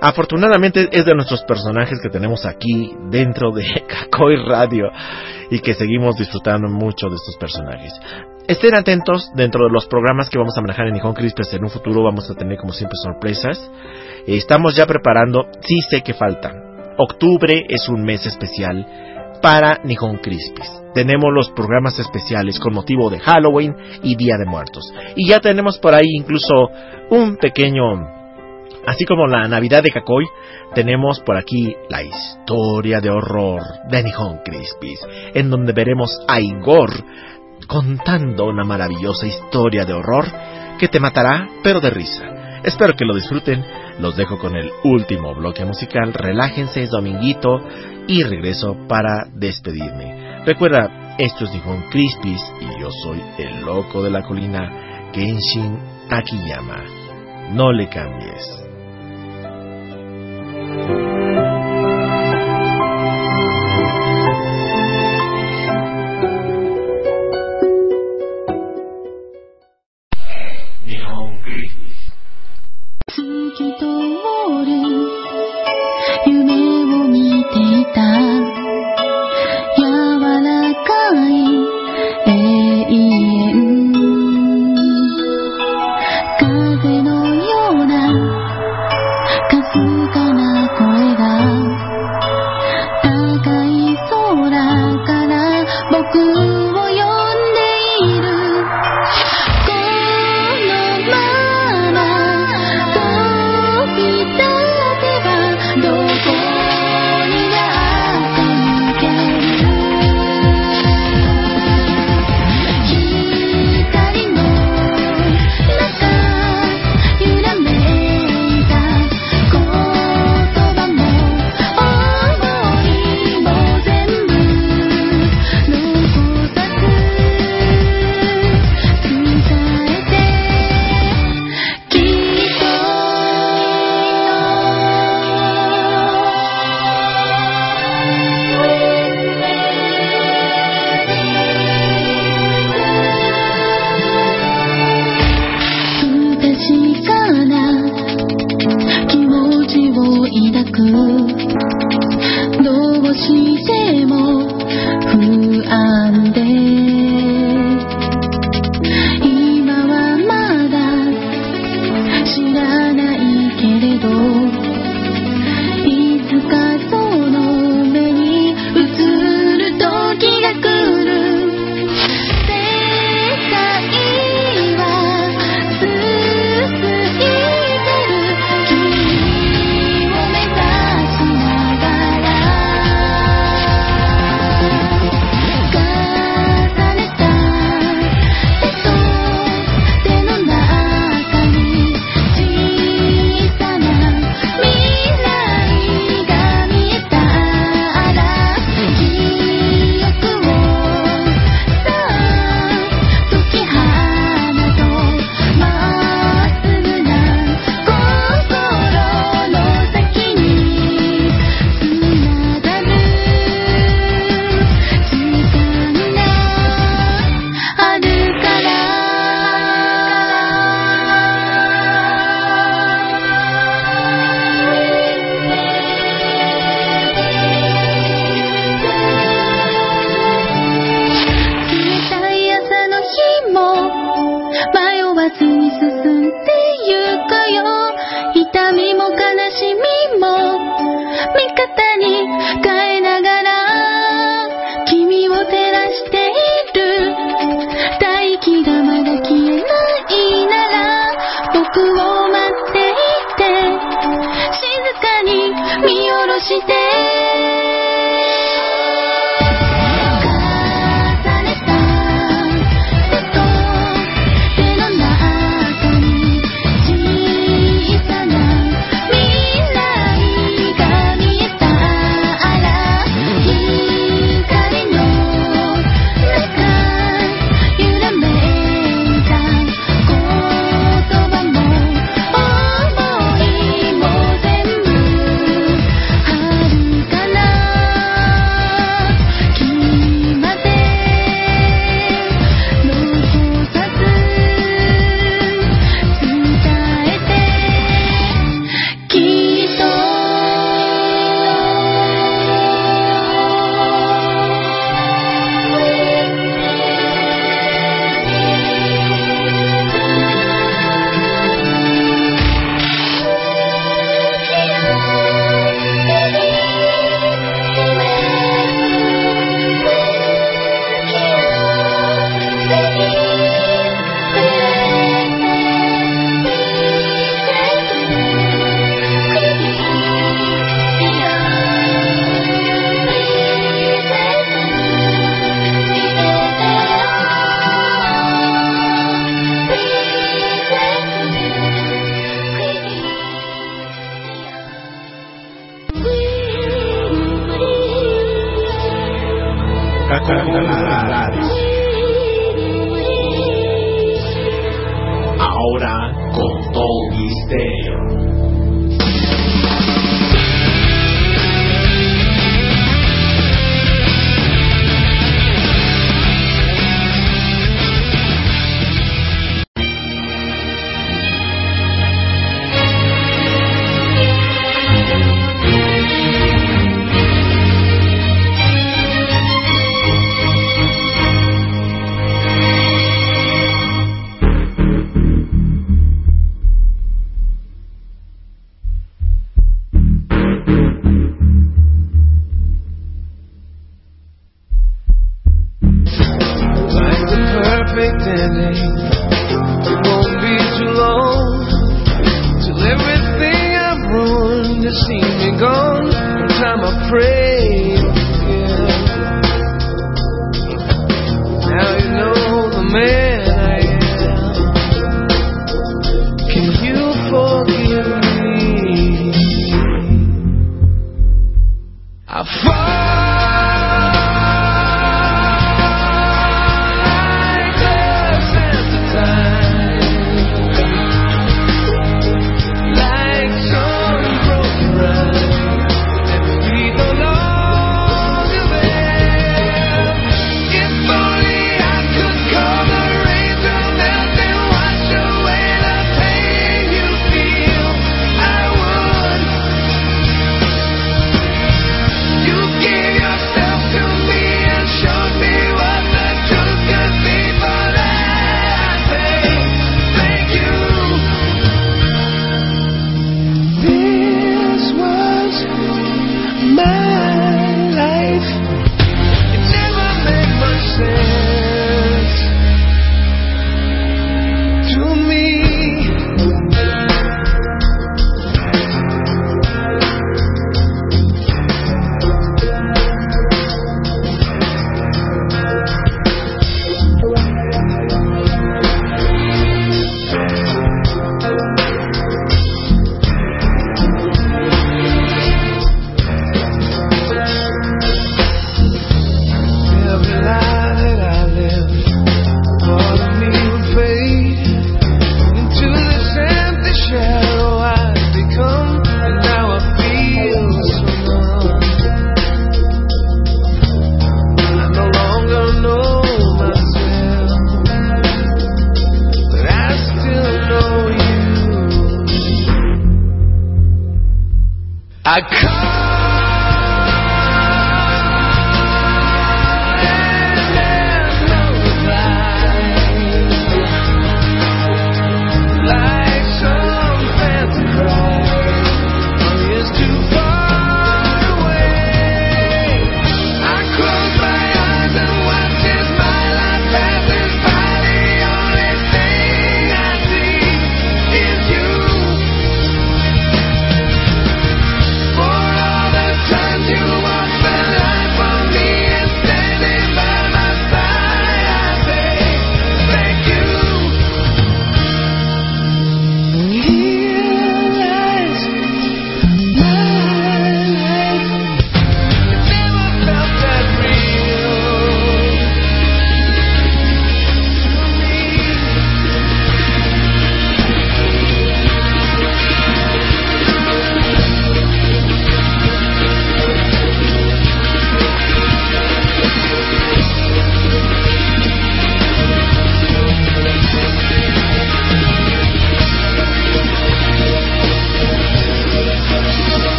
[0.00, 4.90] afortunadamente es de nuestros personajes que tenemos aquí dentro de Kakoi Radio
[5.50, 7.92] y que seguimos disfrutando mucho de estos personajes.
[8.48, 11.52] Estén atentos dentro de los programas que vamos a manejar en Nihon Crispes.
[11.54, 13.70] En un futuro vamos a tener como siempre sorpresas.
[14.26, 16.63] Estamos ya preparando, sí sé que falta.
[16.96, 18.86] Octubre es un mes especial
[19.42, 20.70] para Nihon Crispis.
[20.94, 24.84] Tenemos los programas especiales con motivo de Halloween y Día de Muertos.
[25.16, 26.70] Y ya tenemos por ahí incluso
[27.10, 28.14] un pequeño
[28.86, 30.26] Así como la Navidad de Kakoi,
[30.74, 35.00] tenemos por aquí la historia de horror de Nihon Crispis,
[35.32, 36.90] en donde veremos a Igor
[37.66, 40.26] contando una maravillosa historia de horror
[40.78, 42.60] que te matará, pero de risa.
[42.62, 43.64] Espero que lo disfruten
[43.98, 46.12] los dejo con el último bloque musical.
[46.12, 47.60] Relájense, es dominguito
[48.06, 50.42] y regreso para despedirme.
[50.44, 55.78] Recuerda, esto es Nihon Crispis y yo soy el loco de la colina Kenshin
[56.10, 56.82] Akiyama.
[57.52, 58.63] No le cambies.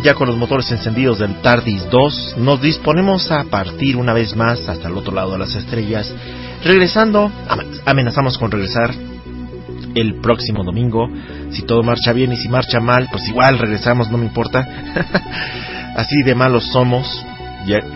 [0.00, 4.66] Ya con los motores encendidos del TARDIS 2, nos disponemos a partir una vez más
[4.68, 6.10] hasta el otro lado de las estrellas.
[6.64, 7.30] Regresando,
[7.84, 8.94] amenazamos con regresar
[9.94, 11.10] el próximo domingo.
[11.50, 14.66] Si todo marcha bien y si marcha mal, pues igual regresamos, no me importa.
[15.96, 17.06] Así de malos somos.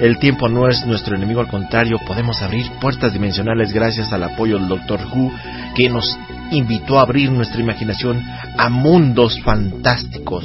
[0.00, 4.58] El tiempo no es nuestro enemigo, al contrario, podemos abrir puertas dimensionales gracias al apoyo
[4.58, 5.32] del Doctor Who,
[5.74, 6.16] que nos
[6.50, 8.22] invitó a abrir nuestra imaginación
[8.56, 10.44] a mundos fantásticos.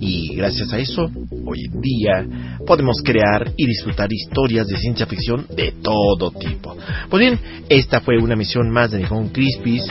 [0.00, 1.10] Y gracias a eso,
[1.44, 2.26] hoy en día
[2.66, 6.76] podemos crear y disfrutar historias de ciencia ficción de todo tipo.
[7.08, 9.84] Pues bien, esta fue una misión más de Nihon Crispis.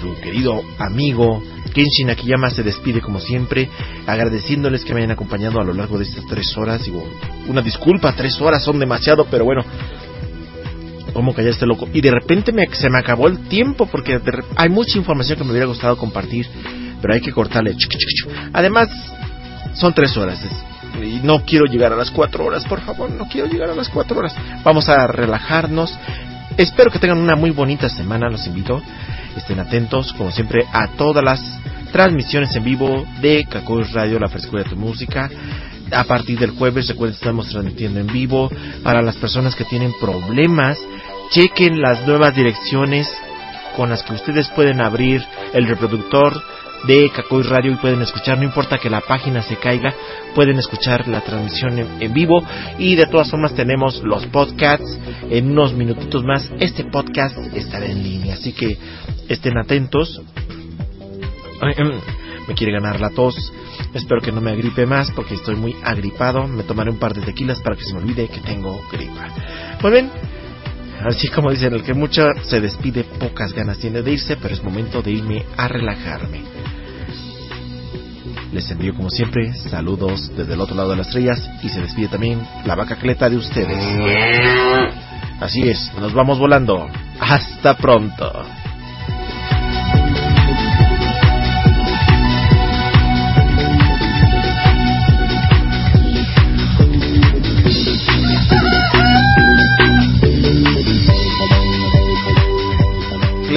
[0.00, 1.42] Su querido amigo
[1.74, 3.68] Kenshin Akiyama se despide como siempre,
[4.06, 6.84] agradeciéndoles que me hayan acompañado a lo largo de estas tres horas.
[6.84, 7.04] Digo,
[7.48, 9.62] una disculpa, tres horas son demasiado, pero bueno,
[11.12, 11.88] ¿Cómo callar este loco?
[11.92, 14.20] Y de repente me, se me acabó el tiempo porque
[14.56, 16.46] hay mucha información que me hubiera gustado compartir,
[17.02, 17.74] pero hay que cortarle.
[18.52, 18.88] Además,
[19.80, 20.40] son tres horas.
[20.42, 23.74] es- Y no quiero llegar a las cuatro horas, por favor, no quiero llegar a
[23.74, 24.34] las cuatro horas.
[24.62, 25.96] Vamos a relajarnos.
[26.56, 28.82] Espero que tengan una muy bonita semana, los invito.
[29.36, 31.40] Estén atentos, como siempre, a todas las
[31.92, 35.30] transmisiones en vivo de Kakoi Radio, la frescura de tu música.
[35.92, 38.50] A partir del jueves, recuerden, estamos transmitiendo en vivo.
[38.82, 40.78] Para las personas que tienen problemas,
[41.30, 43.10] chequen las nuevas direcciones
[43.76, 46.42] con las que ustedes pueden abrir el reproductor
[46.84, 49.94] de Kakoi Radio y pueden escuchar, no importa que la página se caiga,
[50.34, 52.42] pueden escuchar la transmisión en, en vivo
[52.78, 54.98] y de todas formas tenemos los podcasts
[55.30, 56.50] en unos minutitos más.
[56.58, 58.78] Este podcast estará en línea, así que
[59.28, 60.20] estén atentos.
[61.76, 61.92] Em,
[62.48, 63.34] Me quiere ganar la tos.
[63.94, 66.48] Espero que no me agripe más porque estoy muy agripado.
[66.48, 69.28] Me tomaré un par de tequilas para que se me olvide que tengo gripa.
[69.82, 70.10] Muy bien.
[71.04, 74.62] Así como dicen, el que mucho se despide, pocas ganas tiene de irse, pero es
[74.62, 76.42] momento de irme a relajarme.
[78.52, 82.08] Les envío como siempre saludos desde el otro lado de las estrellas y se despide
[82.08, 83.78] también la vaca cleta de ustedes.
[85.40, 86.88] Así es, nos vamos volando.
[87.20, 88.59] Hasta pronto.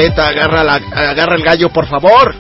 [0.01, 2.35] Agarra, la, agarra el gallo, por favor.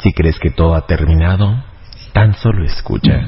[0.00, 1.64] Si crees que todo ha terminado,
[2.12, 3.26] tan solo escucha.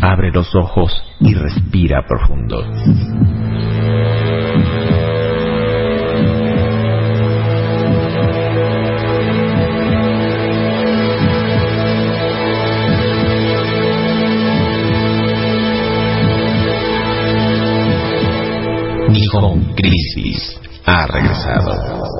[0.00, 2.62] Abre los ojos y respira profundo.
[19.08, 22.17] Nihon Crisis ha regresado.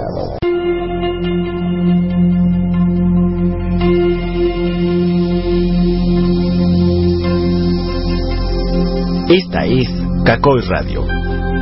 [9.28, 9.88] Esta es
[10.24, 11.04] Kakoi Radio,